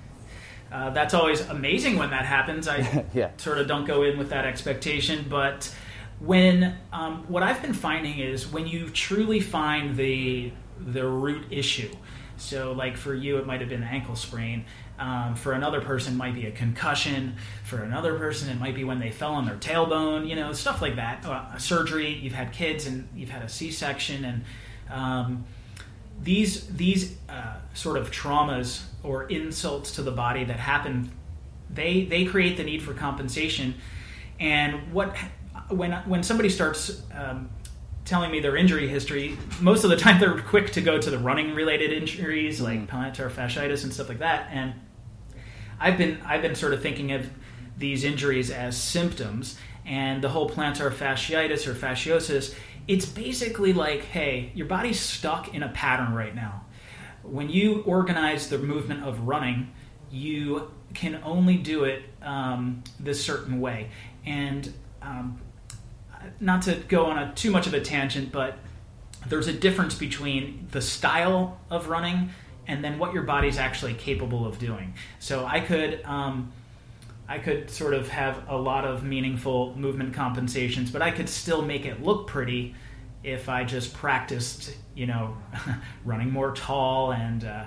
Uh, 0.72 0.90
that's 0.92 1.14
always 1.14 1.42
amazing 1.42 1.98
when 1.98 2.12
that 2.12 2.26
happens. 2.26 2.68
I 2.68 3.06
yeah. 3.14 3.32
sort 3.38 3.58
of 3.58 3.68
don't 3.68 3.86
go 3.86 4.04
in 4.04 4.18
with 4.18 4.30
that 4.30 4.46
expectation, 4.46 5.26
but 5.28 5.74
when 6.20 6.78
um, 6.94 7.24
what 7.28 7.44
I've 7.44 7.62
been 7.62 7.74
finding 7.74 8.20
is 8.20 8.52
when 8.52 8.68
you 8.68 8.90
truly 8.90 9.40
find 9.40 9.96
the 9.96 10.52
the 10.80 11.08
root 11.08 11.46
issue. 11.50 11.92
So, 12.38 12.72
like 12.72 12.96
for 12.96 13.14
you, 13.14 13.38
it 13.38 13.46
might 13.46 13.60
have 13.60 13.70
been 13.70 13.84
ankle 13.84 14.16
sprain. 14.16 14.66
Um, 15.00 15.36
for 15.36 15.54
another 15.54 15.80
person, 15.80 16.18
might 16.18 16.36
be 16.36 16.46
a 16.46 16.52
concussion. 16.52 17.38
For 17.64 17.84
another 17.84 18.18
person, 18.20 18.50
it 18.50 18.60
might 18.60 18.76
be 18.76 18.84
when 18.84 19.00
they 19.00 19.12
fell 19.12 19.34
on 19.34 19.46
their 19.46 19.56
tailbone. 19.56 20.28
You 20.28 20.36
know, 20.36 20.52
stuff 20.52 20.82
like 20.82 20.98
that. 20.98 21.26
Uh, 21.26 21.46
a 21.54 21.60
surgery. 21.60 22.14
You've 22.14 22.34
had 22.34 22.52
kids, 22.52 22.86
and 22.86 23.08
you've 23.16 23.30
had 23.30 23.42
a 23.42 23.50
C-section, 23.50 24.26
and 24.26 24.44
um, 24.90 25.46
these 26.22 26.68
these 26.68 27.16
uh, 27.30 27.56
sort 27.74 27.98
of 27.98 28.12
traumas 28.12 28.84
or 29.04 29.24
insults 29.30 29.96
to 29.96 30.02
the 30.02 30.12
body 30.12 30.44
that 30.44 30.60
happen, 30.60 31.12
they 31.70 32.04
they 32.04 32.26
create 32.26 32.58
the 32.58 32.64
need 32.64 32.82
for 32.82 32.94
compensation. 32.94 33.76
And 34.40 34.92
what 34.92 35.16
when 35.70 35.94
when 35.94 36.24
somebody 36.24 36.50
starts 36.50 37.02
um, 37.14 37.50
telling 38.06 38.32
me 38.32 38.40
their 38.40 38.58
injury 38.58 38.88
history, 38.88 39.38
most 39.62 39.84
of 39.84 39.90
the 39.90 39.98
time 39.98 40.20
they're 40.20 40.42
quick 40.42 40.72
to 40.72 40.82
go 40.82 41.00
to 41.00 41.10
the 41.10 41.20
running 41.20 41.54
related 41.54 41.94
injuries 41.94 42.60
like 42.60 42.80
mm. 42.80 42.88
plantar 42.88 43.32
fasciitis 43.32 43.84
and 43.84 43.94
stuff 43.94 44.10
like 44.10 44.20
that. 44.20 44.50
And 44.52 44.74
I've 45.80 45.98
been 45.98 46.20
I've 46.26 46.42
been 46.42 46.56
sort 46.56 46.74
of 46.74 46.82
thinking 46.82 47.12
of 47.12 47.30
these 47.78 48.04
injuries 48.04 48.52
as 48.52 48.78
symptoms, 48.78 49.58
and 49.86 50.22
the 50.22 50.30
whole 50.30 50.50
plantar 50.50 50.92
fasciitis 50.92 51.68
or 51.68 51.74
fasciosis. 51.74 52.54
It's 52.88 53.06
basically 53.06 53.74
like, 53.74 54.02
hey, 54.02 54.52
your 54.56 54.68
body's 54.68 55.00
stuck 55.00 55.54
in 55.54 55.64
a 55.64 55.70
pattern 55.70 56.14
right 56.14 56.34
now. 56.34 56.66
When 57.24 57.50
you 57.50 57.84
organize 57.86 58.50
the 58.50 58.58
movement 58.58 59.04
of 59.04 59.28
running, 59.28 59.72
you 60.10 60.72
can 60.94 61.22
only 61.24 61.58
do 61.58 61.84
it 61.84 62.04
um, 62.22 62.84
this 63.00 63.24
certain 63.24 63.62
way. 63.62 63.92
And 64.26 64.74
um, 65.02 65.40
not 66.40 66.64
to 66.64 66.76
go 66.88 67.06
on 67.06 67.18
a 67.18 67.34
too 67.36 67.52
much 67.52 67.68
of 67.68 67.74
a 67.74 67.82
tangent, 67.82 68.32
but 68.32 68.58
there's 69.28 69.48
a 69.48 69.54
difference 69.54 69.96
between 69.96 70.68
the 70.72 70.82
style 70.82 71.60
of 71.70 71.90
running 71.90 72.30
and 72.70 72.84
then 72.84 73.00
what 73.00 73.14
your 73.14 73.24
body's 73.24 73.58
actually 73.58 73.96
capable 73.96 74.46
of 74.46 74.60
doing. 74.60 74.94
So 75.20 75.46
I 75.46 75.60
could. 75.60 76.02
Um, 76.06 76.54
I 77.28 77.38
could 77.38 77.70
sort 77.70 77.94
of 77.94 78.10
have 78.10 78.50
a 78.50 78.58
lot 78.58 78.86
of 78.86 79.04
meaningful 79.04 79.76
movement 79.76 80.16
compensations, 80.16 80.90
but 80.90 81.04
I 81.04 81.12
could 81.12 81.30
still 81.30 81.62
make 81.62 81.86
it 81.86 82.02
look 82.02 82.26
pretty 82.26 82.74
if 83.24 83.50
I 83.50 83.66
just 83.66 83.94
practiced, 83.94 84.76
you 84.96 85.06
know, 85.06 85.38
running 86.06 86.32
more 86.32 86.56
tall 86.56 87.12
and 87.14 87.46
uh, 87.46 87.66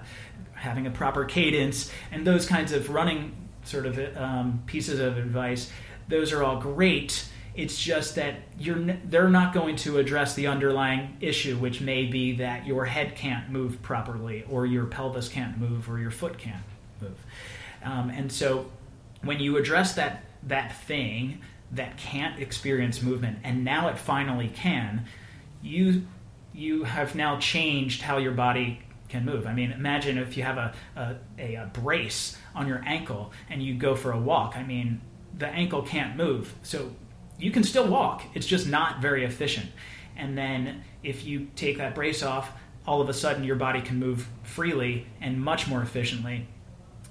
having 0.54 0.88
a 0.88 0.90
proper 0.90 1.24
cadence 1.24 1.92
and 2.10 2.26
those 2.26 2.44
kinds 2.44 2.72
of 2.72 2.90
running 2.90 3.36
sort 3.62 3.86
of 3.86 4.00
um, 4.16 4.64
pieces 4.66 4.98
of 4.98 5.16
advice. 5.16 5.70
Those 6.08 6.32
are 6.32 6.42
all 6.42 6.60
great. 6.60 7.24
It's 7.54 7.78
just 7.78 8.14
that 8.14 8.36
you're 8.58 8.78
they're 9.04 9.28
not 9.28 9.52
going 9.52 9.76
to 9.76 9.98
address 9.98 10.34
the 10.34 10.46
underlying 10.46 11.16
issue, 11.20 11.56
which 11.56 11.80
may 11.80 12.06
be 12.06 12.36
that 12.36 12.66
your 12.66 12.86
head 12.86 13.14
can't 13.14 13.50
move 13.50 13.82
properly, 13.82 14.44
or 14.48 14.64
your 14.64 14.86
pelvis 14.86 15.28
can't 15.28 15.58
move, 15.58 15.88
or 15.90 15.98
your 15.98 16.10
foot 16.10 16.38
can't 16.38 16.64
move. 17.00 17.18
Um, 17.84 18.10
and 18.10 18.32
so 18.32 18.70
when 19.22 19.40
you 19.40 19.56
address 19.56 19.94
that 19.94 20.24
that 20.44 20.76
thing 20.84 21.40
that 21.70 21.96
can't 21.96 22.40
experience 22.40 23.02
movement 23.02 23.38
and 23.44 23.64
now 23.64 23.88
it 23.88 23.98
finally 23.98 24.48
can 24.48 25.04
you 25.62 26.02
you 26.52 26.84
have 26.84 27.14
now 27.14 27.38
changed 27.38 28.02
how 28.02 28.18
your 28.18 28.32
body 28.32 28.80
can 29.08 29.24
move. 29.24 29.46
I 29.46 29.54
mean 29.54 29.72
imagine 29.72 30.18
if 30.18 30.36
you 30.36 30.42
have 30.42 30.58
a, 30.58 30.74
a, 31.38 31.54
a, 31.54 31.70
brace 31.72 32.36
on 32.54 32.66
your 32.66 32.82
ankle 32.86 33.32
and 33.48 33.62
you 33.62 33.74
go 33.74 33.94
for 33.94 34.12
a 34.12 34.18
walk. 34.18 34.56
I 34.56 34.62
mean 34.62 35.00
the 35.36 35.48
ankle 35.48 35.82
can't 35.82 36.16
move. 36.16 36.54
So 36.62 36.92
you 37.42 37.50
can 37.50 37.62
still 37.62 37.86
walk 37.86 38.22
it's 38.34 38.46
just 38.46 38.66
not 38.66 39.00
very 39.00 39.24
efficient 39.24 39.70
and 40.16 40.36
then 40.36 40.82
if 41.02 41.24
you 41.24 41.48
take 41.56 41.78
that 41.78 41.94
brace 41.94 42.22
off 42.22 42.52
all 42.86 43.00
of 43.00 43.08
a 43.08 43.14
sudden 43.14 43.44
your 43.44 43.56
body 43.56 43.80
can 43.80 43.98
move 43.98 44.28
freely 44.42 45.06
and 45.20 45.40
much 45.40 45.68
more 45.68 45.82
efficiently 45.82 46.46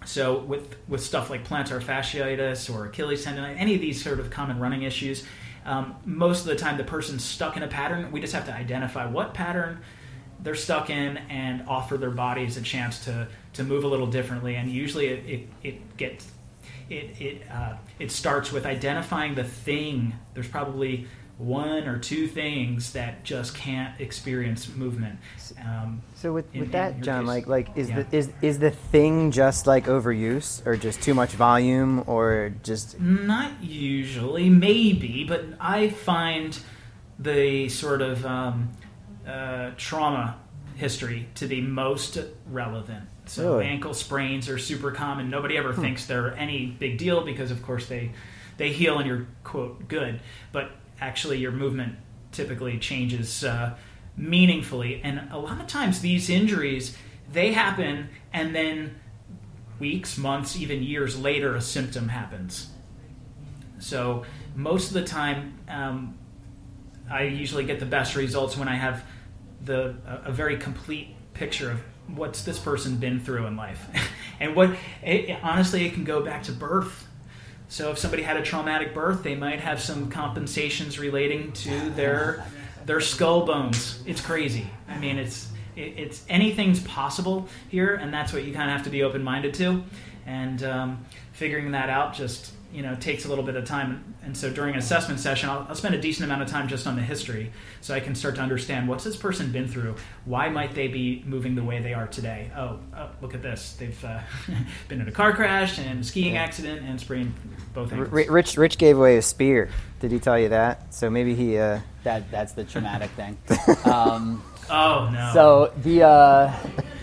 so 0.06 0.40
with 0.40 0.78
with 0.88 1.02
stuff 1.02 1.30
like 1.30 1.48
plantar 1.48 1.82
fasciitis 1.82 2.74
or 2.74 2.88
Achilles 2.88 3.24
tendon, 3.24 3.46
any 3.58 3.76
of 3.76 3.82
these 3.82 4.04
sort 4.04 4.20
of 4.20 4.30
common 4.30 4.60
running 4.60 4.84
issues, 4.84 5.24
um, 5.66 5.96
most 6.06 6.42
of 6.42 6.48
the 6.48 6.56
time 6.56 6.78
the 6.78 6.84
person's 6.84 7.24
stuck 7.24 7.56
in 7.56 7.64
a 7.64 7.68
pattern. 7.68 8.12
We 8.12 8.20
just 8.20 8.34
have 8.34 8.46
to 8.46 8.54
identify 8.54 9.06
what 9.06 9.34
pattern 9.34 9.82
they're 10.40 10.56
stuck 10.56 10.90
in 10.90 11.18
and 11.18 11.68
offer 11.68 11.98
their 11.98 12.10
bodies 12.10 12.58
a 12.58 12.62
chance 12.62 13.06
to 13.06 13.28
to 13.54 13.64
move 13.64 13.84
a 13.84 13.88
little 13.88 14.08
differently. 14.08 14.56
And 14.56 14.72
usually 14.72 15.08
it 15.08 15.26
it, 15.26 15.48
it 15.64 15.98
gets 15.98 16.32
it 16.92 17.22
it 17.22 17.42
uh, 17.50 17.76
it 18.00 18.12
starts 18.12 18.52
with 18.52 18.66
identifying 18.66 19.36
the 19.36 19.44
thing. 19.44 20.14
There's 20.34 20.48
probably 20.48 21.08
one 21.38 21.88
or 21.88 21.98
two 21.98 22.28
things 22.28 22.94
that 22.94 23.24
just 23.24 23.56
can't 23.56 24.00
experience 24.00 24.70
movement. 24.76 25.18
Um, 25.60 26.04
so 26.14 26.32
with, 26.34 26.54
in, 26.54 26.62
with 26.62 26.72
that, 26.74 27.02
John, 27.02 27.22
case, 27.22 27.28
like 27.28 27.48
like 27.48 27.70
is 27.76 27.89
yeah. 27.89 28.04
the 28.04 28.18
is 28.18 28.30
is 28.42 28.60
the 28.60 28.72
thing 28.72 29.32
just 29.32 29.66
like 29.66 29.86
overuse 29.86 30.66
or 30.68 30.76
just 30.78 31.02
too 31.02 31.14
much 31.14 31.32
volume 31.32 32.04
or 32.06 32.54
just 32.64 33.00
not 33.00 33.64
usually, 33.64 34.50
maybe, 34.50 35.24
but 35.24 35.46
I 35.60 35.89
find 35.89 36.60
the 37.18 37.70
sort 37.70 38.02
of 38.02 38.26
um, 38.26 38.70
uh, 39.28 39.72
trauma 39.78 40.39
history 40.76 41.28
to 41.36 41.48
be 41.48 41.62
most 41.62 42.18
relevant. 42.48 43.08
So 43.32 43.54
really? 43.54 43.68
ankle 43.68 43.94
sprains 43.94 44.50
are 44.50 44.58
super 44.58 44.92
common. 44.92 45.30
Nobody 45.30 45.58
ever 45.58 45.72
hmm. 45.72 45.80
thinks 45.82 46.06
they're 46.06 46.36
any 46.36 46.66
big 46.66 46.98
deal 46.98 47.24
because, 47.24 47.50
of 47.50 47.64
course, 47.64 47.88
they 47.88 48.12
they 48.58 48.74
heal 48.74 48.98
and 48.98 49.08
you're 49.08 49.26
quote 49.46 49.88
good. 49.88 50.20
But 50.52 50.72
actually 51.00 51.38
your 51.38 51.54
movement 51.54 51.96
typically 52.34 52.78
changes 52.78 53.46
uh, 53.46 53.78
meaningfully. 54.18 55.00
And 55.02 55.30
a 55.32 55.38
lot 55.38 55.62
of 55.62 55.68
times 55.68 56.02
these 56.02 56.30
injuries 56.30 56.98
they 57.32 57.54
happen, 57.54 58.10
and 58.34 58.54
then 58.54 59.00
weeks, 59.80 60.18
months, 60.18 60.58
even 60.58 60.84
years 60.84 61.18
later, 61.18 61.56
a 61.56 61.62
symptom 61.62 62.10
happens. 62.10 62.70
So 63.80 64.26
most 64.56 64.90
of 64.90 64.94
the 64.94 65.06
time, 65.06 65.58
um, 65.70 66.18
I 67.10 67.24
usually 67.24 67.64
get 67.64 67.80
the 67.80 67.86
best 67.86 68.18
results 68.18 68.58
when 68.58 68.68
I 68.68 68.76
have 68.76 69.06
the 69.64 69.96
a, 70.06 70.24
a 70.26 70.32
very 70.34 70.58
complete 70.58 71.16
picture 71.34 71.72
of 71.72 71.82
what's 72.16 72.43
this 72.43 72.59
person 72.59 72.97
been 72.97 73.20
through 73.20 73.45
in 73.45 73.55
life, 73.55 73.86
and 74.39 74.55
what 74.55 74.76
it, 75.03 75.38
honestly 75.43 75.86
it 75.86 75.93
can 75.93 76.03
go 76.03 76.22
back 76.22 76.43
to 76.43 76.51
birth 76.51 77.07
so 77.72 77.89
if 77.89 77.97
somebody 77.97 78.24
had 78.24 78.36
a 78.36 78.43
traumatic 78.43 78.93
birth, 78.93 79.24
they 79.24 79.34
might 79.34 79.62
have 79.62 79.80
some 79.80 80.09
compensations 80.09 80.99
relating 80.99 81.53
to 81.53 81.89
their 81.91 82.43
their 82.86 82.99
skull 82.99 83.45
bones. 83.45 84.03
It's 84.05 84.20
crazy. 84.20 84.70
I 84.89 84.97
mean, 84.97 85.18
it's 85.18 85.47
it, 85.78 85.93
it's 85.97 86.26
anything's 86.28 86.82
possible 86.82 87.47
here, 87.70 87.95
and 87.95 88.14
that's 88.14 88.34
what 88.34 88.43
you 88.43 88.53
kind 88.53 88.70
of 88.70 88.76
have 88.76 88.84
to 88.84 88.89
be 88.89 89.03
open 89.03 89.24
minded 89.24 89.53
to. 89.53 89.84
And 90.26 90.62
um, 90.64 91.05
figuring 91.32 91.72
that 91.72 91.89
out 91.89 92.14
just 92.14 92.51
you 92.74 92.82
know 92.82 92.95
takes 92.95 93.26
a 93.26 93.30
little 93.30 93.43
bit 93.43 93.55
of 93.55 93.65
time. 93.65 94.15
And 94.24 94.38
so 94.38 94.49
during 94.51 94.74
an 94.74 94.80
assessment 94.80 95.19
session 95.19 95.49
I'll, 95.49 95.65
I'll, 95.69 95.76
spend 95.76 95.95
a 95.95 96.01
decent 96.01 96.26
amount 96.26 96.43
of 96.43 96.47
time 96.49 96.67
just 96.67 96.86
on 96.86 96.95
the 96.95 97.01
history 97.01 97.51
so 97.82 97.95
i 97.95 97.99
can 97.99 98.13
start 98.13 98.36
to 98.36 98.41
understand 98.41 98.88
what's 98.88 99.03
this 99.03 99.15
person 99.15 99.51
been 99.51 99.67
through? 99.67 99.95
Why 100.26 100.49
might 100.49 100.76
they 100.76 100.88
be 100.88 101.24
moving 101.26 101.55
the 101.55 101.63
way 101.63 101.82
they 101.82 101.93
are 101.93 102.07
today? 102.07 102.51
Oh, 102.55 102.80
oh 102.95 103.09
look 103.22 103.34
at 103.34 103.41
this. 103.41 103.76
They've 103.80 104.05
uh, 104.05 104.19
been 104.88 105.01
in 105.01 105.07
a 105.07 105.11
car 105.11 105.34
crash 105.34 105.80
and 105.80 106.05
skiing 106.05 106.36
yeah. 106.36 106.43
accident 106.43 106.84
and 106.88 106.99
sprained 106.99 107.34
both 107.74 107.91
ankles. 107.91 108.11
rich 108.11 108.57
rich 108.57 108.78
gave 108.78 108.97
away 108.97 109.17
a 109.17 109.22
spear. 109.22 109.69
Did 109.99 110.11
he 110.11 110.19
tell 110.19 110.39
you 110.39 110.49
that? 110.49 110.93
So 110.93 111.09
maybe 111.09 111.36
he 111.36 111.57
uh... 111.57 111.80
that 112.03 112.30
that's 112.32 112.53
the 112.53 112.63
traumatic 112.63 113.11
thing. 113.11 113.38
Um, 113.86 114.43
oh 114.69 115.09
no. 115.11 115.32
So 115.34 115.74
the 115.78 116.03
uh, 116.03 116.53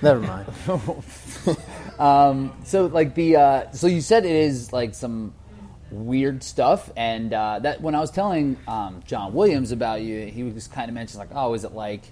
never 0.02 0.20
mind. 0.20 0.46
um, 1.98 2.52
so 2.64 2.86
like 2.86 3.14
the 3.14 3.36
uh, 3.36 3.70
so 3.72 3.86
you 3.86 4.00
said 4.00 4.24
it 4.24 4.34
is 4.34 4.72
like 4.72 4.94
some 4.94 5.32
weird 5.90 6.42
stuff. 6.42 6.90
And 6.96 7.32
uh, 7.32 7.60
that 7.60 7.80
when 7.80 7.94
I 7.94 8.00
was 8.00 8.10
telling 8.10 8.56
um, 8.66 9.02
John 9.06 9.32
Williams 9.32 9.72
about 9.72 10.02
you, 10.02 10.26
he 10.26 10.42
was 10.42 10.68
kind 10.68 10.88
of 10.88 10.94
mentioned 10.94 11.18
like, 11.18 11.30
oh, 11.32 11.54
is 11.54 11.64
it 11.64 11.72
like 11.72 12.02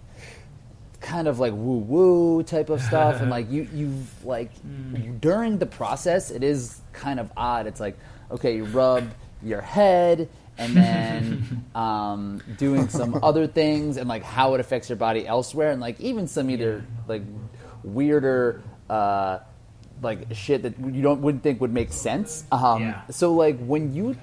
kind 1.01 1.29
of 1.29 1.39
like 1.39 1.53
woo 1.53 1.79
woo 1.79 2.43
type 2.43 2.71
of 2.71 2.81
stuff? 2.81 3.21
and 3.21 3.31
like 3.31 3.51
you 3.51 3.69
you've 3.73 4.25
like 4.25 4.51
mm. 4.63 5.21
during 5.21 5.59
the 5.59 5.67
process, 5.67 6.31
it 6.31 6.43
is 6.43 6.81
kind 6.93 7.21
of 7.21 7.31
odd. 7.37 7.67
It's 7.67 7.81
like 7.81 7.99
okay, 8.31 8.57
you 8.57 8.65
rub 8.65 9.09
your 9.43 9.61
head. 9.61 10.29
And 10.59 10.75
then 10.75 11.67
um, 11.75 12.41
doing 12.57 12.89
some 12.89 13.23
other 13.23 13.47
things, 13.47 13.99
and 13.99 14.09
like 14.09 14.23
how 14.23 14.55
it 14.55 14.61
affects 14.61 14.89
your 14.89 14.97
body 14.97 15.27
elsewhere, 15.27 15.71
and 15.71 15.83
like 15.83 16.01
even 16.01 16.27
some 16.27 16.49
either 16.49 16.83
like 17.07 17.21
weirder 17.85 18.63
uh, 18.89 19.41
like 20.03 20.35
shit 20.35 20.63
that 20.63 20.79
you 20.79 21.03
don't 21.03 21.21
wouldn't 21.23 21.43
think 21.43 21.61
would 21.61 21.73
make 21.73 21.93
sense. 21.93 22.45
Um, 22.53 22.83
yeah. 22.83 23.07
So 23.11 23.33
like 23.35 23.59
when 23.59 23.95
you 23.95 24.17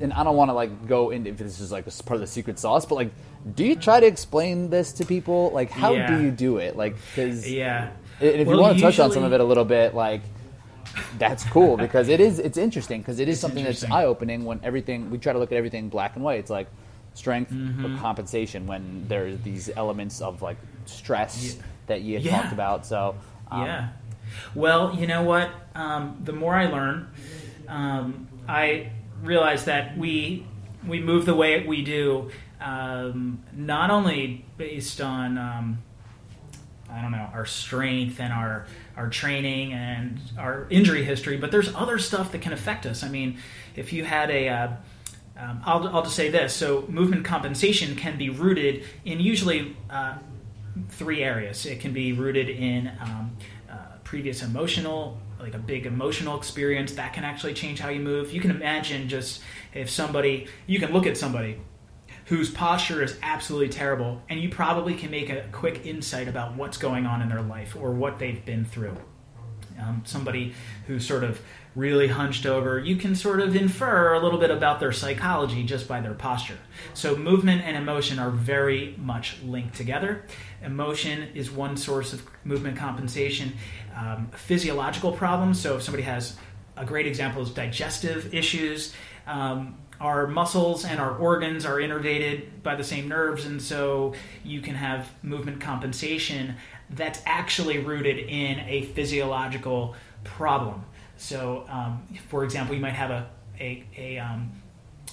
and 0.00 0.12
I 0.12 0.24
don't 0.24 0.36
want 0.36 0.48
to 0.50 0.54
like 0.54 0.86
go 0.86 1.10
into 1.10 1.30
if 1.30 1.38
this 1.38 1.60
is 1.60 1.70
like 1.70 1.84
part 1.84 2.16
of 2.16 2.20
the 2.20 2.26
secret 2.26 2.58
sauce, 2.58 2.84
but 2.84 2.96
like, 2.96 3.12
do 3.54 3.64
you 3.64 3.76
try 3.76 4.00
to 4.00 4.06
explain 4.06 4.70
this 4.70 4.92
to 4.94 5.06
people? 5.06 5.50
Like, 5.52 5.70
how 5.70 5.92
yeah. 5.92 6.06
do 6.06 6.22
you 6.22 6.30
do 6.30 6.58
it? 6.58 6.76
Like, 6.76 6.96
because 6.96 7.50
yeah, 7.50 7.90
if 8.20 8.46
well, 8.46 8.56
you 8.56 8.62
want 8.62 8.78
to 8.78 8.82
touch 8.82 8.98
on 8.98 9.12
some 9.12 9.24
of 9.24 9.32
it 9.32 9.40
a 9.40 9.44
little 9.44 9.64
bit, 9.64 9.94
like 9.94 10.22
that's 11.18 11.44
cool 11.44 11.76
because 11.76 12.08
it 12.08 12.20
is 12.20 12.38
it's 12.38 12.58
interesting 12.58 13.00
because 13.00 13.18
it 13.18 13.28
is 13.28 13.40
something 13.40 13.64
that's 13.64 13.84
eye 13.84 14.04
opening 14.04 14.44
when 14.44 14.60
everything 14.62 15.10
we 15.10 15.18
try 15.18 15.32
to 15.32 15.38
look 15.38 15.52
at 15.52 15.56
everything 15.56 15.88
black 15.88 16.16
and 16.16 16.24
white. 16.24 16.40
It's 16.40 16.50
like 16.50 16.68
strength 17.14 17.52
mm-hmm. 17.52 17.98
compensation 17.98 18.66
when 18.66 19.06
there's 19.08 19.40
these 19.40 19.70
elements 19.76 20.20
of 20.20 20.42
like 20.42 20.56
stress 20.86 21.56
yeah. 21.56 21.62
that 21.86 22.02
you 22.02 22.18
yeah. 22.18 22.42
talked 22.42 22.52
about. 22.52 22.86
So 22.86 23.16
um, 23.50 23.62
yeah. 23.62 23.88
Well, 24.54 24.94
you 24.94 25.06
know 25.06 25.22
what? 25.22 25.50
Um, 25.74 26.20
the 26.22 26.32
more 26.32 26.54
I 26.54 26.66
learn, 26.66 27.08
um, 27.68 28.28
I 28.48 28.90
realize 29.22 29.64
that 29.64 29.96
we 29.96 30.46
we 30.86 31.00
move 31.00 31.24
the 31.24 31.34
way 31.34 31.66
we 31.66 31.82
do, 31.82 32.30
um, 32.60 33.42
not 33.54 33.90
only 33.90 34.44
based 34.58 35.00
on 35.00 35.38
um, 35.38 35.82
I 36.90 37.00
don't 37.00 37.12
know 37.12 37.28
our 37.32 37.46
strength 37.46 38.20
and 38.20 38.32
our 38.32 38.66
our 38.96 39.08
training 39.08 39.72
and 39.72 40.20
our 40.38 40.66
injury 40.70 41.04
history, 41.04 41.36
but 41.36 41.50
there's 41.50 41.74
other 41.74 41.98
stuff 41.98 42.32
that 42.32 42.42
can 42.42 42.52
affect 42.52 42.86
us. 42.86 43.02
I 43.02 43.08
mean, 43.08 43.38
if 43.74 43.92
you 43.92 44.04
had 44.04 44.30
a 44.30 44.48
uh, 44.48 44.68
um, 45.36 45.60
I'll, 45.64 45.88
I'll 45.88 46.02
just 46.02 46.14
say 46.14 46.30
this. 46.30 46.54
So, 46.54 46.84
movement 46.88 47.24
compensation 47.24 47.96
can 47.96 48.16
be 48.16 48.30
rooted 48.30 48.84
in 49.04 49.18
usually 49.18 49.76
uh, 49.90 50.18
three 50.90 51.22
areas. 51.22 51.66
It 51.66 51.80
can 51.80 51.92
be 51.92 52.12
rooted 52.12 52.48
in 52.48 52.92
um, 53.00 53.36
previous 54.14 54.44
emotional 54.44 55.20
like 55.40 55.54
a 55.54 55.58
big 55.58 55.86
emotional 55.86 56.38
experience 56.38 56.92
that 56.92 57.12
can 57.12 57.24
actually 57.24 57.52
change 57.52 57.80
how 57.80 57.88
you 57.88 57.98
move 57.98 58.32
you 58.32 58.40
can 58.40 58.52
imagine 58.52 59.08
just 59.08 59.42
if 59.72 59.90
somebody 59.90 60.46
you 60.68 60.78
can 60.78 60.92
look 60.92 61.04
at 61.04 61.16
somebody 61.16 61.58
whose 62.26 62.48
posture 62.48 63.02
is 63.02 63.18
absolutely 63.22 63.68
terrible 63.68 64.22
and 64.28 64.38
you 64.38 64.48
probably 64.48 64.94
can 64.94 65.10
make 65.10 65.30
a 65.30 65.44
quick 65.50 65.84
insight 65.84 66.28
about 66.28 66.54
what's 66.54 66.76
going 66.76 67.06
on 67.06 67.20
in 67.22 67.28
their 67.28 67.42
life 67.42 67.74
or 67.74 67.90
what 67.90 68.20
they've 68.20 68.44
been 68.44 68.64
through 68.64 68.96
Um, 69.80 70.02
somebody 70.04 70.54
who's 70.86 71.04
sort 71.04 71.24
of 71.24 71.40
really 71.74 72.06
hunched 72.06 72.46
over, 72.46 72.78
you 72.78 72.96
can 72.96 73.14
sort 73.14 73.40
of 73.40 73.56
infer 73.56 74.14
a 74.14 74.20
little 74.20 74.38
bit 74.38 74.50
about 74.50 74.78
their 74.78 74.92
psychology 74.92 75.64
just 75.64 75.88
by 75.88 76.00
their 76.00 76.14
posture. 76.14 76.58
So, 76.94 77.16
movement 77.16 77.62
and 77.62 77.76
emotion 77.76 78.18
are 78.18 78.30
very 78.30 78.94
much 78.98 79.42
linked 79.42 79.74
together. 79.74 80.24
Emotion 80.62 81.28
is 81.34 81.50
one 81.50 81.76
source 81.76 82.12
of 82.12 82.24
movement 82.44 82.76
compensation. 82.76 83.54
Um, 83.96 84.30
physiological 84.34 85.12
problems, 85.12 85.60
so 85.60 85.76
if 85.76 85.82
somebody 85.82 86.02
has 86.02 86.36
a 86.76 86.84
great 86.84 87.06
example 87.06 87.42
is 87.42 87.50
digestive 87.50 88.34
issues. 88.34 88.92
Um, 89.26 89.76
our 90.00 90.26
muscles 90.26 90.84
and 90.84 91.00
our 91.00 91.16
organs 91.16 91.64
are 91.64 91.76
innervated 91.76 92.62
by 92.62 92.74
the 92.74 92.82
same 92.82 93.08
nerves, 93.08 93.46
and 93.46 93.62
so 93.62 94.14
you 94.42 94.60
can 94.60 94.74
have 94.74 95.08
movement 95.22 95.60
compensation 95.60 96.56
that's 96.90 97.20
actually 97.24 97.78
rooted 97.78 98.18
in 98.18 98.58
a 98.60 98.82
physiological 98.82 99.94
problem. 100.24 100.84
So, 101.16 101.64
um, 101.68 102.02
for 102.28 102.42
example, 102.42 102.74
you 102.74 102.80
might 102.80 102.94
have 102.94 103.10
a 103.10 103.28
a, 103.60 103.84
a, 103.96 104.18
um, 104.18 104.50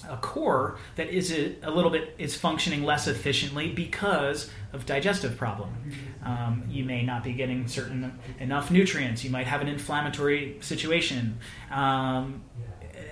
a 0.08 0.16
core 0.16 0.78
that 0.96 1.08
is 1.08 1.32
a, 1.32 1.54
a, 1.62 1.70
little 1.70 1.90
bit 1.90 2.14
is 2.18 2.36
functioning 2.36 2.82
less 2.82 3.06
efficiently 3.06 3.70
because 3.70 4.50
of 4.72 4.86
digestive 4.86 5.36
problem. 5.36 5.92
Um, 6.24 6.64
you 6.68 6.84
may 6.84 7.04
not 7.04 7.24
be 7.24 7.32
getting 7.32 7.68
certain 7.68 8.18
enough 8.38 8.70
nutrients. 8.70 9.24
You 9.24 9.30
might 9.30 9.46
have 9.46 9.60
an 9.60 9.68
inflammatory 9.68 10.58
situation. 10.60 11.38
Um, 11.70 12.42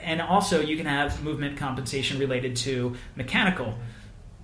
and 0.02 0.22
also, 0.22 0.60
you 0.60 0.76
can 0.76 0.86
have 0.86 1.22
movement 1.22 1.58
compensation 1.58 2.18
related 2.18 2.56
to 2.56 2.96
mechanical 3.16 3.74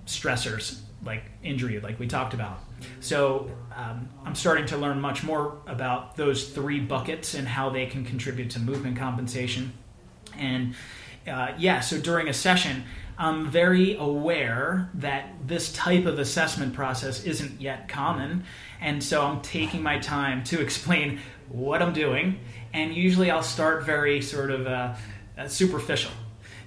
stressors 0.05 0.79
like 1.03 1.23
injury, 1.43 1.79
like 1.79 1.99
we 1.99 2.07
talked 2.07 2.33
about. 2.33 2.59
So 2.99 3.49
um, 3.75 4.09
I'm 4.25 4.35
starting 4.35 4.65
to 4.67 4.77
learn 4.77 4.99
much 4.99 5.23
more 5.23 5.57
about 5.67 6.15
those 6.15 6.49
three 6.49 6.79
buckets 6.79 7.33
and 7.33 7.47
how 7.47 7.69
they 7.69 7.85
can 7.85 8.05
contribute 8.05 8.51
to 8.51 8.59
movement 8.59 8.97
compensation. 8.97 9.73
And 10.37 10.75
uh, 11.27 11.53
yeah, 11.57 11.79
so 11.79 11.99
during 11.99 12.27
a 12.29 12.33
session, 12.33 12.83
I'm 13.17 13.49
very 13.49 13.97
aware 13.97 14.89
that 14.95 15.29
this 15.45 15.71
type 15.73 16.05
of 16.05 16.19
assessment 16.19 16.73
process 16.73 17.23
isn't 17.23 17.59
yet 17.59 17.87
common. 17.87 18.43
And 18.79 19.03
so 19.03 19.23
I'm 19.23 19.41
taking 19.41 19.81
my 19.81 19.99
time 19.99 20.43
to 20.45 20.61
explain 20.61 21.19
what 21.49 21.81
I'm 21.81 21.93
doing. 21.93 22.39
And 22.73 22.93
usually 22.93 23.31
I'll 23.31 23.43
start 23.43 23.83
very 23.83 24.21
sort 24.21 24.51
of 24.51 24.67
uh, 24.67 24.95
uh 25.37 25.47
superficial. 25.47 26.11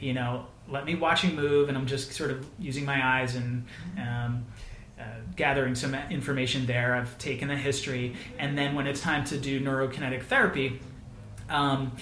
You 0.00 0.14
know, 0.14 0.46
let 0.68 0.84
me 0.84 0.94
watch 0.94 1.24
you 1.24 1.30
move, 1.32 1.68
and 1.68 1.76
I'm 1.76 1.86
just 1.86 2.12
sort 2.12 2.30
of 2.30 2.46
using 2.58 2.84
my 2.84 3.20
eyes 3.20 3.34
and 3.34 3.66
um, 3.98 4.46
uh, 4.98 5.04
gathering 5.36 5.74
some 5.74 5.94
information 6.10 6.66
there. 6.66 6.94
I've 6.94 7.16
taken 7.18 7.50
a 7.50 7.56
history, 7.56 8.16
and 8.38 8.56
then 8.56 8.74
when 8.74 8.86
it's 8.86 9.00
time 9.00 9.24
to 9.24 9.36
do 9.36 9.60
neurokinetic 9.60 10.24
therapy, 10.24 10.80
um, 11.50 11.92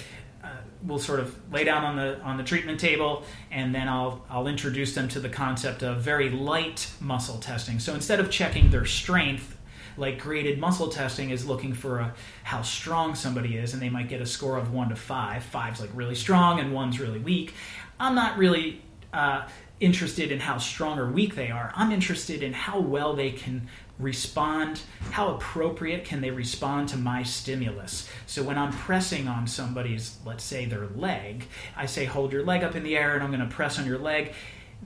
we'll 0.83 0.99
sort 0.99 1.21
of 1.21 1.37
lay 1.53 1.65
down 1.65 1.85
on 1.85 1.97
the 1.97 2.21
on 2.21 2.37
the 2.37 2.45
treatment 2.45 2.81
table, 2.81 3.25
and 3.51 3.75
then 3.75 3.89
I'll 3.89 4.25
I'll 4.31 4.47
introduce 4.47 4.95
them 4.95 5.09
to 5.09 5.21
the 5.21 5.29
concept 5.29 5.83
of 5.83 6.01
very 6.01 6.31
light 6.31 6.91
muscle 7.01 7.39
testing. 7.39 7.79
So 7.79 7.95
instead 7.95 8.21
of 8.21 8.31
checking 8.31 8.71
their 8.71 8.85
strength. 8.85 9.55
Like 9.97 10.21
graded 10.21 10.61
muscle 10.61 10.91
testing 10.91 11.31
is 11.31 11.45
looking 11.45 11.75
for 11.75 11.99
a, 11.99 12.15
how 12.45 12.63
strong 12.63 13.17
somebody 13.17 13.57
is, 13.57 13.73
and 13.73 13.83
they 13.83 13.89
might 13.89 14.09
get 14.09 14.21
a 14.21 14.27
score 14.27 14.57
of 14.57 14.73
one 14.73 14.91
to 14.91 14.95
five. 14.95 15.43
Five's 15.43 15.81
like 15.81 15.91
really 15.93 16.15
strong, 16.15 16.61
and 16.61 16.73
one's 16.73 17.01
really 17.01 17.19
weak. 17.19 17.53
I'm 17.99 18.15
not 18.15 18.39
really 18.39 18.81
uh, 19.13 19.49
interested 19.81 20.31
in 20.31 20.39
how 20.39 20.59
strong 20.59 21.01
or 21.01 21.11
weak 21.11 21.35
they 21.35 21.51
are. 21.51 21.73
I'm 21.75 21.91
interested 21.91 22.45
in 22.45 22.53
how 22.53 22.79
well 22.79 23.17
they 23.17 23.33
can 23.33 23.69
respond, 23.99 24.81
how 25.11 25.35
appropriate 25.35 26.05
can 26.05 26.21
they 26.21 26.31
respond 26.31 26.89
to 26.89 26.97
my 26.97 27.23
stimulus. 27.23 28.09
So 28.27 28.43
when 28.43 28.57
I'm 28.57 28.73
pressing 28.73 29.27
on 29.27 29.47
somebody's, 29.47 30.19
let's 30.25 30.45
say 30.45 30.67
their 30.67 30.87
leg, 30.87 31.47
I 31.77 31.87
say 31.87 32.05
hold 32.05 32.33
your 32.33 32.45
leg 32.45 32.63
up 32.63 32.77
in 32.77 32.85
the 32.85 32.97
air 32.97 33.15
and 33.15 33.23
I'm 33.23 33.31
going 33.31 33.47
to 33.47 33.55
press 33.55 33.79
on 33.79 33.87
your 33.87 33.99
leg. 33.99 34.35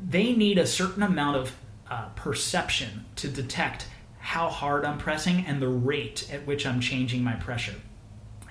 They 0.02 0.32
need 0.32 0.58
a 0.58 0.66
certain 0.66 1.02
amount 1.02 1.36
of 1.36 1.56
uh, 1.90 2.08
perception 2.16 3.04
to 3.16 3.28
detect 3.28 3.86
how 4.18 4.48
hard 4.48 4.84
I'm 4.84 4.98
pressing 4.98 5.44
and 5.46 5.60
the 5.60 5.68
rate 5.68 6.32
at 6.32 6.46
which 6.46 6.64
I'm 6.64 6.80
changing 6.80 7.22
my 7.22 7.34
pressure. 7.34 7.74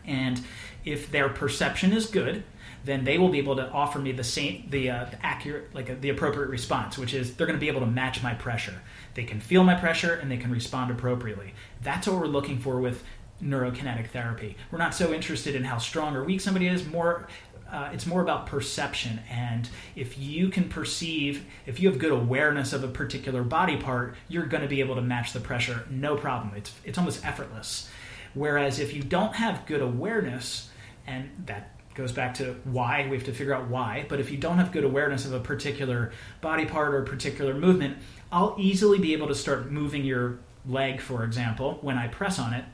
And 0.06 0.42
if 0.86 1.12
their 1.12 1.30
perception 1.30 1.94
is 1.94 2.06
good, 2.06 2.44
then 2.84 3.04
they 3.04 3.18
will 3.18 3.30
be 3.30 3.38
able 3.38 3.56
to 3.56 3.70
offer 3.70 4.00
me 4.00 4.12
the 4.12 4.24
same, 4.24 4.66
the, 4.70 4.90
uh, 4.90 5.06
the 5.06 5.26
accurate, 5.26 5.74
like 5.74 5.90
uh, 5.90 5.96
the 6.02 6.10
appropriate 6.10 6.50
response, 6.50 6.98
which 6.98 7.14
is 7.14 7.36
they're 7.36 7.48
going 7.48 7.58
to 7.58 7.62
be 7.62 7.68
able 7.68 7.82
to 7.82 7.88
match 7.88 8.24
my 8.24 8.34
pressure. 8.34 8.82
They 9.14 9.24
can 9.24 9.40
feel 9.40 9.64
my 9.64 9.76
pressure 9.76 10.14
and 10.14 10.32
they 10.32 10.38
can 10.38 10.52
respond 10.52 10.92
appropriately. 10.92 11.54
That's 11.82 12.08
what 12.08 12.18
we're 12.18 12.28
looking 12.28 12.60
for 12.60 12.80
with 12.80 13.04
neurokinetic 13.44 14.10
therapy. 14.10 14.56
We're 14.72 14.78
not 14.78 14.94
so 14.94 15.14
interested 15.14 15.56
in 15.56 15.64
how 15.64 15.78
strong 15.78 16.16
or 16.16 16.24
weak 16.24 16.42
somebody 16.42 16.68
is. 16.68 16.86
More, 16.86 17.28
uh, 17.72 17.90
it's 17.94 18.06
more 18.06 18.22
about 18.22 18.46
perception. 18.46 19.20
And 19.30 19.70
if 19.96 20.18
you 20.18 20.50
can 20.50 20.70
perceive, 20.70 21.46
if 21.66 21.80
you 21.80 21.90
have 21.90 22.00
good 22.00 22.12
awareness 22.12 22.74
of 22.74 22.84
a 22.84 22.88
particular 22.88 23.44
body 23.44 23.78
part, 23.78 24.16
you're 24.28 24.46
going 24.46 24.64
to 24.64 24.70
be 24.70 24.80
able 24.80 24.96
to 24.96 25.02
match 25.02 25.34
the 25.34 25.40
pressure, 25.40 25.86
no 25.90 26.16
problem. 26.16 26.54
It's 26.56 26.74
it's 26.84 26.98
almost 26.98 27.26
effortless. 27.26 27.90
Whereas 28.34 28.80
if 28.80 28.94
you 28.94 29.04
don't 29.04 29.36
have 29.36 29.66
good 29.66 29.82
awareness, 29.82 30.70
and 31.06 31.30
that 31.46 31.78
goes 31.94 32.12
back 32.12 32.34
to 32.36 32.56
why 32.64 33.06
we 33.10 33.18
have 33.18 33.26
to 33.26 33.34
figure 33.34 33.54
out 33.54 33.68
why 33.68 34.06
but 34.08 34.18
if 34.18 34.32
you 34.32 34.38
don't 34.38 34.58
have 34.58 34.72
good 34.72 34.86
awareness 34.86 35.26
of 35.26 35.34
a 35.34 35.40
particular 35.42 36.14
body 36.40 36.66
part 36.66 36.94
or 36.94 37.04
a 37.04 37.06
particular 37.06 37.54
movement 37.54 37.98
i'll 38.32 38.56
easily 38.58 39.00
be 39.00 39.14
able 39.14 39.28
to 39.28 39.36
start 39.36 39.72
moving 39.72 40.04
your 40.04 40.40
leg 40.66 41.02
for 41.02 41.24
example 41.24 41.78
when 41.82 41.98
i 41.98 42.08
press 42.08 42.40
on 42.40 42.54
it. 42.54 42.66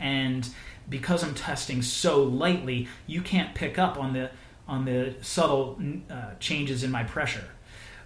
And 0.00 0.48
because 0.88 1.22
i'm 1.24 1.34
testing 1.34 1.82
so 1.82 2.22
lightly 2.22 2.88
you 3.06 3.20
can't 3.20 3.54
pick 3.54 3.78
up 3.78 3.98
on 3.98 4.12
the 4.12 4.30
on 4.66 4.84
the 4.84 5.14
subtle 5.22 5.80
uh, 6.10 6.34
changes 6.38 6.84
in 6.84 6.90
my 6.90 7.02
pressure. 7.02 7.48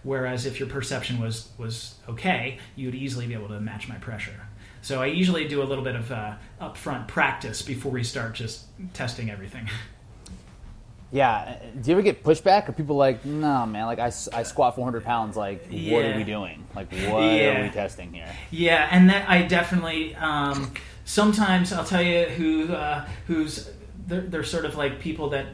Whereas 0.04 0.46
if 0.46 0.58
your 0.58 0.68
perception 0.68 1.20
was 1.20 1.48
was 1.58 1.96
okay 2.08 2.58
you 2.76 2.88
would 2.88 2.94
easily 2.94 3.26
be 3.26 3.34
able 3.34 3.48
to 3.48 3.60
match 3.60 3.88
my 3.88 3.96
pressure. 3.96 4.48
So 4.80 5.00
i 5.00 5.06
usually 5.06 5.46
do 5.46 5.62
a 5.62 5.64
little 5.64 5.84
bit 5.84 5.94
of 5.96 6.10
uh, 6.10 6.34
upfront 6.60 7.08
practice 7.08 7.62
before 7.62 7.92
we 7.92 8.02
start 8.02 8.34
just 8.34 8.64
testing 8.94 9.30
everything 9.30 9.68
Yeah. 11.12 11.58
Do 11.78 11.90
you 11.90 11.92
ever 11.92 12.02
get 12.02 12.24
pushback? 12.24 12.68
Are 12.68 12.72
people 12.72 12.96
like, 12.96 13.24
no, 13.24 13.66
man, 13.66 13.86
like 13.86 13.98
I, 13.98 14.06
I 14.06 14.42
squat 14.42 14.74
400 14.74 15.04
pounds. 15.04 15.36
Like, 15.36 15.66
yeah. 15.70 15.92
what 15.92 16.04
are 16.06 16.16
we 16.16 16.24
doing? 16.24 16.64
Like, 16.74 16.90
what 16.90 17.22
yeah. 17.22 17.60
are 17.60 17.62
we 17.62 17.68
testing 17.68 18.12
here? 18.12 18.28
Yeah. 18.50 18.88
And 18.90 19.10
that 19.10 19.28
I 19.28 19.42
definitely, 19.42 20.14
um, 20.16 20.72
sometimes 21.04 21.72
I'll 21.72 21.84
tell 21.84 22.02
you 22.02 22.24
who, 22.24 22.72
uh, 22.72 23.06
who's, 23.26 23.70
they're, 24.06 24.22
they're, 24.22 24.42
sort 24.42 24.64
of 24.64 24.74
like 24.76 25.00
people 25.00 25.28
that, 25.30 25.46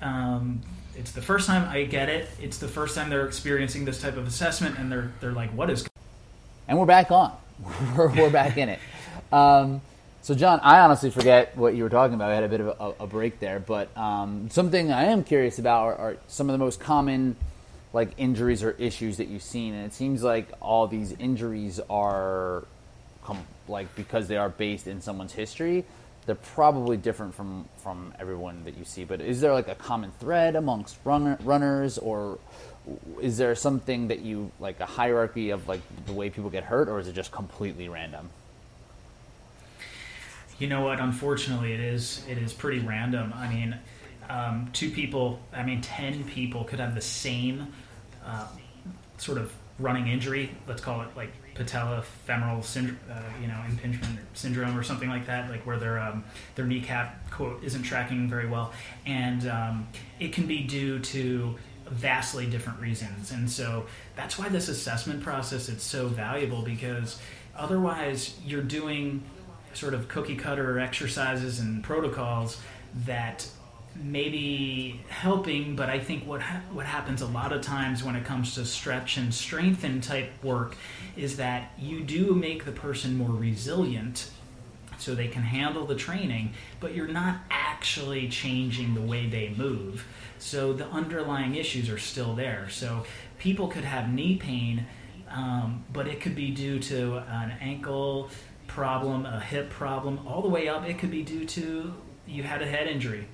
um, 0.00 0.62
it's 0.96 1.12
the 1.12 1.22
first 1.22 1.46
time 1.46 1.68
I 1.68 1.84
get 1.84 2.08
it. 2.08 2.28
It's 2.40 2.58
the 2.58 2.68
first 2.68 2.94
time 2.94 3.10
they're 3.10 3.26
experiencing 3.26 3.84
this 3.84 4.00
type 4.00 4.16
of 4.16 4.26
assessment, 4.26 4.78
and 4.78 4.90
they're 4.90 5.12
they're 5.20 5.32
like, 5.32 5.50
"What 5.50 5.70
is?" 5.70 5.86
And 6.68 6.78
we're 6.78 6.86
back 6.86 7.10
on. 7.10 7.36
we're, 7.96 8.14
we're 8.14 8.30
back 8.30 8.56
in 8.56 8.68
it. 8.68 8.78
Um, 9.32 9.80
so, 10.24 10.34
John, 10.34 10.58
I 10.62 10.80
honestly 10.80 11.10
forget 11.10 11.54
what 11.54 11.74
you 11.74 11.82
were 11.82 11.90
talking 11.90 12.14
about. 12.14 12.30
I 12.30 12.34
had 12.34 12.44
a 12.44 12.48
bit 12.48 12.62
of 12.62 12.68
a, 12.68 13.04
a 13.04 13.06
break 13.06 13.40
there, 13.40 13.60
but 13.60 13.94
um, 13.94 14.48
something 14.48 14.90
I 14.90 15.04
am 15.04 15.22
curious 15.22 15.58
about 15.58 15.82
are, 15.82 15.96
are, 15.96 16.16
some 16.28 16.48
of 16.48 16.54
the 16.54 16.58
most 16.64 16.80
common 16.80 17.36
like 17.92 18.12
injuries 18.16 18.62
or 18.62 18.70
issues 18.70 19.18
that 19.18 19.28
you've 19.28 19.42
seen, 19.42 19.74
and 19.74 19.84
it 19.84 19.92
seems 19.92 20.22
like 20.22 20.48
all 20.62 20.86
these 20.86 21.12
injuries 21.12 21.78
are 21.90 22.64
com- 23.22 23.46
like 23.68 23.94
because 23.96 24.26
they 24.26 24.38
are 24.38 24.48
based 24.48 24.86
in 24.86 25.02
someone's 25.02 25.34
history. 25.34 25.84
They're 26.24 26.36
probably 26.36 26.96
different 26.96 27.34
from 27.34 27.68
from 27.82 28.14
everyone 28.18 28.64
that 28.64 28.78
you 28.78 28.86
see. 28.86 29.04
But 29.04 29.20
is 29.20 29.42
there 29.42 29.52
like 29.52 29.68
a 29.68 29.74
common 29.74 30.10
thread 30.20 30.56
amongst 30.56 30.96
runner, 31.04 31.36
runners, 31.42 31.98
or 31.98 32.38
is 33.20 33.36
there 33.36 33.54
something 33.54 34.08
that 34.08 34.20
you 34.20 34.50
like 34.58 34.80
a 34.80 34.86
hierarchy 34.86 35.50
of 35.50 35.68
like 35.68 35.82
the 36.06 36.14
way 36.14 36.30
people 36.30 36.48
get 36.48 36.64
hurt, 36.64 36.88
or 36.88 36.98
is 36.98 37.08
it 37.08 37.12
just 37.12 37.30
completely 37.30 37.90
random? 37.90 38.30
You 40.64 40.70
know 40.70 40.80
what? 40.80 40.98
Unfortunately, 40.98 41.74
it 41.74 41.80
is 41.80 42.24
it 42.26 42.38
is 42.38 42.54
pretty 42.54 42.78
random. 42.78 43.34
I 43.36 43.52
mean, 43.52 43.76
um, 44.30 44.70
two 44.72 44.90
people, 44.90 45.38
I 45.52 45.62
mean, 45.62 45.82
ten 45.82 46.24
people 46.24 46.64
could 46.64 46.80
have 46.80 46.94
the 46.94 47.02
same 47.02 47.66
uh, 48.24 48.48
sort 49.18 49.36
of 49.36 49.52
running 49.78 50.08
injury. 50.08 50.52
Let's 50.66 50.80
call 50.80 51.02
it 51.02 51.08
like 51.14 51.34
patellofemoral 51.54 52.64
syndrome, 52.64 52.98
uh, 53.10 53.20
you 53.42 53.46
know, 53.46 53.60
impingement 53.68 54.18
syndrome 54.32 54.74
or 54.74 54.82
something 54.82 55.10
like 55.10 55.26
that, 55.26 55.50
like 55.50 55.66
where 55.66 55.76
their 55.76 55.98
um, 55.98 56.24
their 56.54 56.64
kneecap 56.64 57.30
quote 57.30 57.62
isn't 57.62 57.82
tracking 57.82 58.26
very 58.26 58.48
well, 58.48 58.72
and 59.04 59.46
um, 59.46 59.86
it 60.18 60.32
can 60.32 60.46
be 60.46 60.62
due 60.62 60.98
to 60.98 61.56
vastly 61.90 62.46
different 62.46 62.80
reasons. 62.80 63.32
And 63.32 63.50
so 63.50 63.84
that's 64.16 64.38
why 64.38 64.48
this 64.48 64.70
assessment 64.70 65.22
process 65.22 65.68
is 65.68 65.82
so 65.82 66.08
valuable 66.08 66.62
because 66.62 67.20
otherwise 67.54 68.34
you're 68.46 68.62
doing 68.62 69.22
sort 69.76 69.94
of 69.94 70.08
cookie 70.08 70.36
cutter 70.36 70.78
exercises 70.78 71.60
and 71.60 71.82
protocols 71.82 72.60
that 73.06 73.46
maybe 73.96 75.00
helping, 75.08 75.76
but 75.76 75.88
I 75.88 75.98
think 75.98 76.26
what 76.26 76.40
ha- 76.40 76.62
what 76.72 76.86
happens 76.86 77.22
a 77.22 77.26
lot 77.26 77.52
of 77.52 77.62
times 77.62 78.02
when 78.02 78.16
it 78.16 78.24
comes 78.24 78.54
to 78.56 78.64
stretch 78.64 79.16
and 79.16 79.32
strengthen 79.32 80.00
type 80.00 80.30
work 80.42 80.76
is 81.16 81.36
that 81.36 81.72
you 81.78 82.02
do 82.02 82.34
make 82.34 82.64
the 82.64 82.72
person 82.72 83.16
more 83.16 83.30
resilient 83.30 84.30
so 84.98 85.14
they 85.14 85.28
can 85.28 85.42
handle 85.42 85.86
the 85.86 85.94
training, 85.94 86.54
but 86.80 86.94
you're 86.94 87.08
not 87.08 87.38
actually 87.50 88.28
changing 88.28 88.94
the 88.94 89.00
way 89.00 89.28
they 89.28 89.50
move. 89.56 90.06
So 90.38 90.72
the 90.72 90.86
underlying 90.86 91.54
issues 91.56 91.88
are 91.88 91.98
still 91.98 92.34
there. 92.34 92.68
So 92.70 93.04
people 93.38 93.68
could 93.68 93.84
have 93.84 94.12
knee 94.12 94.36
pain, 94.36 94.86
um, 95.30 95.84
but 95.92 96.06
it 96.06 96.20
could 96.20 96.34
be 96.34 96.50
due 96.50 96.78
to 96.80 97.18
an 97.28 97.52
ankle 97.60 98.30
problem, 98.66 99.26
a 99.26 99.40
hip 99.40 99.70
problem, 99.70 100.26
all 100.26 100.42
the 100.42 100.48
way 100.48 100.68
up. 100.68 100.88
It 100.88 100.98
could 100.98 101.10
be 101.10 101.22
due 101.22 101.44
to 101.44 101.94
you 102.26 102.42
had 102.42 102.62
a 102.62 102.66
head 102.66 102.86
injury. 102.86 103.26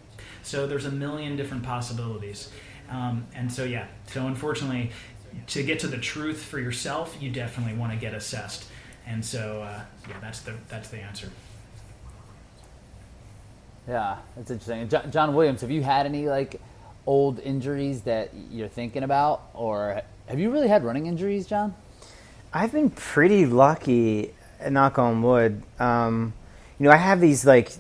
So 0.43 0.67
there's 0.67 0.87
a 0.87 0.91
million 0.91 1.37
different 1.37 1.63
possibilities. 1.63 2.51
Um, 2.89 3.27
and 3.35 3.53
so, 3.53 3.65
yeah, 3.65 3.87
so 4.09 4.27
unfortunately, 4.27 4.91
to 5.49 5.63
get 5.63 5.79
to 5.81 5.87
the 5.87 5.99
truth 5.99 6.43
for 6.43 6.59
yourself, 6.59 7.17
you 7.21 7.31
definitely 7.31 7.75
want 7.75 7.93
to 7.93 7.99
get 7.99 8.15
assessed. 8.15 8.67
And 9.07 9.25
so, 9.25 9.63
uh, 9.63 9.81
yeah, 10.09 10.17
that's 10.21 10.41
the 10.41 10.55
that's 10.69 10.89
the 10.89 10.99
answer. 10.99 11.31
Yeah, 13.89 14.19
that's 14.37 14.51
interesting. 14.51 14.89
John, 14.89 15.11
John 15.11 15.35
Williams, 15.35 15.63
have 15.63 15.71
you 15.71 15.83
had 15.83 16.07
any 16.07 16.29
like 16.29 16.61
old 17.07 17.41
injuries 17.41 18.03
that 18.03 18.31
you're 18.51 18.69
thinking 18.69 19.03
about, 19.03 19.43
or 19.55 20.03
have 20.27 20.39
you 20.39 20.51
really 20.51 20.69
had 20.69 20.85
running 20.85 21.07
injuries, 21.07 21.47
John? 21.47 21.75
I've 22.53 22.73
been 22.73 22.91
pretty 22.91 23.47
lucky, 23.47 24.35
knock 24.69 24.99
on 24.99 25.23
wood. 25.23 25.63
Um, 25.79 26.33
you 26.79 26.85
know, 26.85 26.93
I 26.93 26.97
have 26.97 27.21
these 27.21 27.45
like 27.45 27.73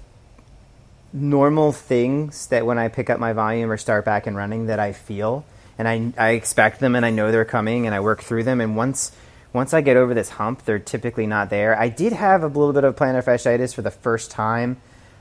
normal 1.12 1.72
things 1.72 2.46
that 2.48 2.64
when 2.64 2.78
I 2.78 2.88
pick 2.88 3.10
up 3.10 3.18
my 3.18 3.32
volume 3.32 3.70
or 3.70 3.76
start 3.76 4.04
back 4.04 4.26
and 4.26 4.36
running 4.36 4.66
that 4.66 4.78
I 4.78 4.92
feel 4.92 5.44
and 5.78 5.88
I, 5.88 6.12
I 6.18 6.30
expect 6.32 6.78
them 6.80 6.94
and 6.94 7.04
I 7.04 7.10
know 7.10 7.32
they're 7.32 7.44
coming 7.44 7.86
and 7.86 7.94
I 7.94 8.00
work 8.00 8.22
through 8.22 8.44
them 8.44 8.60
and 8.60 8.76
once 8.76 9.12
once 9.52 9.74
I 9.74 9.80
get 9.80 9.96
over 9.96 10.14
this 10.14 10.28
hump 10.28 10.64
they're 10.64 10.78
typically 10.78 11.26
not 11.26 11.50
there. 11.50 11.76
I 11.76 11.88
did 11.88 12.12
have 12.12 12.42
a 12.42 12.46
little 12.46 12.72
bit 12.72 12.84
of 12.84 12.94
plantar 12.94 13.24
fasciitis 13.24 13.74
for 13.74 13.82
the 13.82 13.90
first 13.90 14.30
time. 14.30 14.76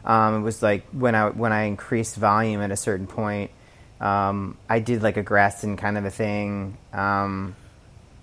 Um, 0.06 0.36
it 0.36 0.42
was 0.42 0.62
like 0.62 0.86
when 0.92 1.16
I 1.16 1.30
when 1.30 1.52
I 1.52 1.64
increased 1.64 2.16
volume 2.16 2.62
at 2.62 2.72
a 2.72 2.78
certain 2.78 3.08
point. 3.08 3.52
Um, 4.00 4.58
I 4.70 4.80
did 4.80 5.02
like 5.02 5.18
a 5.18 5.24
Graston 5.24 5.78
kind 5.78 5.98
of 5.98 6.06
a 6.06 6.10
thing, 6.10 6.78
um, 6.94 7.56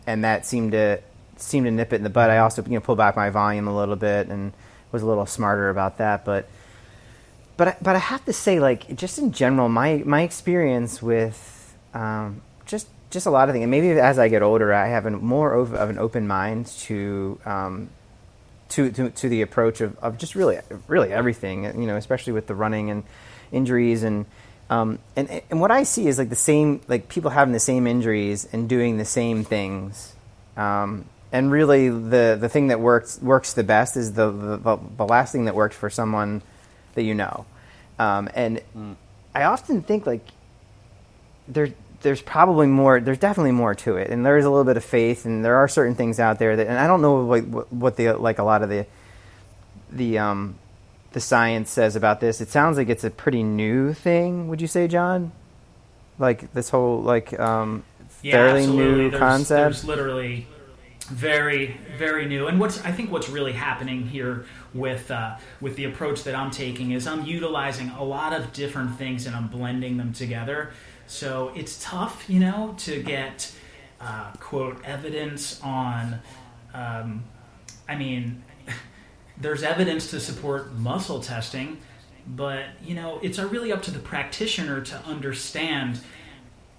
and 0.07 0.25
that 0.25 0.47
seemed 0.47 0.73
to 0.73 1.01
seemed 1.41 1.67
to 1.67 1.71
nip 1.71 1.93
it 1.93 1.97
in 1.97 2.03
the 2.03 2.11
bud. 2.11 2.31
I 2.31 2.39
also 2.39 2.63
you 2.65 2.73
know 2.73 2.81
pulled 2.81 2.99
back 2.99 3.17
my 3.17 3.31
volume 3.31 3.69
a 3.69 3.77
little 3.77 3.97
bit 3.97 4.29
and 4.29 4.53
was 4.93 5.03
a 5.03 5.07
little 5.07 5.27
smarter 5.27 5.69
about 5.69 5.99
that, 5.99 6.25
but 6.25 6.49
but 7.57 7.69
I, 7.69 7.77
but 7.81 7.97
I 7.97 8.01
have 8.01 8.25
to 8.27 8.33
say, 8.33 8.61
like 8.61 8.97
just 8.97 9.19
in 9.19 9.33
general, 9.33 9.69
my 9.69 10.03
my 10.05 10.23
experience 10.23 11.01
with 11.01 11.75
um, 11.95 12.43
just 12.67 12.89
just 13.11 13.27
a 13.27 13.31
lot 13.31 13.49
of 13.49 13.55
things, 13.55 13.63
and 13.63 13.71
maybe 13.71 13.91
as 13.99 14.19
I 14.19 14.29
get 14.29 14.43
older, 14.43 14.75
I 14.75 14.89
have 14.89 15.07
a 15.07 15.11
more 15.11 15.55
of, 15.55 15.75
of 15.75 15.89
an 15.89 15.99
open 15.99 16.27
mind 16.27 16.67
to, 16.67 17.41
um, 17.47 17.89
to 18.71 18.91
to 18.91 19.11
to 19.11 19.29
the 19.29 19.41
approach 19.43 19.81
of, 19.81 19.99
of 20.01 20.19
just 20.19 20.35
really 20.35 20.59
really 20.87 21.13
everything, 21.13 21.65
you 21.65 21.87
know, 21.87 21.97
especially 21.97 22.35
with 22.35 22.47
the 22.47 22.55
running 22.55 22.91
and 22.91 23.05
injuries 23.53 24.03
and. 24.03 24.27
Um, 24.69 24.99
and 25.15 25.43
and 25.49 25.61
what 25.61 25.71
I 25.71 25.85
see 25.85 26.09
is 26.09 26.19
like 26.19 26.29
the 26.29 26.35
same 26.35 26.81
like 26.89 27.09
people 27.09 27.31
having 27.31 27.53
the 27.53 27.61
same 27.61 27.87
injuries 27.87 28.49
and 28.53 28.69
doing 28.69 28.99
the 28.99 29.05
same 29.05 29.45
things, 29.45 30.17
um, 30.57 31.05
and 31.33 31.51
really 31.51 31.89
the 31.89 32.37
the 32.41 32.49
thing 32.49 32.69
that 32.69 32.81
works 32.81 33.21
works 33.21 33.53
the 33.53 33.65
best 33.65 33.97
is 33.97 34.13
the, 34.13 34.31
the 34.31 34.79
the 34.97 35.05
last 35.05 35.33
thing 35.33 35.47
that 35.47 35.55
worked 35.55 35.75
for 35.75 35.91
someone 35.91 36.43
that 36.95 37.03
you 37.03 37.15
know. 37.15 37.47
Um, 37.99 38.29
and 38.35 38.61
mm. 38.77 38.97
I 39.35 39.45
often 39.45 39.83
think 39.83 40.07
like 40.07 40.27
there 41.49 41.69
there's 42.03 42.23
probably 42.23 42.67
more 42.67 43.01
there's 43.01 43.19
definitely 43.19 43.53
more 43.53 43.75
to 43.75 43.97
it 43.97 44.11
and 44.11 44.25
there 44.25 44.37
is 44.37 44.45
a 44.45 44.51
little 44.51 44.65
bit 44.65 44.77
of 44.77 44.85
faith 44.85 45.25
and 45.25 45.45
there 45.45 45.57
are 45.57 45.69
certain 45.69 45.95
things 45.95 46.21
out 46.21 46.39
there 46.39 46.57
that 46.57 46.67
and 46.67 46.79
I 46.79 46.87
don't 46.87 47.03
know 47.03 47.25
what, 47.25 47.73
what 47.73 47.97
the 47.97 48.13
like 48.13 48.39
a 48.39 48.45
lot 48.45 48.63
of 48.63 48.69
the 48.69 48.87
the 49.91 50.19
um 50.19 50.57
the 51.13 51.21
science 51.21 51.71
says 51.71 51.97
about 51.97 52.21
this 52.21 52.41
it 52.41 52.49
sounds 52.49 52.77
like 52.77 52.89
it's 52.89 53.05
a 53.05 53.11
pretty 53.11 53.43
new 53.43 53.93
thing 53.93 54.49
would 54.49 54.61
you 54.61 54.67
say 54.67 54.87
John 54.89 55.33
like 56.19 56.53
this 56.53 56.71
whole 56.71 57.03
like 57.03 57.39
um 57.41 57.83
yeah, 58.23 58.33
fairly 58.33 58.61
absolutely. 58.61 58.85
new 58.85 59.11
there's, 59.11 59.21
concept 59.21 59.75
there's 59.75 59.85
literally 59.85 60.47
very 61.07 61.79
very 61.97 62.27
new. 62.27 62.47
And 62.47 62.59
what's 62.61 62.85
i 62.85 62.93
think 62.93 63.11
what's 63.11 63.29
really 63.29 63.53
happening 63.53 64.07
here 64.07 64.47
with 64.75 65.11
uh, 65.11 65.37
with 65.61 65.77
the 65.77 65.85
approach 65.85 66.25
that 66.25 66.35
i'm 66.35 66.51
taking 66.51 66.93
is 66.93 67.07
i'm 67.07 67.25
utilizing 67.25 67.91
a 67.91 68.05
lot 68.05 68.33
of 68.33 68.53
different 68.53 68.97
things 68.97 69.27
and 69.27 69.35
i'm 69.35 69.49
blending 69.49 69.97
them 69.97 70.13
together. 70.13 70.73
So 71.07 71.53
it's 71.55 71.83
tough 71.83 72.29
you 72.29 72.41
know 72.41 72.75
to 72.79 73.03
get 73.03 73.53
uh, 74.01 74.33
quote 74.41 74.85
evidence 74.85 75.61
on 75.63 76.19
um, 76.75 77.25
i 77.89 77.97
mean 77.97 78.43
there's 79.39 79.63
evidence 79.63 80.11
to 80.11 80.21
support 80.21 80.75
muscle 80.75 81.21
testing 81.21 81.79
but 82.27 82.65
you 82.85 82.95
know 82.95 83.19
it's 83.23 83.39
really 83.39 83.73
up 83.73 83.83
to 83.83 83.91
the 83.91 83.99
practitioner 83.99 84.81
to 84.81 84.97
understand 85.05 86.01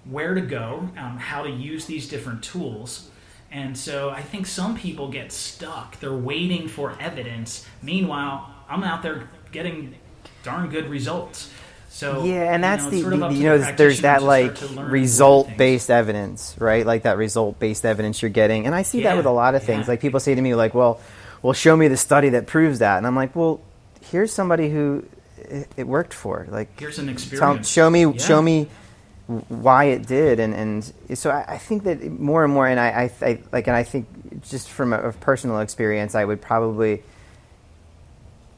where 0.04 0.34
to 0.34 0.40
go 0.40 0.88
um, 0.96 1.16
how 1.18 1.42
to 1.42 1.50
use 1.50 1.86
these 1.86 2.08
different 2.08 2.42
tools 2.42 3.10
and 3.50 3.76
so 3.76 4.10
I 4.10 4.22
think 4.22 4.46
some 4.46 4.76
people 4.76 5.08
get 5.08 5.32
stuck. 5.32 5.98
They're 6.00 6.12
waiting 6.12 6.68
for 6.68 6.96
evidence. 7.00 7.66
Meanwhile, 7.82 8.54
I'm 8.68 8.84
out 8.84 9.02
there 9.02 9.28
getting 9.52 9.94
darn 10.42 10.68
good 10.68 10.88
results. 10.88 11.50
So 11.88 12.24
yeah, 12.24 12.52
and 12.52 12.62
that's 12.62 12.84
you 12.84 13.02
know, 13.02 13.10
the, 13.10 13.28
the 13.28 13.34
you 13.34 13.44
know 13.44 13.58
there's 13.58 14.02
that 14.02 14.22
like 14.22 14.56
result 14.76 15.48
based 15.56 15.90
evidence, 15.90 16.54
right? 16.58 16.84
Like 16.84 17.04
that 17.04 17.16
result 17.16 17.58
based 17.58 17.86
evidence 17.86 18.20
you're 18.20 18.30
getting, 18.30 18.66
and 18.66 18.74
I 18.74 18.82
see 18.82 19.00
yeah, 19.00 19.10
that 19.10 19.16
with 19.16 19.26
a 19.26 19.30
lot 19.30 19.54
of 19.54 19.62
things. 19.62 19.86
Yeah. 19.86 19.92
Like 19.92 20.00
people 20.00 20.20
say 20.20 20.34
to 20.34 20.40
me, 20.40 20.54
like, 20.54 20.74
"Well, 20.74 21.00
well, 21.40 21.54
show 21.54 21.76
me 21.76 21.88
the 21.88 21.96
study 21.96 22.28
that 22.30 22.46
proves 22.46 22.80
that," 22.80 22.98
and 22.98 23.06
I'm 23.06 23.16
like, 23.16 23.34
"Well, 23.34 23.60
here's 24.02 24.32
somebody 24.32 24.68
who 24.68 25.06
it, 25.38 25.68
it 25.78 25.86
worked 25.88 26.12
for. 26.12 26.46
Like, 26.50 26.78
here's 26.78 26.98
an 26.98 27.08
experience. 27.08 27.40
Tell, 27.40 27.62
show 27.62 27.90
me, 27.90 28.04
yeah. 28.04 28.12
show 28.18 28.42
me." 28.42 28.68
Why 29.28 29.84
it 29.84 30.06
did, 30.06 30.40
and 30.40 30.54
and 30.54 31.18
so 31.18 31.30
I, 31.30 31.44
I 31.46 31.58
think 31.58 31.84
that 31.84 32.02
more 32.02 32.44
and 32.44 32.52
more, 32.52 32.66
and 32.66 32.80
I, 32.80 32.88
I, 33.20 33.26
I, 33.26 33.38
like, 33.52 33.66
and 33.66 33.76
I 33.76 33.82
think 33.82 34.42
just 34.48 34.70
from 34.70 34.94
a, 34.94 35.00
a 35.00 35.12
personal 35.12 35.60
experience, 35.60 36.14
I 36.14 36.24
would 36.24 36.40
probably. 36.40 37.02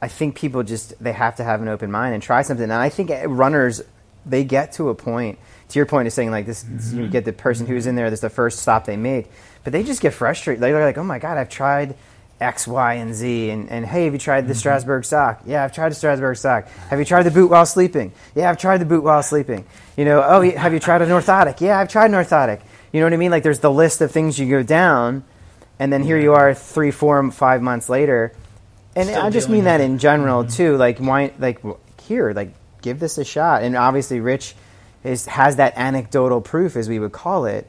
I 0.03 0.07
think 0.07 0.35
people 0.35 0.63
just 0.63 1.01
they 1.03 1.11
have 1.11 1.35
to 1.35 1.43
have 1.43 1.61
an 1.61 1.67
open 1.67 1.91
mind 1.91 2.15
and 2.15 2.23
try 2.23 2.41
something. 2.41 2.63
And 2.63 2.73
I 2.73 2.89
think 2.89 3.11
runners 3.27 3.83
they 4.25 4.43
get 4.43 4.71
to 4.73 4.89
a 4.89 4.95
point. 4.95 5.39
To 5.69 5.79
your 5.79 5.85
point 5.85 6.07
of 6.07 6.13
saying 6.13 6.31
like 6.31 6.45
this, 6.45 6.63
mm-hmm. 6.63 7.01
you 7.01 7.07
get 7.07 7.23
the 7.23 7.33
person 7.33 7.65
who's 7.65 7.85
in 7.85 7.95
there. 7.95 8.09
This 8.09 8.17
is 8.17 8.21
the 8.21 8.29
first 8.29 8.59
stop 8.59 8.85
they 8.85 8.97
make, 8.97 9.29
but 9.63 9.73
they 9.73 9.83
just 9.83 10.01
get 10.01 10.13
frustrated. 10.13 10.61
They're 10.61 10.83
like, 10.83 10.97
"Oh 10.97 11.03
my 11.03 11.19
god, 11.19 11.37
I've 11.37 11.49
tried 11.49 11.95
X, 12.41 12.67
Y, 12.67 12.93
and 12.95 13.13
Z. 13.13 13.49
And, 13.49 13.69
and 13.69 13.85
hey, 13.85 14.05
have 14.05 14.13
you 14.13 14.19
tried 14.19 14.47
the 14.47 14.53
mm-hmm. 14.53 14.69
Strassburg 14.69 15.05
sock? 15.05 15.43
Yeah, 15.45 15.63
I've 15.63 15.73
tried 15.73 15.89
the 15.89 15.95
Strassburg 15.95 16.37
sock. 16.37 16.67
Have 16.89 16.99
you 16.99 17.05
tried 17.05 17.23
the 17.23 17.31
boot 17.31 17.49
while 17.49 17.65
sleeping? 17.65 18.11
Yeah, 18.35 18.49
I've 18.49 18.57
tried 18.57 18.79
the 18.79 18.85
boot 18.85 19.03
while 19.03 19.23
sleeping. 19.23 19.65
You 19.95 20.05
know, 20.05 20.23
oh, 20.23 20.41
have 20.41 20.73
you 20.73 20.79
tried 20.79 21.01
an 21.01 21.09
orthotic? 21.09 21.61
Yeah, 21.61 21.79
I've 21.79 21.89
tried 21.89 22.07
an 22.07 22.13
orthotic. 22.13 22.61
You 22.91 22.99
know 22.99 23.05
what 23.05 23.13
I 23.13 23.17
mean? 23.17 23.31
Like 23.31 23.43
there's 23.43 23.59
the 23.59 23.71
list 23.71 24.01
of 24.01 24.11
things 24.11 24.37
you 24.39 24.49
go 24.49 24.63
down, 24.63 25.23
and 25.79 25.93
then 25.93 26.03
here 26.03 26.19
you 26.19 26.33
are 26.33 26.53
three, 26.53 26.91
four, 26.91 27.31
five 27.31 27.61
months 27.61 27.87
later. 27.87 28.33
And 28.95 29.07
Still 29.07 29.21
I 29.21 29.29
just 29.29 29.47
mean 29.47 29.63
that 29.65 29.79
in 29.79 29.99
general 29.99 30.43
mm-hmm. 30.43 30.51
too. 30.51 30.77
Like 30.77 30.97
why, 30.97 31.31
like 31.39 31.61
here, 32.01 32.33
like 32.33 32.53
give 32.81 32.99
this 32.99 33.17
a 33.17 33.23
shot. 33.23 33.63
And 33.63 33.75
obviously, 33.77 34.19
Rich 34.19 34.55
is 35.03 35.25
has 35.27 35.55
that 35.57 35.73
anecdotal 35.77 36.41
proof, 36.41 36.75
as 36.75 36.89
we 36.89 36.99
would 36.99 37.13
call 37.13 37.45
it, 37.45 37.67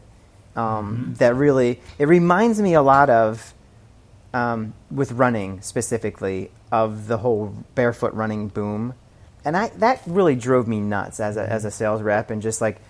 um, 0.57 0.65
mm-hmm. 0.65 1.15
that 1.15 1.37
really 1.37 1.81
it 1.99 2.09
reminds 2.09 2.61
me 2.61 2.75
a 2.75 2.83
lot 2.83 3.11
of 3.11 3.55
um, 4.35 4.75
with 4.91 5.13
running 5.13 5.61
specifically 5.61 6.51
of 6.71 7.07
the 7.07 7.19
whole 7.19 7.55
barefoot 7.75 8.15
running 8.15 8.49
boom, 8.49 8.95
and 9.45 9.57
I 9.57 9.69
that 9.79 10.03
really 10.07 10.35
drove 10.37 10.67
me 10.67 10.81
nuts 10.81 11.21
as 11.21 11.37
a 11.37 11.49
as 11.49 11.65
a 11.65 11.71
sales 11.71 12.03
rep 12.03 12.31
and 12.31 12.41
just 12.41 12.61
like, 12.61 12.81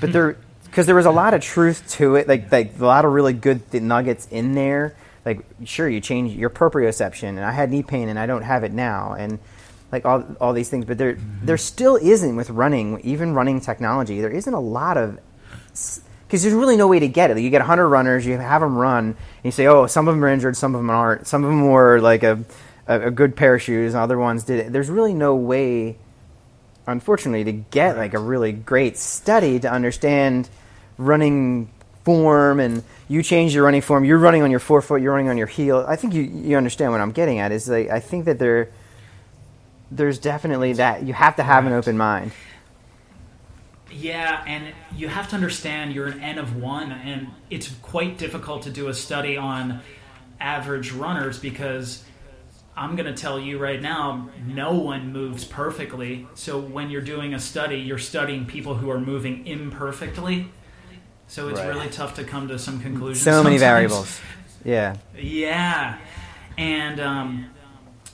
but 0.00 0.12
there 0.12 0.36
because 0.64 0.86
there 0.86 0.94
was 0.94 1.06
a 1.06 1.10
lot 1.10 1.34
of 1.34 1.42
truth 1.42 1.88
to 1.92 2.16
it, 2.16 2.28
like 2.28 2.50
like 2.52 2.78
a 2.78 2.84
lot 2.84 3.04
of 3.04 3.12
really 3.12 3.32
good 3.32 3.72
nuggets 3.72 4.26
in 4.30 4.54
there. 4.54 4.94
Like 5.24 5.44
sure, 5.64 5.88
you 5.88 6.00
change 6.00 6.32
your 6.32 6.50
proprioception, 6.50 7.28
and 7.28 7.40
I 7.40 7.52
had 7.52 7.70
knee 7.70 7.82
pain, 7.82 8.08
and 8.08 8.18
I 8.18 8.26
don't 8.26 8.42
have 8.42 8.64
it 8.64 8.72
now, 8.72 9.14
and 9.14 9.38
like 9.92 10.04
all 10.04 10.24
all 10.40 10.52
these 10.52 10.68
things. 10.68 10.84
But 10.84 10.98
there 10.98 11.14
mm-hmm. 11.14 11.46
there 11.46 11.58
still 11.58 11.96
isn't 11.96 12.36
with 12.36 12.50
running, 12.50 13.00
even 13.00 13.34
running 13.34 13.60
technology. 13.60 14.20
There 14.20 14.30
isn't 14.30 14.54
a 14.54 14.60
lot 14.60 14.96
of 14.96 15.18
because 16.30 16.44
there's 16.44 16.54
really 16.54 16.76
no 16.76 16.86
way 16.86 17.00
to 17.00 17.08
get 17.08 17.32
it. 17.32 17.38
You 17.40 17.50
get 17.50 17.58
100 17.58 17.88
runners, 17.88 18.24
you 18.24 18.38
have 18.38 18.60
them 18.60 18.78
run, 18.78 19.04
and 19.06 19.16
you 19.42 19.50
say, 19.50 19.66
oh, 19.66 19.88
some 19.88 20.06
of 20.06 20.14
them 20.14 20.24
are 20.24 20.28
injured, 20.28 20.56
some 20.56 20.76
of 20.76 20.78
them 20.78 20.88
aren't. 20.88 21.26
Some 21.26 21.42
of 21.42 21.50
them 21.50 21.66
were 21.66 22.00
like 22.00 22.22
a, 22.22 22.44
a, 22.86 23.08
a 23.08 23.10
good 23.10 23.34
pair 23.34 23.56
of 23.56 23.62
shoes, 23.62 23.94
and 23.94 24.00
other 24.00 24.16
ones 24.16 24.44
did 24.44 24.60
it. 24.60 24.72
There's 24.72 24.88
really 24.88 25.12
no 25.12 25.34
way, 25.34 25.98
unfortunately, 26.86 27.42
to 27.42 27.52
get 27.52 27.96
like 27.96 28.14
a 28.14 28.20
really 28.20 28.52
great 28.52 28.96
study 28.96 29.58
to 29.58 29.68
understand 29.68 30.48
running 30.98 31.68
form 32.04 32.60
and 32.60 32.84
you 33.08 33.24
change 33.24 33.52
your 33.52 33.64
running 33.64 33.80
form. 33.80 34.04
You're 34.04 34.18
running 34.18 34.42
on 34.42 34.52
your 34.52 34.60
forefoot, 34.60 35.02
you're 35.02 35.12
running 35.12 35.30
on 35.30 35.36
your 35.36 35.48
heel. 35.48 35.84
I 35.88 35.96
think 35.96 36.14
you, 36.14 36.22
you 36.22 36.56
understand 36.56 36.92
what 36.92 37.00
I'm 37.00 37.10
getting 37.10 37.40
at. 37.40 37.50
Is 37.50 37.68
like 37.68 37.90
I 37.90 37.98
think 37.98 38.26
that 38.26 38.38
there 38.38 38.70
there's 39.90 40.20
definitely 40.20 40.74
that 40.74 41.02
you 41.02 41.12
have 41.12 41.34
to 41.36 41.42
have 41.42 41.66
an 41.66 41.72
open 41.72 41.98
mind. 41.98 42.30
Yeah, 43.90 44.42
and 44.46 44.72
you 44.96 45.08
have 45.08 45.28
to 45.30 45.34
understand 45.34 45.92
you're 45.92 46.06
an 46.06 46.20
N 46.20 46.38
of 46.38 46.56
one, 46.56 46.92
and 46.92 47.28
it's 47.50 47.68
quite 47.82 48.18
difficult 48.18 48.62
to 48.62 48.70
do 48.70 48.88
a 48.88 48.94
study 48.94 49.36
on 49.36 49.80
average 50.40 50.92
runners 50.92 51.38
because 51.38 52.04
I'm 52.76 52.96
going 52.96 53.12
to 53.12 53.20
tell 53.20 53.38
you 53.38 53.58
right 53.58 53.80
now, 53.82 54.30
no 54.46 54.72
one 54.74 55.12
moves 55.12 55.44
perfectly. 55.44 56.26
So 56.34 56.58
when 56.58 56.88
you're 56.90 57.02
doing 57.02 57.34
a 57.34 57.40
study, 57.40 57.76
you're 57.78 57.98
studying 57.98 58.46
people 58.46 58.74
who 58.76 58.90
are 58.90 59.00
moving 59.00 59.46
imperfectly. 59.46 60.48
So 61.26 61.48
it's 61.48 61.60
Right. 61.60 61.68
really 61.68 61.88
tough 61.88 62.14
to 62.14 62.24
come 62.24 62.48
to 62.48 62.58
some 62.58 62.80
conclusions. 62.80 63.22
So 63.22 63.42
many 63.42 63.58
sometimes. 63.58 63.60
variables. 63.60 64.20
Yeah. 64.64 64.96
Yeah, 65.16 65.98
and 66.58 67.00
um, 67.00 67.46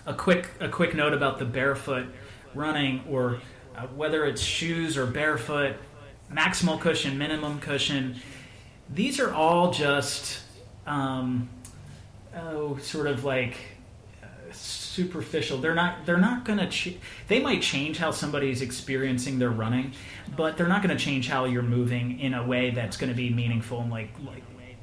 a 0.07 0.15
quick 0.15 0.49
a 0.61 0.69
quick 0.69 0.95
note 0.95 1.13
about 1.15 1.39
the 1.39 1.45
barefoot 1.45 2.07
running, 2.55 3.03
or 3.11 3.41
uh, 3.77 3.87
whether 3.89 4.25
it's 4.25 4.41
shoes 4.41 4.97
or 4.97 5.07
barefoot, 5.07 5.77
maximal 6.33 6.81
cushion, 6.81 7.19
minimum 7.19 7.61
cushion. 7.61 8.17
These 8.89 9.21
are 9.21 9.33
all 9.33 9.73
just 9.73 10.41
um, 10.87 11.49
oh, 12.37 12.79
sort 12.79 13.07
of 13.07 13.25
like 13.25 13.57
uh, 14.23 14.27
superficial. 14.53 15.59
They're 15.59 15.75
not. 15.75 16.07
They're 16.07 16.17
not 16.19 16.45
going 16.45 16.59
to. 16.59 16.69
Ch- 16.69 16.97
they 17.29 17.41
might 17.41 17.63
change 17.63 17.99
how 17.99 18.11
somebody's 18.11 18.63
experiencing 18.63 19.39
their 19.39 19.51
running, 19.51 19.93
but 20.37 20.57
they're 20.57 20.69
not 20.69 20.83
going 20.83 20.97
to 20.97 21.03
change 21.03 21.29
how 21.29 21.45
you're 21.45 21.63
moving 21.63 22.21
in 22.21 22.35
a 22.35 22.47
way 22.47 22.71
that's 22.71 22.97
going 22.97 23.11
to 23.11 23.17
be 23.17 23.31
meaningful 23.31 23.81
and 23.81 23.91
like 23.91 24.11
like 24.25 24.43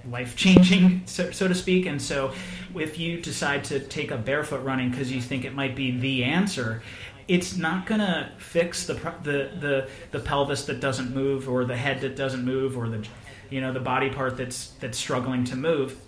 life 0.10 0.36
changing, 0.36 1.04
so, 1.06 1.32
so 1.32 1.48
to 1.48 1.56
speak. 1.56 1.86
And 1.86 2.02
so, 2.02 2.34
if 2.76 3.00
you 3.00 3.22
decide 3.22 3.64
to 3.66 3.80
take 3.80 4.12
up 4.12 4.26
barefoot 4.26 4.64
running 4.64 4.92
because 4.92 5.12
you 5.12 5.22
think 5.22 5.46
it 5.46 5.54
might 5.54 5.76
be 5.76 5.98
the 5.98 6.24
answer. 6.24 6.82
It's 7.28 7.56
not 7.56 7.86
going 7.86 8.02
to 8.02 8.32
fix 8.38 8.86
the, 8.86 8.96
the 9.24 9.52
the 9.60 9.90
the 10.12 10.20
pelvis 10.20 10.66
that 10.66 10.80
doesn't 10.80 11.14
move, 11.14 11.48
or 11.48 11.66
the 11.66 11.78
head 11.78 12.02
that 12.02 12.16
doesn't 12.16 12.44
move, 12.44 12.78
or 12.78 12.90
the 12.90 13.06
you 13.50 13.62
know 13.62 13.72
the 13.72 13.80
body 13.80 14.10
part 14.10 14.38
that's 14.38 14.68
that's 14.80 14.98
struggling 14.98 15.44
to 15.46 15.56
move. 15.56 16.00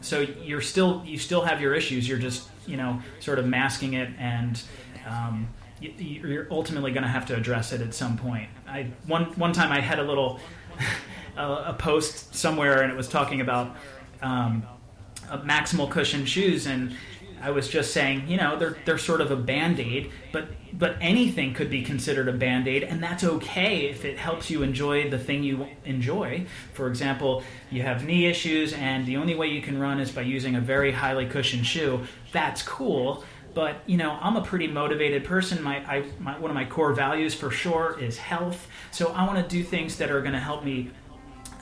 So 0.00 0.20
you're 0.20 0.60
still 0.60 1.02
you 1.04 1.18
still 1.18 1.42
have 1.42 1.60
your 1.60 1.74
issues. 1.74 2.08
You're 2.08 2.18
just 2.18 2.48
you 2.66 2.76
know 2.76 3.00
sort 3.20 3.38
of 3.38 3.46
masking 3.46 3.94
it 3.94 4.10
and 4.18 4.62
um, 5.06 5.48
y- 5.80 5.92
you're 5.98 6.46
ultimately 6.50 6.92
going 6.92 7.02
to 7.02 7.08
have 7.08 7.26
to 7.26 7.36
address 7.36 7.72
it 7.72 7.80
at 7.80 7.94
some 7.94 8.16
point. 8.16 8.48
I 8.66 8.90
one 9.06 9.24
one 9.36 9.52
time 9.52 9.72
i 9.72 9.80
had 9.80 9.98
a 9.98 10.02
little 10.02 10.40
a, 11.36 11.42
a 11.42 11.76
post 11.78 12.34
somewhere 12.34 12.82
and 12.82 12.90
it 12.92 12.96
was 12.96 13.08
talking 13.08 13.40
about 13.40 13.76
um, 14.22 14.62
a 15.30 15.38
maximal 15.38 15.90
cushion 15.90 16.24
shoes 16.26 16.66
and 16.66 16.96
I 17.44 17.50
was 17.50 17.68
just 17.68 17.92
saying, 17.92 18.26
you 18.26 18.38
know, 18.38 18.58
they're 18.58 18.76
they're 18.86 18.98
sort 18.98 19.20
of 19.20 19.30
a 19.30 19.36
band-aid, 19.36 20.10
but 20.32 20.48
but 20.72 20.96
anything 21.00 21.52
could 21.52 21.68
be 21.68 21.82
considered 21.82 22.26
a 22.26 22.32
band-aid 22.32 22.82
and 22.82 23.02
that's 23.02 23.22
okay 23.22 23.86
if 23.86 24.04
it 24.04 24.18
helps 24.18 24.48
you 24.48 24.62
enjoy 24.62 25.10
the 25.10 25.18
thing 25.18 25.44
you 25.44 25.66
enjoy. 25.84 26.46
For 26.72 26.88
example, 26.88 27.42
you 27.70 27.82
have 27.82 28.04
knee 28.04 28.26
issues 28.26 28.72
and 28.72 29.04
the 29.04 29.18
only 29.18 29.34
way 29.34 29.48
you 29.48 29.60
can 29.60 29.78
run 29.78 30.00
is 30.00 30.10
by 30.10 30.22
using 30.22 30.56
a 30.56 30.60
very 30.60 30.90
highly 30.90 31.26
cushioned 31.26 31.66
shoe. 31.66 32.00
That's 32.32 32.62
cool. 32.62 33.24
But 33.52 33.82
you 33.86 33.98
know, 33.98 34.18
I'm 34.20 34.36
a 34.36 34.42
pretty 34.42 34.66
motivated 34.66 35.24
person. 35.24 35.62
My, 35.62 35.76
I, 35.86 36.04
my 36.18 36.38
one 36.38 36.50
of 36.50 36.54
my 36.54 36.64
core 36.64 36.92
values 36.92 37.34
for 37.34 37.50
sure 37.50 37.98
is 38.00 38.16
health. 38.16 38.66
So 38.90 39.12
I 39.12 39.26
want 39.26 39.38
to 39.38 39.48
do 39.48 39.62
things 39.62 39.98
that 39.98 40.10
are 40.10 40.20
going 40.20 40.32
to 40.32 40.40
help 40.40 40.64
me 40.64 40.90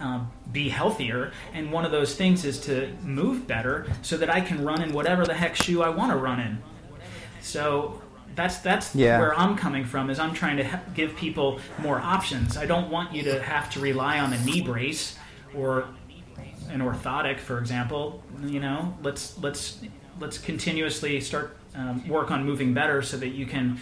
um, 0.03 0.30
be 0.53 0.68
healthier. 0.68 1.32
And 1.55 1.72
one 1.72 1.84
of 1.84 1.92
those 1.92 2.14
things 2.14 2.44
is 2.44 2.59
to 2.62 2.92
move 3.03 3.46
better 3.46 3.86
so 4.03 4.16
that 4.16 4.28
I 4.28 4.40
can 4.40 4.64
run 4.64 4.82
in 4.82 4.92
whatever 4.92 5.24
the 5.24 5.34
heck 5.34 5.55
shoe 5.57 5.82
I 5.82 5.88
want 5.88 6.11
to 6.12 6.18
run 6.18 6.40
in. 6.40 6.62
So 7.40 8.03
that's 8.34 8.59
that's 8.59 8.94
Yeah. 8.94 9.18
where 9.18 9.38
I'm 9.38 9.57
coming 9.57 9.84
from. 9.84 10.11
Is 10.11 10.18
I'm 10.18 10.34
trying 10.34 10.57
to 10.59 10.80
give 10.94 11.16
people 11.16 11.61
more 11.78 11.98
options. 12.00 12.57
I 12.57 12.66
don't 12.66 12.90
want 12.90 13.14
you 13.14 13.22
to 13.24 13.42
have 13.42 13.70
to 13.70 13.80
rely 13.80 14.18
on 14.18 14.32
a 14.32 14.44
knee 14.44 14.61
brace 14.61 15.16
or 15.55 15.86
an 16.70 16.80
orthotic, 16.80 17.38
for 17.38 17.59
example. 17.59 18.22
You 18.44 18.61
know, 18.61 18.96
let's 19.03 19.38
let's 19.38 19.78
let's 20.20 20.38
continuously 20.38 21.20
start 21.20 21.57
um, 21.76 22.07
work 22.09 22.30
on 22.30 22.44
moving 22.44 22.74
better 22.74 23.03
so 23.03 23.16
that 23.18 23.28
you 23.28 23.46
can 23.46 23.80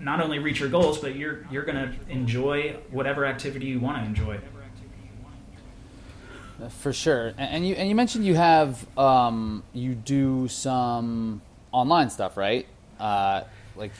not 0.00 0.20
only 0.20 0.38
reach 0.38 0.60
your 0.60 0.68
goals, 0.68 0.98
but 0.98 1.14
you're 1.16 1.46
you're 1.50 1.64
going 1.64 1.76
to 1.76 1.92
enjoy 2.08 2.76
whatever 2.90 3.26
activity 3.26 3.66
you 3.66 3.80
want 3.80 3.98
to 3.98 4.04
enjoy. 4.04 4.38
For 6.68 6.92
sure, 6.92 7.32
and, 7.38 7.66
you 7.66 7.74
and 7.74 7.88
you 7.88 7.94
mentioned 7.94 8.26
you 8.26 8.34
have 8.34 8.86
um, 8.98 9.62
you 9.72 9.94
do 9.94 10.46
some 10.48 11.40
online 11.72 12.10
stuff, 12.10 12.36
right? 12.36 12.66
Uh, 12.98 13.44
like, 13.76 13.92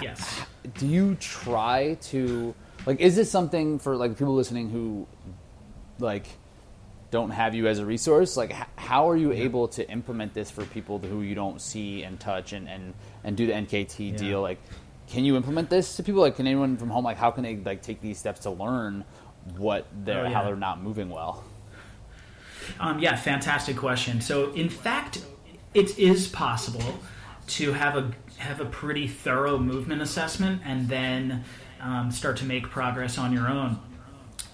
Yes. 0.00 0.42
do 0.78 0.86
you 0.86 1.14
try 1.16 1.94
to 2.02 2.54
like? 2.86 3.00
Is 3.00 3.14
this 3.14 3.30
something 3.30 3.78
for 3.78 3.94
like 3.96 4.18
people 4.18 4.34
listening 4.34 4.70
who 4.70 5.06
like 6.00 6.26
don't 7.10 7.30
have 7.30 7.54
you 7.54 7.68
as 7.68 7.78
a 7.78 7.86
resource? 7.86 8.36
Like, 8.36 8.50
h- 8.50 8.66
how 8.76 9.08
are 9.10 9.16
you 9.16 9.30
able 9.32 9.68
to 9.68 9.88
implement 9.88 10.34
this 10.34 10.50
for 10.50 10.64
people 10.64 10.98
who 10.98 11.20
you 11.20 11.34
don't 11.34 11.60
see 11.60 12.02
and 12.02 12.18
touch 12.18 12.52
and 12.52 12.68
and 12.68 12.94
and 13.22 13.36
do 13.36 13.46
the 13.46 13.52
NKT 13.52 14.10
Yeah. 14.12 14.16
deal? 14.16 14.42
Like, 14.42 14.58
can 15.08 15.24
you 15.24 15.36
implement 15.36 15.70
this 15.70 15.96
to 15.96 16.02
people? 16.02 16.22
Like, 16.22 16.36
can 16.36 16.46
anyone 16.46 16.76
from 16.78 16.90
home 16.90 17.04
like 17.04 17.18
how 17.18 17.30
can 17.30 17.44
they 17.44 17.56
like 17.56 17.82
take 17.82 18.00
these 18.00 18.18
steps 18.18 18.40
to 18.40 18.50
learn 18.50 19.04
what 19.56 19.86
they're 20.04 20.26
Oh, 20.26 20.30
how 20.30 20.42
they're 20.44 20.56
not 20.56 20.82
moving 20.82 21.08
well? 21.10 21.44
Um, 22.80 22.98
yeah, 22.98 23.16
fantastic 23.16 23.76
question. 23.76 24.20
So, 24.20 24.52
in 24.52 24.68
fact, 24.68 25.24
it 25.74 25.98
is 25.98 26.28
possible 26.28 27.00
to 27.48 27.72
have 27.72 27.96
a 27.96 28.12
have 28.38 28.60
a 28.60 28.64
pretty 28.64 29.06
thorough 29.06 29.58
movement 29.58 30.02
assessment 30.02 30.62
and 30.64 30.88
then 30.88 31.44
um, 31.80 32.10
start 32.10 32.36
to 32.38 32.44
make 32.44 32.68
progress 32.68 33.18
on 33.18 33.32
your 33.32 33.48
own. 33.48 33.78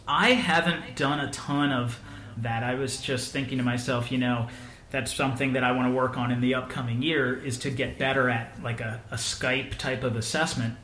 I 0.06 0.32
haven't 0.32 0.96
done 0.96 1.20
a 1.20 1.30
ton 1.30 1.72
of 1.72 1.98
that. 2.38 2.62
I 2.62 2.74
was 2.74 3.00
just 3.00 3.32
thinking 3.32 3.58
to 3.58 3.64
myself, 3.64 4.12
you 4.12 4.18
know, 4.18 4.48
that's 4.90 5.14
something 5.14 5.52
that 5.52 5.64
I 5.64 5.72
want 5.72 5.88
to 5.88 5.94
work 5.94 6.16
on 6.16 6.30
in 6.30 6.40
the 6.40 6.54
upcoming 6.54 7.02
year 7.02 7.34
is 7.36 7.58
to 7.58 7.70
get 7.70 7.98
better 7.98 8.30
at 8.30 8.62
like 8.62 8.80
a, 8.80 9.00
a 9.10 9.16
Skype 9.16 9.76
type 9.76 10.02
of 10.02 10.16
assessment. 10.16 10.74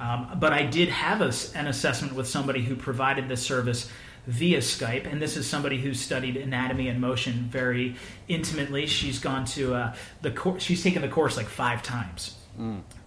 Um, 0.00 0.36
but 0.38 0.52
I 0.52 0.64
did 0.64 0.90
have 0.90 1.20
a 1.20 1.32
an 1.58 1.66
assessment 1.66 2.14
with 2.14 2.28
somebody 2.28 2.62
who 2.62 2.76
provided 2.76 3.28
this 3.28 3.42
service 3.42 3.90
via 4.28 4.58
Skype, 4.58 5.10
and 5.10 5.22
this 5.22 5.38
is 5.38 5.46
somebody 5.48 5.78
who's 5.78 5.98
studied 5.98 6.36
anatomy 6.36 6.88
in 6.88 7.00
motion 7.00 7.48
very 7.50 7.96
intimately. 8.28 8.86
She's 8.86 9.18
gone 9.18 9.46
to 9.46 9.74
uh, 9.74 9.94
the 10.20 10.30
course; 10.30 10.62
she's 10.62 10.82
taken 10.82 11.00
the 11.00 11.08
course 11.08 11.36
like 11.36 11.46
five 11.48 11.82
times. 11.82 12.34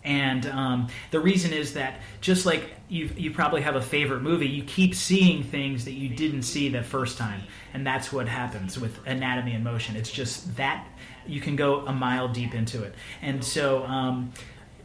And 0.03 0.47
um, 0.47 0.87
the 1.11 1.19
reason 1.19 1.53
is 1.53 1.73
that 1.73 2.01
just 2.21 2.47
like 2.47 2.71
you, 2.89 3.11
you 3.15 3.29
probably 3.31 3.61
have 3.61 3.75
a 3.75 3.81
favorite 3.81 4.23
movie, 4.23 4.47
you 4.47 4.63
keep 4.63 4.95
seeing 4.95 5.43
things 5.43 5.85
that 5.85 5.91
you 5.91 6.09
didn't 6.09 6.41
see 6.41 6.69
the 6.69 6.81
first 6.81 7.19
time, 7.19 7.43
and 7.75 7.85
that's 7.85 8.11
what 8.11 8.27
happens 8.27 8.79
with 8.79 8.97
anatomy 9.05 9.53
in 9.53 9.63
motion. 9.63 9.95
It's 9.95 10.11
just 10.11 10.55
that 10.55 10.87
you 11.27 11.39
can 11.39 11.55
go 11.55 11.85
a 11.85 11.93
mile 11.93 12.29
deep 12.29 12.55
into 12.55 12.83
it, 12.83 12.95
and 13.21 13.43
so. 13.43 13.83
Um, 13.83 14.33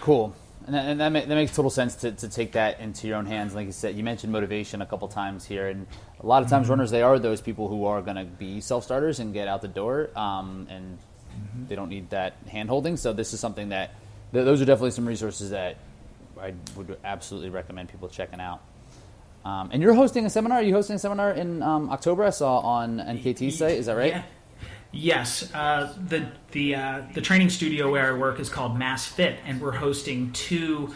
Cool. 0.00 0.34
and 0.66 1.00
that, 1.00 1.28
makes 1.28 1.54
total 1.54 1.70
sense 1.70 1.96
to, 1.96 2.12
to 2.12 2.28
take 2.28 2.52
that 2.52 2.80
into 2.80 3.06
your 3.06 3.16
own 3.18 3.26
hands. 3.26 3.54
Like 3.54 3.66
you 3.66 3.72
said, 3.72 3.94
you 3.94 4.02
mentioned 4.02 4.32
motivation 4.32 4.80
a 4.80 4.86
couple 4.86 5.06
times 5.08 5.44
here, 5.44 5.68
and 5.68 5.86
a 6.20 6.26
lot 6.26 6.42
of 6.42 6.48
times 6.48 6.68
runners 6.68 6.90
they 6.90 7.02
are 7.02 7.18
those 7.18 7.40
people 7.40 7.68
who 7.68 7.84
are 7.84 8.02
going 8.02 8.16
to 8.16 8.24
be 8.24 8.60
self 8.60 8.84
starters 8.84 9.20
and 9.20 9.32
get 9.32 9.48
out 9.48 9.62
the 9.62 9.68
door, 9.68 10.10
um, 10.16 10.66
and 10.70 10.98
they 11.68 11.76
don't 11.76 11.88
need 11.88 12.10
that 12.10 12.34
hand 12.48 12.68
holding. 12.68 12.96
So 12.96 13.12
this 13.12 13.34
is 13.34 13.40
something 13.40 13.70
that 13.70 13.94
th- 14.32 14.44
those 14.44 14.60
are 14.62 14.64
definitely 14.64 14.92
some 14.92 15.06
resources 15.06 15.50
that 15.50 15.76
I 16.40 16.54
would 16.76 16.98
absolutely 17.04 17.50
recommend 17.50 17.88
people 17.90 18.08
checking 18.08 18.40
out. 18.40 18.62
Um, 19.44 19.70
and 19.72 19.82
you're 19.82 19.94
hosting 19.94 20.26
a 20.26 20.30
seminar. 20.30 20.58
Are 20.58 20.62
you 20.62 20.74
hosting 20.74 20.96
a 20.96 20.98
seminar 20.98 21.30
in 21.32 21.62
um, 21.62 21.90
October? 21.90 22.24
I 22.24 22.30
saw 22.30 22.58
on 22.58 22.98
NKT's 22.98 23.58
site. 23.58 23.78
Is 23.78 23.86
that 23.86 23.96
right? 23.96 24.12
Yeah. 24.12 24.22
Yes, 24.92 25.52
uh, 25.54 25.92
the 26.08 26.26
the 26.52 26.74
uh, 26.74 27.02
the 27.12 27.20
training 27.20 27.50
studio 27.50 27.90
where 27.90 28.14
I 28.14 28.18
work 28.18 28.40
is 28.40 28.48
called 28.48 28.78
Mass 28.78 29.04
Fit, 29.04 29.38
and 29.44 29.60
we're 29.60 29.72
hosting 29.72 30.32
two 30.32 30.94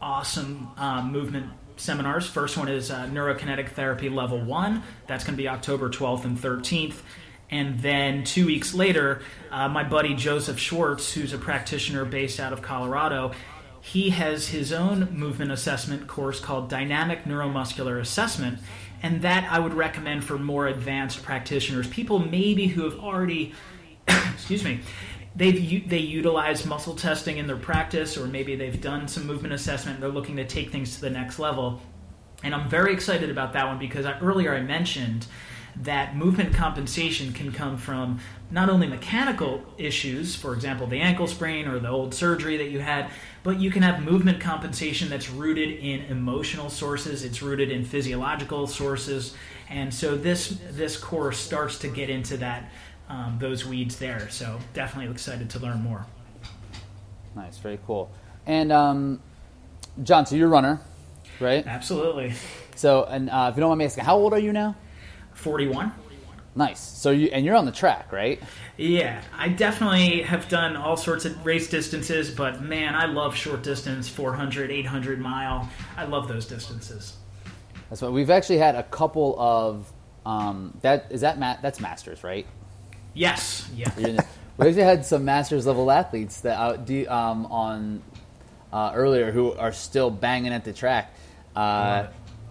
awesome 0.00 0.68
uh, 0.76 1.02
movement 1.02 1.50
seminars. 1.76 2.26
First 2.26 2.56
one 2.56 2.68
is 2.68 2.90
uh, 2.90 3.06
neurokinetic 3.06 3.70
therapy 3.70 4.08
level 4.08 4.40
one. 4.40 4.82
That's 5.06 5.24
going 5.24 5.36
to 5.36 5.42
be 5.42 5.48
October 5.48 5.88
12th 5.88 6.24
and 6.24 6.38
13th. 6.38 6.96
And 7.50 7.78
then 7.80 8.24
two 8.24 8.46
weeks 8.46 8.74
later, 8.74 9.22
uh, 9.50 9.68
my 9.68 9.84
buddy 9.84 10.14
Joseph 10.14 10.58
Schwartz, 10.58 11.12
who's 11.12 11.32
a 11.32 11.38
practitioner 11.38 12.04
based 12.04 12.40
out 12.40 12.52
of 12.52 12.60
Colorado, 12.60 13.32
he 13.80 14.10
has 14.10 14.48
his 14.48 14.72
own 14.72 15.16
movement 15.16 15.52
assessment 15.52 16.08
course 16.08 16.40
called 16.40 16.68
Dynamic 16.68 17.24
Neuromuscular 17.24 18.00
Assessment. 18.00 18.58
And 19.02 19.22
that 19.22 19.50
I 19.50 19.60
would 19.60 19.74
recommend 19.74 20.24
for 20.24 20.38
more 20.38 20.66
advanced 20.66 21.22
practitioners, 21.22 21.86
people 21.86 22.18
maybe 22.18 22.66
who 22.66 22.82
have 22.82 22.98
already, 22.98 23.52
excuse 24.08 24.64
me, 24.64 24.80
they've 25.36 25.88
they 25.88 25.98
utilize 25.98 26.64
muscle 26.64 26.94
testing 26.94 27.38
in 27.38 27.46
their 27.46 27.56
practice, 27.56 28.16
or 28.16 28.26
maybe 28.26 28.56
they've 28.56 28.80
done 28.80 29.06
some 29.06 29.26
movement 29.26 29.54
assessment. 29.54 30.00
They're 30.00 30.08
looking 30.08 30.36
to 30.36 30.44
take 30.44 30.70
things 30.70 30.96
to 30.96 31.00
the 31.02 31.10
next 31.10 31.38
level, 31.38 31.80
and 32.42 32.54
I'm 32.54 32.68
very 32.68 32.92
excited 32.92 33.30
about 33.30 33.52
that 33.52 33.66
one 33.66 33.78
because 33.78 34.06
I, 34.06 34.18
earlier 34.20 34.54
I 34.54 34.60
mentioned 34.60 35.26
that 35.82 36.16
movement 36.16 36.54
compensation 36.54 37.32
can 37.34 37.52
come 37.52 37.76
from 37.76 38.18
not 38.50 38.70
only 38.70 38.86
mechanical 38.86 39.62
issues, 39.76 40.34
for 40.34 40.54
example, 40.54 40.86
the 40.86 41.00
ankle 41.00 41.26
sprain 41.26 41.68
or 41.68 41.78
the 41.78 41.88
old 41.88 42.14
surgery 42.14 42.56
that 42.56 42.70
you 42.70 42.80
had, 42.80 43.10
but 43.42 43.60
you 43.60 43.70
can 43.70 43.82
have 43.82 44.02
movement 44.02 44.40
compensation 44.40 45.10
that's 45.10 45.28
rooted 45.28 45.70
in 45.70 46.00
emotional 46.06 46.70
sources, 46.70 47.24
it's 47.24 47.42
rooted 47.42 47.70
in 47.70 47.84
physiological 47.84 48.66
sources, 48.66 49.34
and 49.68 49.92
so 49.92 50.16
this 50.16 50.58
this 50.70 50.96
course 50.96 51.38
starts 51.38 51.78
to 51.80 51.88
get 51.88 52.08
into 52.08 52.36
that 52.36 52.70
um, 53.08 53.36
those 53.40 53.64
weeds 53.66 53.98
there. 53.98 54.28
So 54.30 54.58
definitely 54.74 55.10
excited 55.12 55.50
to 55.50 55.58
learn 55.58 55.82
more. 55.82 56.06
Nice, 57.34 57.58
very 57.58 57.78
cool. 57.86 58.10
And 58.46 58.72
um, 58.72 59.20
John, 60.02 60.26
so 60.26 60.36
you're 60.36 60.48
a 60.48 60.50
runner, 60.50 60.80
right? 61.40 61.66
Absolutely, 61.66 62.32
So, 62.74 63.04
and 63.04 63.28
uh, 63.30 63.48
if 63.50 63.56
you 63.56 63.60
don't 63.60 63.70
mind 63.70 63.78
me 63.80 63.84
asking, 63.84 64.04
how 64.04 64.16
old 64.16 64.32
are 64.32 64.38
you 64.38 64.52
now? 64.52 64.74
forty-one. 65.34 65.92
Nice. 66.54 66.80
So 66.80 67.10
you 67.10 67.28
and 67.28 67.44
you're 67.44 67.54
on 67.54 67.66
the 67.66 67.72
track, 67.72 68.12
right? 68.12 68.42
Yeah, 68.78 69.20
I 69.36 69.50
definitely 69.50 70.22
have 70.22 70.48
done 70.48 70.74
all 70.74 70.96
sorts 70.96 71.26
of 71.26 71.44
race 71.44 71.68
distances, 71.68 72.30
but 72.30 72.62
man, 72.62 72.94
I 72.94 73.04
love 73.04 73.34
short 73.34 73.62
distance 73.62 74.08
400, 74.08 74.70
800 74.70 75.18
mile. 75.20 75.68
I 75.98 76.04
love 76.04 76.28
those 76.28 76.46
distances. 76.46 77.16
That's 77.90 78.00
what 78.00 78.12
we've 78.12 78.30
actually 78.30 78.58
had 78.58 78.74
a 78.74 78.82
couple 78.84 79.36
of. 79.38 79.92
Um, 80.24 80.76
that 80.80 81.08
is 81.10 81.20
that 81.20 81.38
Matt 81.38 81.60
that's 81.60 81.78
masters, 81.78 82.24
right? 82.24 82.46
Yes, 83.16 83.68
yeah. 83.74 83.90
You're 83.98 84.10
in 84.10 84.16
the- 84.16 84.26
we 84.58 84.68
actually 84.68 84.82
had 84.82 85.04
some 85.04 85.24
masters 85.24 85.66
level 85.66 85.90
athletes 85.90 86.40
that 86.42 86.58
uh, 86.58 86.76
do, 86.76 87.06
um, 87.08 87.46
on 87.46 88.02
uh, 88.72 88.92
earlier 88.94 89.30
who 89.32 89.52
are 89.52 89.72
still 89.72 90.10
banging 90.10 90.52
at 90.52 90.64
the 90.64 90.72
track. 90.72 91.12
Uh, 91.54 92.06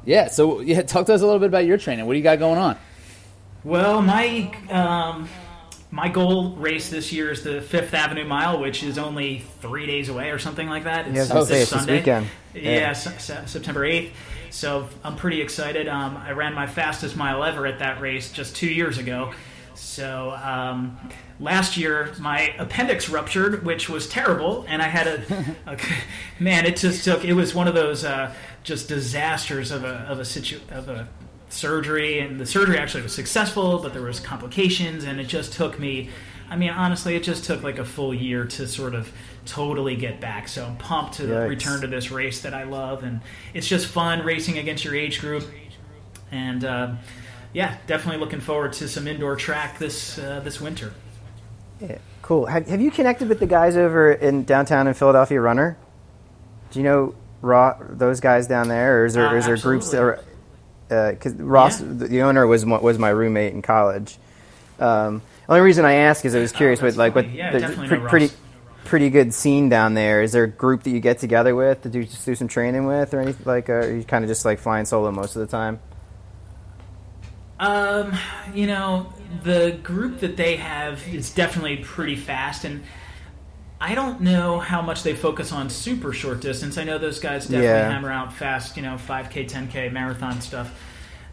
yeah. 0.05 0.27
So 0.27 0.59
yeah, 0.59 0.81
talk 0.81 1.05
to 1.07 1.13
us 1.13 1.21
a 1.21 1.25
little 1.25 1.39
bit 1.39 1.47
about 1.47 1.65
your 1.65 1.77
training. 1.77 2.05
What 2.05 2.13
do 2.13 2.17
you 2.17 2.23
got 2.23 2.39
going 2.39 2.57
on? 2.59 2.77
Well, 3.63 4.01
my 4.01 4.51
um, 4.69 5.27
my 5.91 6.09
goal 6.09 6.55
race 6.57 6.89
this 6.89 7.11
year 7.11 7.31
is 7.31 7.43
the 7.43 7.61
Fifth 7.61 7.93
Avenue 7.93 8.25
Mile, 8.25 8.59
which 8.59 8.83
is 8.83 8.97
only 8.99 9.39
three 9.61 9.85
days 9.87 10.09
away 10.09 10.29
or 10.29 10.37
something 10.39 10.67
like 10.67 10.83
that. 10.83 11.05
Yeah, 11.11 11.23
I 11.23 11.25
this 11.25 11.27
say, 11.27 11.37
it's 11.39 11.47
this 11.49 11.69
Sunday. 11.69 11.97
weekend. 11.99 12.27
Yeah, 12.53 12.61
Yeah. 12.71 12.93
Se- 12.93 13.17
Se- 13.17 13.43
September 13.47 13.83
eighth. 13.85 14.13
So 14.51 14.87
I'm 15.03 15.15
pretty 15.15 15.41
excited. 15.41 15.87
Um, 15.87 16.17
I 16.17 16.31
ran 16.31 16.53
my 16.53 16.67
fastest 16.67 17.15
mile 17.17 17.43
ever 17.43 17.65
at 17.65 17.79
that 17.79 17.99
race 17.99 18.31
just 18.31 18.55
two 18.55 18.67
years 18.69 18.97
ago. 18.99 19.33
So 19.75 20.31
um, 20.31 20.97
last 21.39 21.77
year 21.77 22.13
my 22.19 22.53
appendix 22.57 23.09
ruptured, 23.09 23.65
which 23.65 23.89
was 23.89 24.07
terrible, 24.07 24.65
and 24.67 24.81
I 24.81 24.87
had 24.87 25.07
a, 25.07 25.55
a 25.67 25.77
man. 26.39 26.65
It 26.65 26.77
just 26.77 27.03
took. 27.03 27.23
It 27.23 27.33
was 27.33 27.53
one 27.53 27.67
of 27.67 27.75
those 27.75 28.03
uh, 28.03 28.33
just 28.63 28.87
disasters 28.87 29.71
of 29.71 29.83
a 29.83 30.05
of 30.09 30.19
a 30.19 30.25
situ 30.25 30.59
of 30.71 30.89
a 30.89 31.07
surgery, 31.49 32.19
and 32.19 32.39
the 32.39 32.45
surgery 32.45 32.77
actually 32.77 33.03
was 33.03 33.13
successful, 33.13 33.79
but 33.79 33.93
there 33.93 34.01
was 34.01 34.19
complications, 34.19 35.03
and 35.03 35.19
it 35.19 35.27
just 35.27 35.53
took 35.53 35.79
me. 35.79 36.09
I 36.47 36.55
mean, 36.55 36.69
honestly, 36.69 37.15
it 37.15 37.23
just 37.23 37.43
took 37.45 37.63
like 37.63 37.79
a 37.79 37.85
full 37.85 38.13
year 38.13 38.45
to 38.45 38.67
sort 38.67 38.93
of 38.93 39.11
totally 39.45 39.95
get 39.95 40.21
back. 40.21 40.47
So 40.47 40.65
I'm 40.65 40.77
pumped 40.77 41.15
to 41.15 41.23
Yikes. 41.23 41.49
return 41.49 41.81
to 41.81 41.87
this 41.87 42.11
race 42.11 42.41
that 42.41 42.53
I 42.53 42.63
love, 42.63 43.03
and 43.03 43.21
it's 43.53 43.67
just 43.67 43.87
fun 43.87 44.23
racing 44.23 44.57
against 44.57 44.85
your 44.85 44.95
age 44.95 45.19
group, 45.19 45.43
and 46.31 46.63
uh, 46.63 46.93
yeah, 47.55 47.77
definitely 47.87 48.19
looking 48.19 48.41
forward 48.41 48.73
to 48.73 48.87
some 48.89 49.07
indoor 49.07 49.35
track 49.37 49.79
this 49.79 50.19
uh, 50.19 50.41
this 50.43 50.59
winter. 50.59 50.91
Yeah, 51.79 51.97
cool. 52.21 52.45
Have, 52.45 52.67
have 52.67 52.81
you 52.81 52.91
connected 52.91 53.29
with 53.29 53.39
the 53.39 53.47
guys 53.47 53.77
over 53.77 54.11
in 54.11 54.43
downtown 54.43 54.87
in 54.87 54.93
Philadelphia 54.93 55.39
Runner? 55.39 55.77
Do 56.71 56.79
you 56.79 56.83
know 56.83 57.15
Raw, 57.41 57.77
those 57.89 58.19
guys 58.19 58.47
down 58.47 58.67
there, 58.67 59.01
or 59.01 59.05
is 59.05 59.13
there, 59.13 59.27
Uh, 59.29 59.35
is 59.35 59.45
there 59.45 59.57
groups 59.57 59.89
that? 59.91 60.19
Because 60.89 61.33
Ross, 61.35 61.81
Yeah. 61.81 61.87
the, 61.93 62.07
the 62.07 62.21
owner, 62.23 62.45
was 62.45 62.65
my- 62.65 62.77
was 62.79 62.99
my 62.99 63.09
roommate 63.09 63.53
in 63.53 63.61
college. 63.61 64.17
Um, 64.79 65.21
only 65.47 65.61
reason 65.61 65.85
I 65.85 65.93
ask 65.93 66.25
is 66.25 66.35
I 66.35 66.39
was 66.39 66.51
curious 66.51 66.79
Oh, 66.81 66.83
that's 66.83 66.97
what 66.97 67.03
like 67.13 67.15
what. 67.15 67.31
Yeah, 67.31 67.51
there's 67.51 67.63
definitely 67.63 67.87
pre- 67.97 68.07
pretty 68.09 68.29
pretty 68.83 69.09
good 69.09 69.33
scene 69.33 69.69
down 69.69 69.93
there. 69.95 70.21
Is 70.21 70.31
there 70.33 70.43
a 70.43 70.47
group 70.49 70.83
that 70.83 70.91
you 70.91 70.99
get 70.99 71.19
together 71.19 71.55
with 71.55 71.81
to 71.83 71.89
do 71.89 72.03
just 72.03 72.25
do 72.25 72.35
some 72.35 72.47
training 72.47 72.85
with, 72.85 73.13
or 73.13 73.19
anything 73.21 73.45
like? 73.45 73.69
Uh, 73.69 73.73
are 73.73 73.91
you 73.91 74.03
kind 74.03 74.23
of 74.23 74.29
just 74.29 74.43
like 74.45 74.59
flying 74.59 74.85
solo 74.85 75.11
most 75.11 75.35
of 75.35 75.39
the 75.41 75.47
time? 75.47 75.79
Um, 77.59 78.13
you 78.53 78.67
know, 78.67 79.13
the 79.43 79.79
group 79.83 80.19
that 80.19 80.35
they 80.37 80.57
have 80.57 81.01
is 81.07 81.31
definitely 81.33 81.77
pretty 81.77 82.15
fast, 82.15 82.65
and 82.65 82.83
I 83.79 83.95
don't 83.95 84.21
know 84.21 84.59
how 84.59 84.81
much 84.81 85.03
they 85.03 85.13
focus 85.13 85.51
on 85.51 85.69
super 85.69 86.11
short 86.11 86.41
distance. 86.41 86.77
I 86.77 86.83
know 86.83 86.97
those 86.97 87.19
guys 87.19 87.43
definitely 87.45 87.67
Yeah. 87.67 87.89
hammer 87.91 88.11
out 88.11 88.33
fast, 88.33 88.75
you 88.77 88.83
know, 88.83 88.97
5K, 88.97 89.45
10K, 89.45 89.89
marathon 89.91 90.41
stuff. 90.41 90.71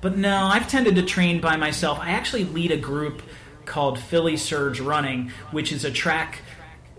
But 0.00 0.16
no, 0.16 0.46
I've 0.46 0.68
tended 0.68 0.96
to 0.96 1.02
train 1.02 1.40
by 1.40 1.56
myself. 1.56 1.98
I 2.00 2.10
actually 2.10 2.44
lead 2.44 2.72
a 2.72 2.76
group 2.76 3.22
called 3.64 3.98
Philly 3.98 4.36
Surge 4.36 4.80
Running, 4.80 5.30
which 5.52 5.70
is 5.72 5.84
a 5.84 5.90
track 5.90 6.40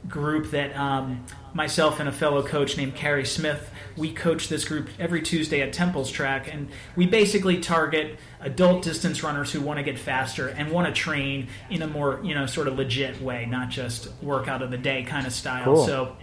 group 0.07 0.51
that 0.51 0.75
um, 0.77 1.25
myself 1.53 1.99
and 1.99 2.07
a 2.07 2.13
fellow 2.13 2.43
coach 2.43 2.77
named 2.77 2.95
Carrie 2.95 3.25
Smith 3.25 3.69
we 3.95 4.11
coach 4.11 4.49
this 4.49 4.65
group 4.65 4.89
every 4.99 5.21
Tuesday 5.21 5.61
at 5.61 5.73
Temple's 5.73 6.11
Track, 6.11 6.51
and 6.51 6.69
we 6.95 7.05
basically 7.05 7.59
target 7.59 8.19
adult 8.39 8.83
distance 8.83 9.23
runners 9.23 9.51
who 9.51 9.61
want 9.61 9.77
to 9.77 9.83
get 9.83 9.99
faster 9.99 10.47
and 10.47 10.71
want 10.71 10.87
to 10.87 10.93
train 10.93 11.47
in 11.69 11.81
a 11.81 11.87
more 11.87 12.19
you 12.23 12.33
know 12.33 12.45
sort 12.45 12.67
of 12.67 12.77
legit 12.77 13.21
way, 13.21 13.45
not 13.45 13.69
just 13.69 14.09
workout 14.21 14.61
of 14.61 14.71
the 14.71 14.77
day 14.77 15.03
kind 15.03 15.27
of 15.27 15.33
style. 15.33 15.65
Cool. 15.65 15.85
So 15.85 16.15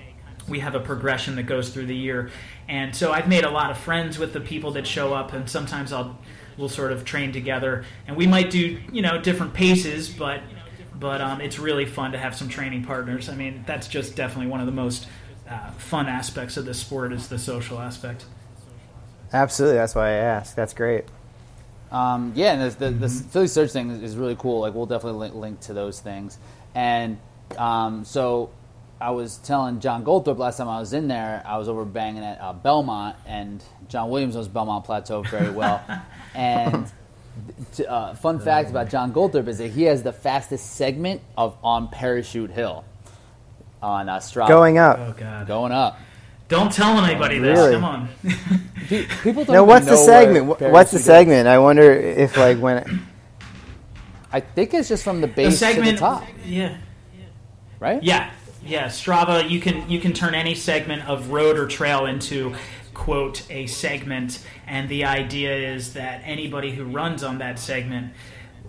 we 0.49 0.61
have 0.61 0.75
a 0.75 0.81
progression 0.81 1.37
that 1.37 1.45
goes 1.45 1.71
through 1.71 1.87
the 1.87 1.97
year, 1.97 2.31
and 2.69 2.95
so 2.95 3.13
I've 3.13 3.29
made 3.29 3.45
a 3.45 3.51
lot 3.51 3.71
of 3.71 3.79
friends 3.79 4.19
with 4.19 4.33
the 4.33 4.41
people 4.41 4.73
that 4.73 4.87
show 4.87 5.15
up, 5.15 5.33
and 5.33 5.49
sometimes 5.49 5.93
I'll 5.93 6.19
we'll 6.57 6.69
sort 6.69 6.93
of 6.93 7.05
train 7.05 7.33
together, 7.33 7.85
and 8.07 8.17
we 8.17 8.27
might 8.27 8.51
do 8.51 8.81
you 8.93 9.03
know 9.03 9.21
different 9.21 9.55
paces, 9.55 10.09
but 10.09 10.41
but 11.01 11.23
um, 11.23 11.41
it's 11.41 11.59
really 11.59 11.87
fun 11.87 12.13
to 12.13 12.19
have 12.19 12.37
some 12.37 12.49
training 12.49 12.85
partners. 12.85 13.31
I 13.31 13.35
mean, 13.35 13.65
that's 13.67 13.89
just 13.89 14.17
definitely 14.17 14.49
one 14.51 14.61
of 14.61 14.67
the 14.67 14.73
most 14.73 15.07
uh, 15.51 15.71
fun 15.73 16.07
aspects 16.07 16.57
of 16.57 16.65
this 16.65 16.79
sport 16.79 17.13
is 17.13 17.29
the 17.29 17.39
social 17.39 17.81
aspect. 17.81 18.25
Absolutely, 19.33 19.79
that's 19.79 19.95
why 19.95 20.09
I 20.09 20.13
asked. 20.13 20.57
That's 20.57 20.75
great. 20.75 21.05
Um, 21.91 22.33
yeah, 22.37 22.53
and 22.53 22.71
the, 22.71 22.91
the, 22.91 22.91
the 22.91 23.09
Philly 23.09 23.49
Surge 23.49 23.73
thing 23.73 23.91
is, 23.91 24.03
is 24.03 24.17
really 24.17 24.37
cool. 24.37 24.61
Like, 24.61 24.75
we'll 24.75 24.87
definitely 24.87 25.19
link, 25.19 25.35
link 25.35 25.61
to 25.63 25.75
those 25.75 26.01
things. 26.01 26.39
And 26.75 27.19
um, 27.59 28.05
so 28.05 28.51
I 29.01 29.11
was 29.11 29.39
telling 29.39 29.81
John 29.81 30.05
Goldthorp 30.05 30.39
last 30.39 30.59
time 30.59 30.69
I 30.69 30.79
was 30.79 30.93
in 30.93 31.09
there, 31.09 31.43
I 31.45 31.59
was 31.59 31.69
over 31.69 31.85
banging 31.85 32.23
at 32.23 32.41
uh, 32.41 32.53
Belmont, 32.53 33.17
and 33.27 33.63
John 33.89 34.09
Williams 34.11 34.37
knows 34.37 34.47
Belmont 34.47 34.85
Plateau 34.85 35.23
very 35.23 35.51
well. 35.51 35.83
and 36.35 36.91
t- 37.73 37.87
uh, 37.87 38.15
fun 38.15 38.39
fact 38.39 38.71
about 38.71 38.89
John 38.89 39.13
Goldthorp 39.13 39.49
is 39.49 39.59
that 39.59 39.69
he 39.69 39.83
has 39.85 40.05
the 40.05 40.13
fastest 40.13 40.75
segment 40.75 41.23
of 41.37 41.57
on 41.65 41.89
Parachute 41.89 42.51
Hill 42.51 42.85
on 43.83 44.09
uh, 44.09 44.19
Strava. 44.19 44.49
Going 44.49 44.79
up. 44.79 44.99
Oh 44.99 45.15
God! 45.17 45.47
Going 45.47 45.73
up. 45.73 45.99
Don't 46.49 46.73
tell 46.73 46.99
anybody 46.99 47.39
this. 47.39 47.57
Really? 47.57 47.73
Come 47.75 47.85
on. 47.85 48.09
Pe- 48.89 49.07
People 49.23 49.45
don't 49.45 49.55
No, 49.55 49.65
what's 49.65 49.87
the 49.87 49.93
know 49.93 49.97
where 49.99 50.05
segment? 50.05 50.47
What's 50.73 50.91
the 50.91 50.97
is. 50.99 51.05
segment? 51.05 51.47
I 51.47 51.59
wonder 51.59 51.93
if 51.93 52.37
like 52.37 52.59
when. 52.59 53.07
I 54.33 54.41
think 54.41 54.75
it's 54.75 54.89
just 54.89 55.05
from 55.05 55.21
the 55.21 55.27
the 55.27 55.33
base 55.33 55.59
to 55.61 55.81
the 55.81 55.97
top, 55.97 56.25
Yeah. 56.45 56.77
right? 57.81 58.03
Yeah. 58.03 58.31
yeah, 58.65 58.87
Strava. 58.87 59.49
You 59.49 59.61
can 59.61 59.89
you 59.89 60.01
can 60.01 60.13
turn 60.13 60.35
any 60.35 60.55
segment 60.55 61.09
of 61.09 61.31
road 61.31 61.59
or 61.59 61.67
trail 61.67 62.07
into 62.07 62.55
quote 62.95 63.49
a 63.51 63.67
segment, 63.67 64.45
and 64.67 64.89
the 64.89 65.05
idea 65.05 65.75
is 65.75 65.95
that 65.95 66.23
anybody 66.25 66.73
who 66.73 66.85
runs 66.85 67.23
on 67.25 67.39
that 67.39 67.59
segment 67.59 68.13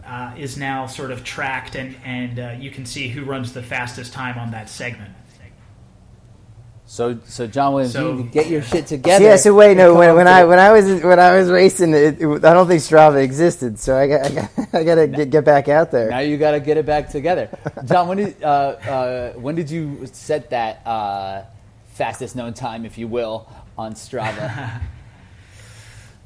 uh, 0.06 0.34
is 0.38 0.58
now 0.58 0.86
sort 0.88 1.12
of 1.12 1.24
tracked, 1.24 1.76
and 1.76 1.96
and 2.04 2.40
uh, 2.40 2.56
you 2.60 2.72
can 2.72 2.86
see 2.86 3.08
who 3.10 3.24
runs 3.24 3.54
the 3.54 3.64
fastest 3.64 4.14
time 4.14 4.38
on 4.38 4.52
that 4.52 4.70
segment. 4.70 5.12
So, 6.88 7.20
so 7.24 7.48
John 7.48 7.74
Williams, 7.74 7.94
So- 7.94 8.10
you 8.10 8.16
need 8.18 8.24
to 8.24 8.30
get 8.34 8.48
your 8.50 8.62
shit 8.62 8.86
together. 8.86 9.24
Yeah. 9.24 9.38
So 9.38 9.54
wait, 9.56 9.78
no. 9.78 9.96
When, 9.96 10.14
when 10.14 10.28
I 10.28 10.44
when 10.44 10.60
I 10.60 10.74
was 10.74 11.02
when 11.02 11.22
I 11.22 11.38
was 11.38 11.50
racing, 11.50 11.94
it, 11.94 12.22
it, 12.22 12.28
I 12.44 12.54
don't 12.54 12.68
think 12.68 12.82
Strava 12.82 13.24
existed. 13.24 13.80
So 13.80 13.96
I 13.98 14.08
got 14.08 14.26
I 14.26 14.30
got 14.34 14.50
I 14.76 14.84
got 14.84 14.96
to 14.96 15.08
get, 15.08 15.30
get 15.30 15.46
back 15.46 15.70
out 15.70 15.90
there. 15.90 16.10
now 16.10 16.20
you 16.20 16.36
got 16.38 16.52
to 16.52 16.60
get 16.60 16.76
it 16.76 16.86
back 16.86 17.10
together. 17.10 17.48
John, 17.86 18.10
when 18.10 18.18
did 18.18 18.44
uh, 18.44 18.46
uh, 18.46 19.34
when 19.34 19.56
did 19.56 19.72
you 19.72 20.06
set 20.12 20.50
that 20.50 20.86
uh, 20.86 21.44
fastest 21.94 22.36
known 22.36 22.54
time, 22.54 22.84
if 22.86 22.98
you 22.98 23.08
will, 23.08 23.48
on 23.78 23.94
Strava? 23.94 24.82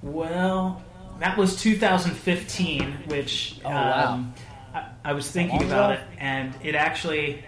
Well, 0.01 0.83
that 1.19 1.37
was 1.37 1.55
2015, 1.61 3.03
which 3.07 3.59
Oh, 3.63 3.69
wow. 3.69 4.13
um, 4.13 4.33
I, 4.73 4.85
I 5.05 5.13
was 5.13 5.29
thinking 5.31 5.63
about 5.63 5.93
ago? 5.93 6.01
it, 6.01 6.07
and 6.19 6.53
it 6.63 6.75
actually, 6.75 7.43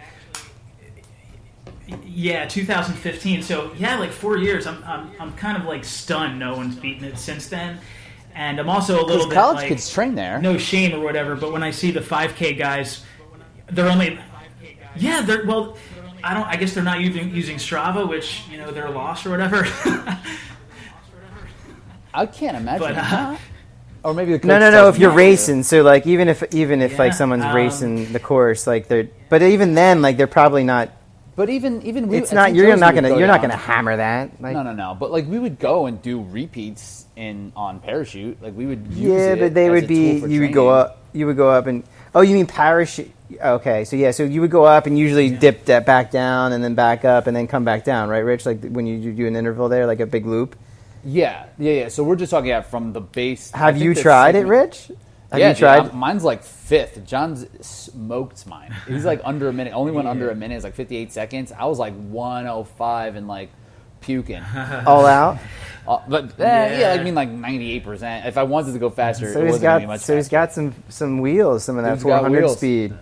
yeah, 2.06 2.46
2015. 2.48 3.42
So 3.44 3.72
yeah, 3.78 3.98
like 4.00 4.12
four 4.12 4.38
years. 4.38 4.68
I'm 4.68 4.84
I'm, 4.84 5.12
I'm 5.20 5.34
kind 5.34 5.58
of 5.58 5.66
like 5.66 5.84
stunned. 5.86 6.40
No 6.40 6.56
one's 6.56 6.76
beaten 6.76 7.04
it 7.06 7.18
since 7.18 7.48
then, 7.48 7.80
and 8.36 8.60
I'm 8.60 8.70
also 8.70 9.02
a 9.04 9.06
little 9.06 9.28
bit 9.28 9.34
college 9.36 9.58
like, 9.58 9.68
kids 9.70 9.90
train 9.92 10.16
there. 10.16 10.40
no 10.42 10.58
shame 10.58 10.94
or 10.98 11.04
whatever. 11.04 11.36
But 11.36 11.52
when 11.52 11.64
I 11.64 11.72
see 11.72 11.92
the 11.92 12.00
5K 12.02 12.58
guys, 12.58 13.04
they're 13.72 13.90
only, 13.90 14.20
yeah, 14.96 15.22
they're 15.22 15.46
well. 15.46 15.78
I 16.24 16.34
don't. 16.34 16.48
I 16.48 16.56
guess 16.56 16.74
they're 16.74 16.84
not 16.84 17.00
using 17.00 17.34
using 17.34 17.58
Strava, 17.58 18.08
which 18.08 18.42
you 18.50 18.58
know 18.58 18.72
they're 18.72 18.90
lost 18.90 19.26
or 19.26 19.30
whatever. 19.30 19.66
I 22.14 22.26
can't 22.26 22.58
imagine. 22.58 22.80
But, 22.80 22.98
uh. 22.98 23.38
Or 24.04 24.14
maybe 24.14 24.34
the 24.34 24.40
coach 24.40 24.48
No, 24.48 24.60
no, 24.60 24.72
no. 24.72 24.90
If 24.90 24.98
you're 25.00 25.12
me. 25.12 25.18
racing, 25.18 25.64
so 25.64 25.82
like 25.84 26.06
even 26.08 26.28
if 26.30 26.44
even 26.54 26.82
if 26.82 26.98
like 27.00 27.12
Yeah, 27.12 27.18
someone's 27.18 27.44
um, 27.44 27.56
racing 27.56 28.12
the 28.14 28.20
course, 28.20 28.68
like 28.68 28.88
they're 28.88 29.10
but 29.30 29.42
even 29.42 29.74
then, 29.76 30.02
like 30.02 30.18
they're 30.18 30.28
probably 30.28 30.64
not. 30.64 30.90
But 31.36 31.50
even 31.50 31.82
even 31.84 32.08
we, 32.08 32.18
It's 32.18 32.32
at 32.32 32.36
not. 32.36 32.46
St. 32.48 32.56
You're 32.56 32.72
Joe's, 32.72 32.80
not 32.80 32.94
would 32.96 33.02
gonna. 33.02 33.10
go 33.10 33.18
You're 33.20 33.28
not 33.28 33.42
down. 33.42 33.50
gonna 33.52 33.62
hammer 33.62 33.98
that. 33.98 34.42
Like, 34.42 34.54
No, 34.54 34.64
no, 34.64 34.74
no. 34.74 34.96
But 35.00 35.12
like 35.12 35.28
we 35.28 35.38
would 35.40 35.60
go 35.60 35.86
and 35.86 36.02
do 36.02 36.22
repeats 36.24 37.06
in 37.16 37.52
on 37.56 37.80
parachute. 37.80 38.42
Like 38.42 38.56
we 38.56 38.66
would. 38.66 38.88
Use 38.88 38.98
Yeah, 38.98 39.34
it 39.34 39.40
but 39.40 39.54
they 39.54 39.66
as 39.68 39.72
would 39.72 39.88
be. 39.88 40.14
tool 40.14 40.22
for 40.22 40.28
You 40.28 40.42
would 40.42 40.54
go 40.54 40.66
training. 40.70 40.82
up. 40.82 41.04
You 41.14 41.28
would 41.28 41.38
go 41.38 41.50
up 41.52 41.68
and. 41.68 41.84
Oh, 42.16 42.22
you 42.22 42.34
mean 42.34 42.48
parachute? 42.48 43.12
Okay, 43.44 43.84
so 43.86 43.96
yeah, 43.98 44.12
so 44.12 44.24
you 44.24 44.42
would 44.42 44.50
go 44.52 44.64
up 44.64 44.86
and 44.88 44.98
usually 44.98 45.30
dip 45.30 45.66
that 45.66 45.86
back 45.86 46.12
down 46.12 46.54
and 46.54 46.64
then 46.64 46.76
back 46.76 47.04
up 47.06 47.28
and 47.28 47.36
then 47.36 47.46
come 47.46 47.66
back 47.66 47.84
down, 47.84 48.08
right, 48.10 48.20
Rich? 48.24 48.46
Like 48.46 48.66
when 48.66 48.88
you 48.88 49.12
do 49.14 49.28
an 49.28 49.36
interval 49.36 49.68
there, 49.70 49.86
like 49.86 50.00
a 50.00 50.06
big 50.06 50.26
loop. 50.26 50.56
Yeah, 51.10 51.46
yeah, 51.58 51.72
yeah. 51.72 51.88
So 51.88 52.04
we're 52.04 52.18
just 52.18 52.32
talking 52.32 52.52
about 52.52 52.66
from 52.70 52.92
the 52.92 53.00
base. 53.00 53.52
Have 53.52 53.78
you 53.78 53.94
the 53.94 54.02
tried 54.02 54.36
it, 54.36 54.46
Rich? 54.46 54.92
Have 55.32 55.40
yeah, 55.40 55.50
you 55.50 55.56
tried? 55.56 55.80
I'm- 55.88 55.98
mine's 55.98 56.24
like 56.24 56.44
fifth. 56.44 57.06
John's 57.06 57.46
smoked 57.66 58.46
mine. 58.46 58.76
He's 58.88 59.06
like 59.06 59.22
under 59.24 59.48
a 59.48 59.54
minute. 59.54 59.74
Only 59.74 59.94
went 59.94 60.08
under 60.08 60.30
a 60.30 60.36
minute. 60.36 60.56
It's 60.56 60.64
like 60.66 60.76
58 60.76 61.12
seconds. 61.14 61.52
I 61.52 61.66
was 61.66 61.80
like 61.80 61.94
105 61.96 63.16
and 63.16 63.28
like 63.28 63.50
puking. 64.02 64.44
all 64.86 65.06
out. 65.06 65.38
Uh, 65.88 66.00
but 66.10 66.38
eh, 66.40 66.44
yeah. 66.80 66.94
Yeah. 66.96 67.00
I 67.00 67.04
mean 67.04 67.16
like 67.16 67.30
98 67.30 67.84
percent. 67.86 68.26
If 68.26 68.38
I 68.38 68.44
wanted 68.44 68.74
to 68.74 68.80
go 68.80 68.90
faster, 68.90 69.32
So 69.32 69.40
it 69.40 69.44
he's 69.44 69.52
wasn't 69.54 69.64
gonna 69.64 69.80
be 69.80 69.86
got. 69.86 69.88
much 69.94 70.02
So 70.02 70.16
he's 70.16 70.26
faster. 70.26 70.32
got 70.36 70.52
some 70.54 70.84
some 70.90 71.20
wheels, 71.22 71.64
some 71.64 71.78
of 71.78 71.84
that 71.86 71.92
Dude's 71.92 72.04
400 72.04 72.32
wheels. 72.42 72.58
speed. 72.58 72.94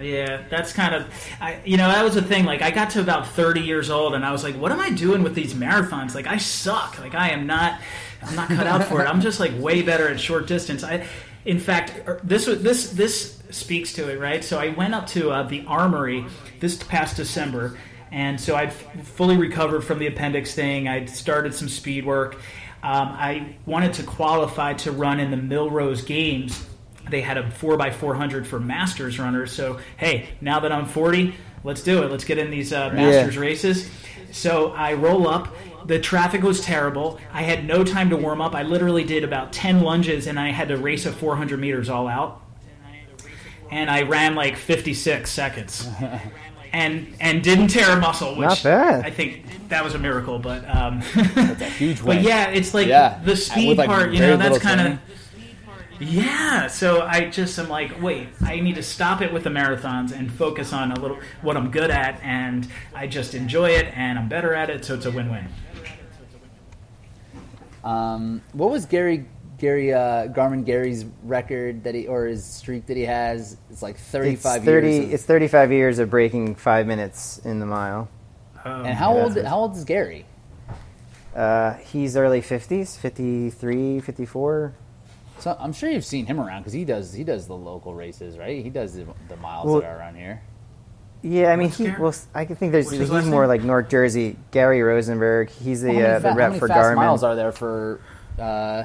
Yeah, 0.00 0.42
that's 0.48 0.72
kind 0.72 0.94
of, 0.94 1.06
I, 1.40 1.60
you 1.64 1.76
know, 1.76 1.88
that 1.88 2.02
was 2.02 2.14
the 2.14 2.22
thing. 2.22 2.44
Like, 2.44 2.62
I 2.62 2.70
got 2.70 2.90
to 2.90 3.00
about 3.00 3.28
30 3.28 3.60
years 3.60 3.90
old, 3.90 4.14
and 4.14 4.24
I 4.24 4.32
was 4.32 4.42
like, 4.42 4.56
"What 4.56 4.72
am 4.72 4.80
I 4.80 4.90
doing 4.90 5.22
with 5.22 5.34
these 5.34 5.54
marathons? 5.54 6.14
Like, 6.14 6.26
I 6.26 6.38
suck. 6.38 6.98
Like, 6.98 7.14
I 7.14 7.30
am 7.30 7.46
not, 7.46 7.80
I'm 8.22 8.34
not 8.34 8.48
cut 8.48 8.66
out 8.66 8.84
for 8.84 9.02
it. 9.02 9.06
I'm 9.06 9.20
just 9.20 9.40
like 9.40 9.52
way 9.58 9.82
better 9.82 10.08
at 10.08 10.18
short 10.18 10.46
distance. 10.46 10.82
I, 10.82 11.06
in 11.44 11.58
fact, 11.58 12.02
er, 12.06 12.20
this 12.22 12.46
was 12.46 12.62
this 12.62 12.90
this 12.92 13.42
speaks 13.50 13.92
to 13.94 14.10
it, 14.10 14.18
right? 14.18 14.44
So 14.44 14.58
I 14.58 14.68
went 14.68 14.94
up 14.94 15.06
to 15.08 15.30
uh, 15.30 15.42
the 15.44 15.64
Armory 15.66 16.24
this 16.60 16.82
past 16.82 17.16
December, 17.16 17.78
and 18.10 18.40
so 18.40 18.56
I'd 18.56 18.72
fully 18.72 19.36
recovered 19.36 19.82
from 19.82 19.98
the 19.98 20.06
appendix 20.06 20.54
thing. 20.54 20.88
I'd 20.88 21.10
started 21.10 21.54
some 21.54 21.68
speed 21.68 22.04
work. 22.04 22.36
Um, 22.82 23.08
I 23.08 23.56
wanted 23.66 23.94
to 23.94 24.02
qualify 24.04 24.72
to 24.74 24.92
run 24.92 25.20
in 25.20 25.30
the 25.30 25.36
Millrose 25.36 26.06
Games 26.06 26.66
they 27.10 27.20
had 27.20 27.36
a 27.38 27.42
4x400 27.44 28.46
for 28.46 28.60
masters 28.60 29.18
runners. 29.18 29.52
So 29.52 29.78
hey 29.96 30.28
now 30.40 30.60
that 30.60 30.72
i'm 30.72 30.86
40 30.86 31.34
let's 31.62 31.82
do 31.82 32.02
it. 32.02 32.10
Let's 32.10 32.24
get 32.24 32.38
in 32.38 32.50
these 32.50 32.72
uh, 32.72 32.88
masters 32.90 33.36
races. 33.36 33.90
So 34.32 34.72
i 34.72 34.94
roll 34.94 35.28
up. 35.28 35.54
The 35.86 35.98
traffic 35.98 36.42
was 36.42 36.60
terrible. 36.60 37.18
I 37.32 37.42
had 37.42 37.64
no 37.66 37.82
time 37.84 38.10
to 38.10 38.16
warm 38.16 38.40
up. 38.40 38.54
I 38.54 38.62
literally 38.62 39.02
did 39.04 39.24
about 39.24 39.52
10 39.52 39.80
lunges 39.82 40.26
and 40.26 40.38
i 40.38 40.50
had 40.50 40.68
to 40.68 40.76
race 40.76 41.04
a 41.06 41.12
400 41.12 41.58
meters 41.60 41.88
all 41.88 42.06
out. 42.08 42.40
And 43.70 43.90
i 43.90 44.02
ran 44.02 44.34
like 44.34 44.56
56 44.56 45.30
seconds. 45.30 45.88
And 46.72 47.16
and 47.20 47.42
didn't 47.42 47.66
tear 47.66 47.96
a 47.96 48.00
muscle 48.00 48.36
which 48.36 48.46
Not 48.46 48.62
bad. 48.62 49.04
i 49.04 49.10
think 49.10 49.42
that 49.70 49.82
was 49.82 49.96
a 49.96 49.98
miracle 49.98 50.38
but 50.38 50.64
um 50.72 51.02
That's 51.34 51.60
a 51.62 51.64
huge 51.64 52.00
win. 52.02 52.18
but 52.18 52.24
yeah 52.24 52.50
it's 52.50 52.72
like 52.74 52.86
Yeah. 52.86 53.18
the 53.24 53.34
speed 53.34 53.76
like, 53.76 53.88
part 53.88 54.12
you 54.12 54.20
know 54.20 54.36
that's 54.36 54.60
kind 54.60 54.80
of. 54.80 54.98
Yeah, 56.00 56.66
so 56.66 57.02
I 57.02 57.28
just 57.28 57.58
am 57.58 57.68
like, 57.68 58.00
wait, 58.02 58.28
I 58.40 58.60
need 58.60 58.76
to 58.76 58.82
stop 58.82 59.20
it 59.20 59.32
with 59.32 59.44
the 59.44 59.50
marathons 59.50 60.12
and 60.12 60.32
focus 60.32 60.72
on 60.72 60.92
a 60.92 60.98
little 60.98 61.18
what 61.42 61.56
I'm 61.56 61.70
good 61.70 61.90
at, 61.90 62.20
and 62.22 62.66
I 62.94 63.06
just 63.06 63.34
enjoy 63.34 63.70
it, 63.70 63.86
and 63.94 64.18
I'm 64.18 64.28
better 64.28 64.54
at 64.54 64.70
it, 64.70 64.84
so 64.84 64.94
it's 64.94 65.06
a 65.06 65.10
win-win. 65.10 65.46
Um, 67.84 68.42
what 68.52 68.70
was 68.70 68.84
Gary 68.86 69.26
Gary 69.58 69.92
uh, 69.92 70.28
Garmin 70.28 70.64
Gary's 70.64 71.04
record 71.22 71.84
that 71.84 71.94
he 71.94 72.06
or 72.06 72.26
his 72.26 72.44
streak 72.44 72.86
that 72.86 72.96
he 72.96 73.04
has? 73.04 73.56
It's 73.70 73.82
like 73.82 73.98
35 73.98 74.56
it's 74.56 74.64
30, 74.64 74.88
years. 74.90 75.04
of- 75.04 75.14
It's 75.14 75.24
35 75.24 75.72
years 75.72 75.98
of 75.98 76.10
breaking 76.10 76.54
five 76.54 76.86
minutes 76.86 77.38
in 77.44 77.60
the 77.60 77.66
mile. 77.66 78.08
Um, 78.64 78.84
and 78.86 78.94
how 78.94 79.14
yeah, 79.16 79.22
old 79.22 79.44
how 79.44 79.58
old 79.58 79.76
is 79.76 79.84
Gary? 79.84 80.26
Uh, 81.34 81.74
he's 81.74 82.16
early 82.16 82.42
50s, 82.42 82.98
53, 82.98 84.00
54. 84.00 84.74
So 85.40 85.56
I'm 85.58 85.72
sure 85.72 85.90
you've 85.90 86.04
seen 86.04 86.26
him 86.26 86.38
around 86.40 86.60
because 86.62 86.72
he 86.72 86.84
does 86.84 87.12
he 87.12 87.24
does 87.24 87.46
the 87.46 87.56
local 87.56 87.94
races, 87.94 88.36
right? 88.38 88.62
He 88.62 88.70
does 88.70 88.94
the, 88.94 89.06
the 89.28 89.36
miles 89.36 89.66
Well- 89.66 89.80
that 89.80 89.86
are 89.90 89.98
around 89.98 90.16
here. 90.16 90.42
Yeah, 91.22 91.52
I 91.52 91.56
mean, 91.56 91.66
What's 91.68 91.76
he. 91.78 91.84
Gary- 91.84 92.00
Well, 92.00 92.14
I 92.34 92.44
can 92.46 92.56
think 92.56 92.72
there's. 92.72 92.90
He's 92.90 93.10
more 93.10 93.20
name? 93.22 93.48
like 93.48 93.62
North 93.62 93.90
Jersey. 93.90 94.36
Gary 94.52 94.80
Rosenberg. 94.82 95.50
He's 95.50 95.82
the 95.82 95.88
How 95.88 95.92
many 95.94 96.04
uh, 96.06 96.16
fa- 96.16 96.22
the 96.22 96.28
how 96.30 96.34
rep 96.36 96.48
many 96.50 96.58
for 96.60 96.68
fast 96.68 96.78
Garmin. 96.80 96.96
miles 96.96 97.22
are 97.22 97.36
there 97.36 97.52
for 97.52 98.00
uh, 98.38 98.84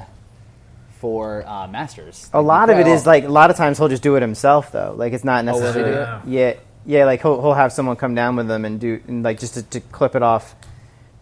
for 1.00 1.46
uh, 1.46 1.66
Masters? 1.68 2.28
a 2.34 2.42
lot 2.42 2.68
of 2.68 2.78
it 2.78 2.84
Well, 2.84 2.94
is 2.94 3.06
like 3.06 3.24
a 3.24 3.28
lot 3.28 3.48
of 3.50 3.56
times 3.56 3.78
he'll 3.78 3.88
just 3.88 4.02
do 4.02 4.16
it 4.16 4.20
himself 4.22 4.70
though. 4.72 4.94
Like 4.96 5.14
it's 5.14 5.24
not 5.24 5.46
will 5.46 5.54
he 5.54 5.58
do 5.60 5.64
necessarily. 5.64 5.92
it? 5.96 6.28
Yeah, 6.28 6.54
yeah. 6.98 7.04
Like 7.06 7.22
he'll 7.22 7.40
he'll 7.40 7.54
have 7.54 7.72
someone 7.72 7.96
come 7.96 8.14
down 8.14 8.36
with 8.36 8.50
him 8.50 8.66
and 8.66 8.78
do 8.78 9.00
and 9.08 9.22
like 9.22 9.38
just 9.40 9.54
to, 9.54 9.62
to 9.62 9.80
clip 9.80 10.14
it 10.14 10.22
off, 10.22 10.54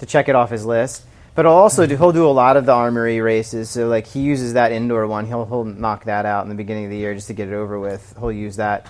to 0.01 0.07
check 0.07 0.29
it 0.29 0.35
off 0.35 0.51
his 0.51 0.67
list. 0.67 1.05
But 1.35 1.47
he'll 1.47 1.53
also 1.55 1.87
do, 1.87 1.97
he'll 1.97 2.13
do 2.13 2.27
a 2.29 2.31
lot 2.31 2.57
of 2.57 2.65
the 2.65 2.73
armory 2.73 3.21
races. 3.21 3.69
So 3.69 3.89
like 3.89 4.07
he 4.07 4.21
uses 4.21 4.53
that 4.55 4.71
indoor 4.73 5.07
one. 5.07 5.27
He'll 5.27 5.45
he'll 5.47 5.65
knock 5.65 6.05
that 6.05 6.27
out 6.27 6.45
in 6.45 6.49
the 6.49 6.55
beginning 6.55 6.85
of 6.85 6.91
the 6.91 6.97
year 6.97 7.15
just 7.15 7.27
to 7.27 7.33
get 7.35 7.49
it 7.49 7.55
over 7.55 7.79
with. 7.81 8.15
He'll 8.19 8.31
use 8.33 8.57
that. 8.57 8.87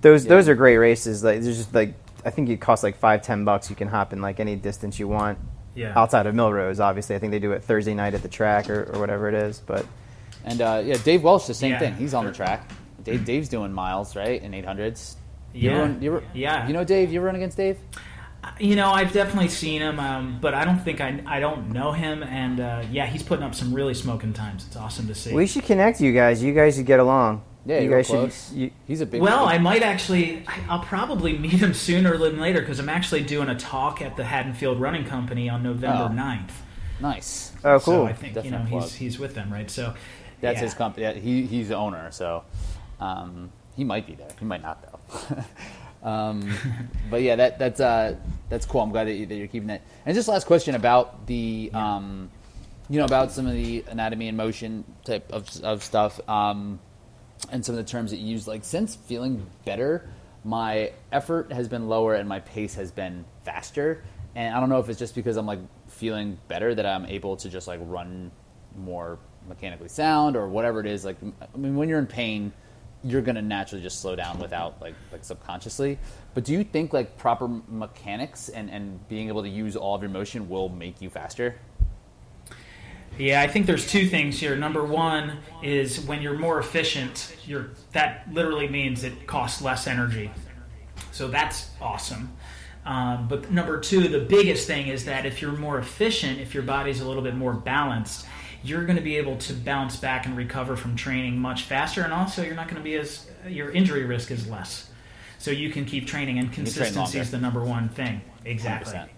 Those 0.00 0.24
Yeah. 0.24 0.30
those 0.30 0.48
are 0.48 0.54
great 0.54 0.78
races. 0.78 1.22
Like 1.22 1.42
there's 1.42 1.56
just 1.58 1.74
like 1.74 1.94
I 2.24 2.30
think 2.30 2.48
it 2.48 2.60
costs 2.60 2.82
like 2.82 2.96
five 2.96 3.22
ten 3.22 3.44
bucks. 3.44 3.68
You 3.68 3.76
can 3.76 3.88
hop 3.88 4.12
in 4.14 4.22
like 4.22 4.40
any 4.40 4.56
distance 4.56 4.98
you 4.98 5.06
want 5.08 5.38
yeah, 5.74 5.92
outside 5.94 6.26
of 6.26 6.34
Millrose. 6.34 6.80
Obviously, 6.80 7.14
I 7.14 7.18
think 7.18 7.30
they 7.32 7.38
do 7.38 7.52
it 7.52 7.62
Thursday 7.62 7.92
night 7.94 8.14
at 8.14 8.22
the 8.22 8.28
track 8.28 8.70
or, 8.70 8.90
or 8.94 8.98
whatever 8.98 9.28
it 9.28 9.34
is. 9.34 9.60
But 9.60 9.84
And 10.46 10.60
uh, 10.62 10.82
yeah, 10.84 10.96
Dave 11.04 11.22
Welsh, 11.22 11.46
the 11.46 11.52
same 11.54 11.72
Yeah. 11.72 11.78
thing. 11.78 11.94
He's 11.96 12.14
on 12.14 12.24
the 12.24 12.32
track. 12.32 12.70
Dave 13.04 13.24
Dave's 13.26 13.50
doing 13.50 13.72
miles, 13.72 14.16
right? 14.16 14.42
In 14.42 14.52
800s. 14.52 15.16
You 15.52 15.68
Yeah. 15.70 15.74
ever 15.76 15.82
run, 15.82 16.02
you 16.02 16.16
ever, 16.16 16.24
Yeah. 16.32 16.66
You 16.66 16.72
know 16.72 16.84
Dave? 16.84 17.12
You 17.12 17.18
ever 17.20 17.26
run 17.26 17.36
against 17.36 17.56
Dave? 17.58 17.78
You 18.60 18.76
know, 18.76 18.90
I've 18.90 19.12
definitely 19.12 19.48
seen 19.48 19.80
him, 19.82 19.98
um, 20.00 20.38
but 20.40 20.54
I 20.54 20.64
don't 20.64 20.78
think 20.78 21.00
I 21.00 21.20
I 21.26 21.40
don't 21.40 21.70
know 21.72 21.92
him, 21.92 22.22
and 22.22 22.60
uh, 22.60 22.84
yeah, 22.90 23.06
he's 23.06 23.22
putting 23.22 23.44
up 23.44 23.54
some 23.54 23.72
really 23.74 23.94
smoking 23.94 24.32
times. 24.32 24.64
It's 24.66 24.76
awesome 24.76 25.06
to 25.08 25.14
see. 25.14 25.32
we 25.34 25.46
should 25.46 25.64
connect 25.64 26.00
you 26.00 26.12
guys. 26.12 26.42
You 26.42 26.52
guys 26.54 26.76
should 26.76 26.86
get 26.86 27.00
along. 27.00 27.42
Yeah, 27.64 27.80
you 27.80 27.90
guys 27.90 28.06
close. 28.06 28.48
should. 28.50 28.56
You, 28.56 28.70
He's 28.86 29.00
a 29.00 29.06
big. 29.06 29.20
Well, 29.20 29.46
big- 29.46 29.54
I 29.56 29.58
might 29.58 29.82
actually. 29.82 30.44
I- 30.46 30.60
I'll 30.68 30.84
probably 30.84 31.36
meet 31.36 31.54
him 31.54 31.74
sooner 31.74 32.16
than 32.16 32.38
later 32.38 32.60
because 32.60 32.78
I'm 32.78 32.88
actually 32.88 33.22
doing 33.24 33.48
a 33.48 33.56
talk 33.56 34.00
at 34.00 34.16
the 34.16 34.22
Haddonfield 34.24 34.80
Running 34.80 35.04
Company 35.04 35.48
on 35.48 35.62
November 35.64 36.08
Oh. 36.10 36.14
9th. 36.14 36.50
nice. 37.00 37.52
oh, 37.64 37.78
So 37.78 37.84
cool. 37.84 38.04
I 38.06 38.12
think 38.12 38.36
you 38.44 38.50
know 38.52 38.64
plug. 38.68 38.82
he's 38.84 38.94
he's 38.94 39.18
with 39.18 39.34
them, 39.34 39.52
right? 39.52 39.68
So 39.68 39.94
That's 40.40 40.58
yeah. 40.58 40.62
his 40.64 40.74
company. 40.74 41.02
Yeah, 41.06 41.12
he 41.14 41.44
he's 41.46 41.68
the 41.70 41.76
owner, 41.76 42.10
so 42.12 42.44
um, 43.00 43.50
he 43.76 43.82
might 43.82 44.06
be 44.06 44.14
there. 44.14 44.28
He 44.38 44.44
might 44.44 44.62
not 44.62 44.80
though. 44.82 45.36
um, 46.02 46.52
but 47.10 47.22
yeah, 47.22 47.36
that 47.36 47.58
that's 47.58 47.80
uh, 47.80 48.16
that's 48.48 48.66
cool. 48.66 48.82
I'm 48.82 48.90
glad 48.90 49.08
that, 49.08 49.14
you, 49.14 49.26
that 49.26 49.34
you're 49.36 49.46
keeping 49.46 49.70
it. 49.70 49.82
And 50.04 50.14
just 50.14 50.28
last 50.28 50.46
question 50.46 50.74
about 50.74 51.26
the 51.26 51.70
um, 51.74 52.30
you 52.88 52.98
know 52.98 53.04
about 53.04 53.32
some 53.32 53.46
of 53.46 53.52
the 53.54 53.84
anatomy 53.88 54.28
in 54.28 54.36
motion 54.36 54.84
type 55.04 55.32
of 55.32 55.48
of 55.62 55.82
stuff 55.82 56.20
um, 56.28 56.78
and 57.50 57.64
some 57.64 57.76
of 57.76 57.84
the 57.84 57.90
terms 57.90 58.10
that 58.10 58.18
you 58.18 58.28
use. 58.28 58.46
Like 58.46 58.64
since 58.64 58.94
feeling 58.94 59.46
better 59.64 60.08
my 60.46 60.92
effort 61.10 61.50
has 61.50 61.66
been 61.66 61.88
lower 61.88 62.14
and 62.14 62.28
my 62.28 62.38
pace 62.38 62.76
has 62.76 62.92
been 62.92 63.24
faster. 63.44 64.04
And 64.36 64.54
I 64.54 64.60
don't 64.60 64.68
know 64.68 64.78
if 64.78 64.88
it's 64.88 64.98
just 64.98 65.14
because 65.16 65.36
I'm 65.36 65.46
like 65.46 65.58
feeling 65.88 66.38
better 66.46 66.72
that 66.72 66.86
I'm 66.86 67.04
able 67.06 67.36
to 67.38 67.48
just 67.50 67.66
like 67.66 67.80
run 67.82 68.30
more 68.76 69.18
mechanically 69.48 69.88
sound 69.88 70.36
or 70.36 70.48
whatever 70.48 70.78
it 70.78 70.86
is. 70.86 71.04
Like, 71.04 71.16
I 71.22 71.56
mean, 71.56 71.74
when 71.74 71.88
you're 71.88 71.98
in 71.98 72.06
pain, 72.06 72.52
you're 73.06 73.22
gonna 73.22 73.42
naturally 73.42 73.82
just 73.82 74.00
slow 74.00 74.16
down 74.16 74.38
without 74.38 74.80
like 74.80 74.94
like 75.12 75.24
subconsciously. 75.24 75.98
But 76.34 76.44
do 76.44 76.52
you 76.52 76.64
think 76.64 76.92
like 76.92 77.16
proper 77.16 77.48
mechanics 77.68 78.48
and 78.48 78.70
and 78.70 79.06
being 79.08 79.28
able 79.28 79.42
to 79.42 79.48
use 79.48 79.76
all 79.76 79.94
of 79.94 80.02
your 80.02 80.10
motion 80.10 80.48
will 80.48 80.68
make 80.68 81.00
you 81.00 81.10
faster? 81.10 81.56
Yeah, 83.18 83.40
I 83.40 83.48
think 83.48 83.64
there's 83.64 83.90
two 83.90 84.06
things 84.08 84.38
here. 84.38 84.54
Number 84.56 84.84
one 84.84 85.38
is 85.62 86.00
when 86.00 86.20
you're 86.20 86.38
more 86.38 86.58
efficient, 86.58 87.34
you're 87.46 87.70
that 87.92 88.26
literally 88.32 88.68
means 88.68 89.04
it 89.04 89.26
costs 89.26 89.62
less 89.62 89.86
energy. 89.86 90.30
So 91.12 91.28
that's 91.28 91.70
awesome. 91.80 92.36
Um, 92.84 93.26
but 93.26 93.50
number 93.50 93.80
two, 93.80 94.06
the 94.06 94.20
biggest 94.20 94.66
thing 94.66 94.88
is 94.88 95.04
that 95.06 95.26
if 95.26 95.42
you're 95.42 95.52
more 95.52 95.78
efficient, 95.78 96.40
if 96.40 96.54
your 96.54 96.62
body's 96.62 97.00
a 97.00 97.08
little 97.08 97.22
bit 97.22 97.34
more 97.34 97.52
balanced, 97.52 98.26
you're 98.68 98.84
going 98.84 98.96
to 98.96 99.02
be 99.02 99.16
able 99.16 99.36
to 99.38 99.52
bounce 99.52 99.96
back 99.96 100.26
and 100.26 100.36
recover 100.36 100.76
from 100.76 100.96
training 100.96 101.38
much 101.38 101.62
faster, 101.62 102.02
and 102.02 102.12
also 102.12 102.42
you're 102.42 102.54
not 102.54 102.66
going 102.68 102.76
to 102.76 102.82
be 102.84 102.94
as 102.94 103.26
your 103.46 103.70
injury 103.70 104.04
risk 104.04 104.30
is 104.30 104.48
less. 104.48 104.90
So 105.38 105.50
you 105.50 105.70
can 105.70 105.84
keep 105.84 106.06
training, 106.06 106.38
and 106.38 106.52
consistency 106.52 107.18
is 107.18 107.30
the 107.30 107.38
number 107.38 107.62
one 107.62 107.88
thing. 107.90 108.22
Exactly. 108.44 108.94
100%. 108.94 109.08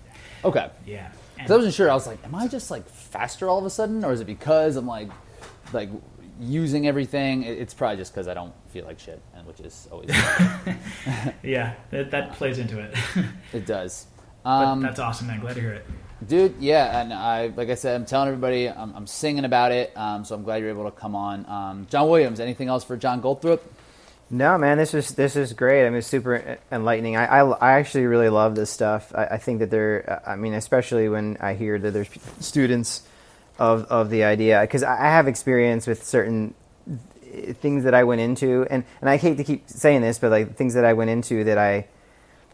Okay. 0.44 0.70
Yeah. 0.86 1.10
Because 1.36 1.50
I 1.50 1.56
wasn't 1.56 1.74
sure. 1.74 1.90
I 1.90 1.94
was 1.94 2.06
like, 2.06 2.22
am 2.24 2.34
I 2.34 2.48
just 2.48 2.70
like 2.70 2.88
faster 2.88 3.48
all 3.48 3.58
of 3.58 3.64
a 3.64 3.70
sudden, 3.70 4.04
or 4.04 4.12
is 4.12 4.20
it 4.20 4.26
because 4.26 4.76
I'm 4.76 4.86
like, 4.86 5.08
like 5.72 5.88
using 6.40 6.86
everything? 6.88 7.44
It's 7.44 7.74
probably 7.74 7.96
just 7.96 8.12
because 8.12 8.26
I 8.26 8.34
don't 8.34 8.52
feel 8.70 8.84
like 8.84 8.98
shit, 8.98 9.22
and 9.34 9.46
which 9.46 9.60
is 9.60 9.88
always 9.92 10.10
yeah, 11.42 11.74
that, 11.90 12.10
that 12.10 12.32
plays 12.32 12.58
into 12.58 12.80
it. 12.80 12.94
it 13.52 13.66
does. 13.66 14.06
but 14.42 14.50
Um, 14.50 14.82
that's 14.82 14.98
awesome, 14.98 15.28
man. 15.28 15.40
Glad 15.40 15.54
to 15.54 15.60
hear 15.60 15.72
it. 15.72 15.86
Dude, 16.26 16.56
yeah, 16.58 17.00
and 17.00 17.12
I 17.12 17.52
like 17.54 17.68
I 17.68 17.74
said, 17.74 17.94
I'm 17.94 18.04
telling 18.04 18.28
everybody, 18.28 18.68
I'm, 18.68 18.94
I'm 18.94 19.06
singing 19.06 19.44
about 19.44 19.70
it. 19.70 19.96
Um, 19.96 20.24
so 20.24 20.34
I'm 20.34 20.42
glad 20.42 20.60
you're 20.60 20.70
able 20.70 20.84
to 20.84 20.90
come 20.90 21.14
on. 21.14 21.46
Um, 21.46 21.86
John 21.90 22.08
Williams, 22.08 22.40
anything 22.40 22.68
else 22.68 22.82
for 22.82 22.96
John 22.96 23.22
Goldthorp? 23.22 23.60
No, 24.30 24.58
man, 24.58 24.78
this 24.78 24.94
is 24.94 25.10
this 25.10 25.36
is 25.36 25.52
great. 25.52 25.86
I 25.86 25.90
mean, 25.90 26.02
super 26.02 26.58
enlightening. 26.72 27.16
I, 27.16 27.26
I, 27.26 27.44
I 27.44 27.72
actually 27.78 28.06
really 28.06 28.28
love 28.28 28.56
this 28.56 28.68
stuff. 28.68 29.12
I, 29.14 29.24
I 29.24 29.38
think 29.38 29.60
that 29.60 29.70
there. 29.70 30.22
I 30.26 30.34
mean, 30.34 30.54
especially 30.54 31.08
when 31.08 31.36
I 31.40 31.54
hear 31.54 31.78
that 31.78 31.92
there's 31.92 32.10
students 32.40 33.02
of 33.58 33.84
of 33.84 34.10
the 34.10 34.24
idea, 34.24 34.60
because 34.60 34.82
I 34.82 35.06
I 35.06 35.10
have 35.10 35.28
experience 35.28 35.86
with 35.86 36.04
certain 36.04 36.54
things 37.60 37.84
that 37.84 37.94
I 37.94 38.04
went 38.04 38.20
into, 38.20 38.66
and 38.68 38.84
and 39.00 39.08
I 39.08 39.18
hate 39.18 39.36
to 39.36 39.44
keep 39.44 39.68
saying 39.68 40.02
this, 40.02 40.18
but 40.18 40.30
like 40.30 40.56
things 40.56 40.74
that 40.74 40.84
I 40.84 40.94
went 40.94 41.10
into 41.10 41.44
that 41.44 41.58
I 41.58 41.86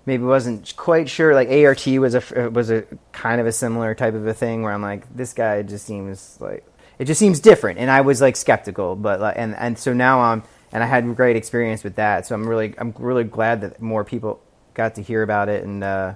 maybe 0.07 0.25
wasn't 0.25 0.75
quite 0.77 1.09
sure. 1.09 1.35
Like 1.35 1.49
ART 1.49 1.87
was 1.87 2.15
a 2.15 2.51
was 2.51 2.71
a 2.71 2.85
kind 3.13 3.41
of 3.41 3.47
a 3.47 3.53
similar 3.53 3.95
type 3.95 4.15
of 4.15 4.27
a 4.27 4.35
thing 4.35 4.63
where 4.63 4.73
I'm 4.73 4.83
like, 4.83 5.15
this 5.15 5.33
guy 5.33 5.63
just 5.63 5.87
seems 5.87 6.39
like 6.41 6.67
it 6.99 7.07
just 7.07 7.19
seems 7.19 7.41
different, 7.41 7.79
and 7.79 7.91
I 7.91 8.03
was 8.03 8.21
like 8.21 8.37
skeptical, 8.37 8.97
but 8.97 9.21
like, 9.21 9.35
and 9.37 9.55
and 9.55 9.79
so 9.79 9.93
now 9.93 10.21
I'm 10.21 10.43
and 10.73 10.83
I 10.83 10.87
had 10.87 11.17
great 11.17 11.37
experience 11.37 11.85
with 11.85 11.97
that. 11.97 12.27
So 12.27 12.35
I'm 12.35 12.47
really 12.47 12.75
I'm 12.79 12.95
really 12.99 13.25
glad 13.25 13.63
that 13.63 13.81
more 13.81 14.05
people 14.05 14.41
got 14.75 14.97
to 14.97 15.03
hear 15.03 15.23
about 15.23 15.49
it 15.49 15.65
and 15.65 15.83
uh, 15.83 16.15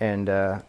and 0.00 0.28
uh, 0.28 0.60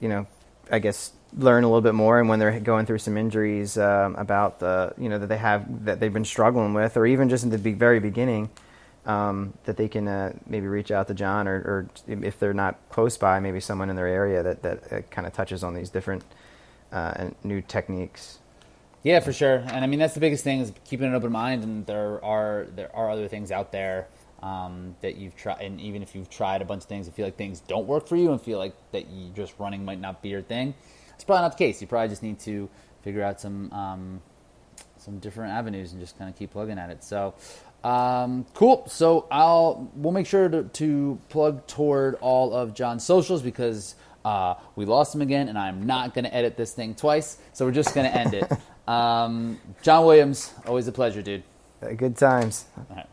you 0.00 0.08
know 0.08 0.26
I 0.70 0.78
guess 0.78 1.12
learn 1.36 1.64
a 1.64 1.66
little 1.66 1.82
bit 1.82 1.94
more 1.94 2.18
and 2.20 2.28
when 2.28 2.38
they're 2.38 2.58
going 2.60 2.86
through 2.86 2.98
some 2.98 3.18
injuries 3.18 3.76
um, 3.76 4.14
about 4.16 4.60
the 4.60 4.94
you 4.96 5.08
know 5.08 5.18
that 5.18 5.26
they 5.26 5.36
have 5.36 5.84
that 5.84 6.00
they've 6.00 6.12
been 6.12 6.24
struggling 6.24 6.72
with 6.72 6.96
or 6.96 7.06
even 7.06 7.28
just 7.28 7.44
in 7.44 7.50
the 7.50 7.58
very 7.58 8.00
beginning 8.00 8.48
um, 9.08 9.54
that 9.64 9.76
they 9.78 9.88
can 9.88 10.06
uh, 10.06 10.32
maybe 10.46 10.66
reach 10.66 10.90
out 10.90 11.08
to 11.08 11.14
John 11.14 11.48
or, 11.48 11.56
or 11.56 11.88
if 12.06 12.38
they're 12.38 12.54
not 12.54 12.78
close 12.90 13.16
by 13.16 13.40
maybe 13.40 13.58
someone 13.58 13.88
in 13.88 13.96
their 13.96 14.06
area 14.06 14.42
that 14.42 14.62
that 14.62 14.92
uh, 14.92 15.00
kind 15.10 15.26
of 15.26 15.32
touches 15.32 15.64
on 15.64 15.74
these 15.74 15.88
different 15.90 16.22
uh, 16.92 17.30
new 17.42 17.62
techniques. 17.62 18.38
Yeah, 19.02 19.20
for 19.20 19.32
sure. 19.32 19.56
And 19.68 19.84
I 19.84 19.86
mean, 19.86 19.98
that's 19.98 20.14
the 20.14 20.20
biggest 20.20 20.44
thing 20.44 20.60
is 20.60 20.72
keeping 20.84 21.06
an 21.06 21.14
open 21.14 21.32
mind. 21.32 21.64
And 21.64 21.86
there 21.86 22.22
are 22.22 22.66
there 22.76 22.94
are 22.94 23.10
other 23.10 23.28
things 23.28 23.50
out 23.50 23.72
there 23.72 24.08
um, 24.42 24.94
that 25.00 25.16
you've 25.16 25.36
tried. 25.36 25.62
And 25.62 25.80
even 25.80 26.02
if 26.02 26.14
you've 26.14 26.28
tried 26.28 26.60
a 26.60 26.66
bunch 26.66 26.82
of 26.82 26.88
things 26.88 27.06
and 27.06 27.16
feel 27.16 27.24
like 27.24 27.36
things 27.36 27.60
don't 27.60 27.86
work 27.86 28.06
for 28.06 28.16
you, 28.16 28.30
and 28.32 28.40
feel 28.40 28.58
like 28.58 28.74
that 28.92 29.08
you 29.08 29.30
just 29.34 29.54
running 29.58 29.84
might 29.86 30.00
not 30.00 30.20
be 30.20 30.28
your 30.28 30.42
thing, 30.42 30.74
it's 31.14 31.24
probably 31.24 31.42
not 31.42 31.52
the 31.56 31.64
case. 31.64 31.80
You 31.80 31.86
probably 31.86 32.08
just 32.08 32.22
need 32.22 32.38
to 32.40 32.68
figure 33.02 33.22
out 33.22 33.40
some 33.40 33.72
um, 33.72 34.20
some 34.98 35.18
different 35.18 35.52
avenues 35.52 35.92
and 35.92 36.00
just 36.00 36.18
kind 36.18 36.28
of 36.28 36.36
keep 36.36 36.50
plugging 36.50 36.78
at 36.78 36.90
it. 36.90 37.02
So. 37.02 37.34
Um, 37.84 38.46
cool. 38.54 38.86
So 38.88 39.26
I'll 39.30 39.90
we'll 39.94 40.12
make 40.12 40.26
sure 40.26 40.48
to, 40.48 40.64
to 40.64 41.18
plug 41.28 41.66
toward 41.66 42.16
all 42.16 42.52
of 42.54 42.74
John's 42.74 43.04
socials 43.04 43.42
because 43.42 43.94
uh, 44.24 44.54
we 44.76 44.84
lost 44.84 45.14
him 45.14 45.22
again, 45.22 45.48
and 45.48 45.58
I'm 45.58 45.86
not 45.86 46.14
going 46.14 46.24
to 46.24 46.34
edit 46.34 46.56
this 46.56 46.72
thing 46.72 46.94
twice. 46.94 47.38
So 47.52 47.64
we're 47.64 47.72
just 47.72 47.94
going 47.94 48.10
to 48.10 48.16
end 48.16 48.34
it. 48.34 48.50
Um, 48.88 49.60
John 49.82 50.06
Williams, 50.06 50.50
always 50.66 50.88
a 50.88 50.92
pleasure, 50.92 51.20
dude. 51.20 51.42
Good 51.98 52.16
times. 52.16 52.64
All 52.74 52.86
right. 52.96 53.06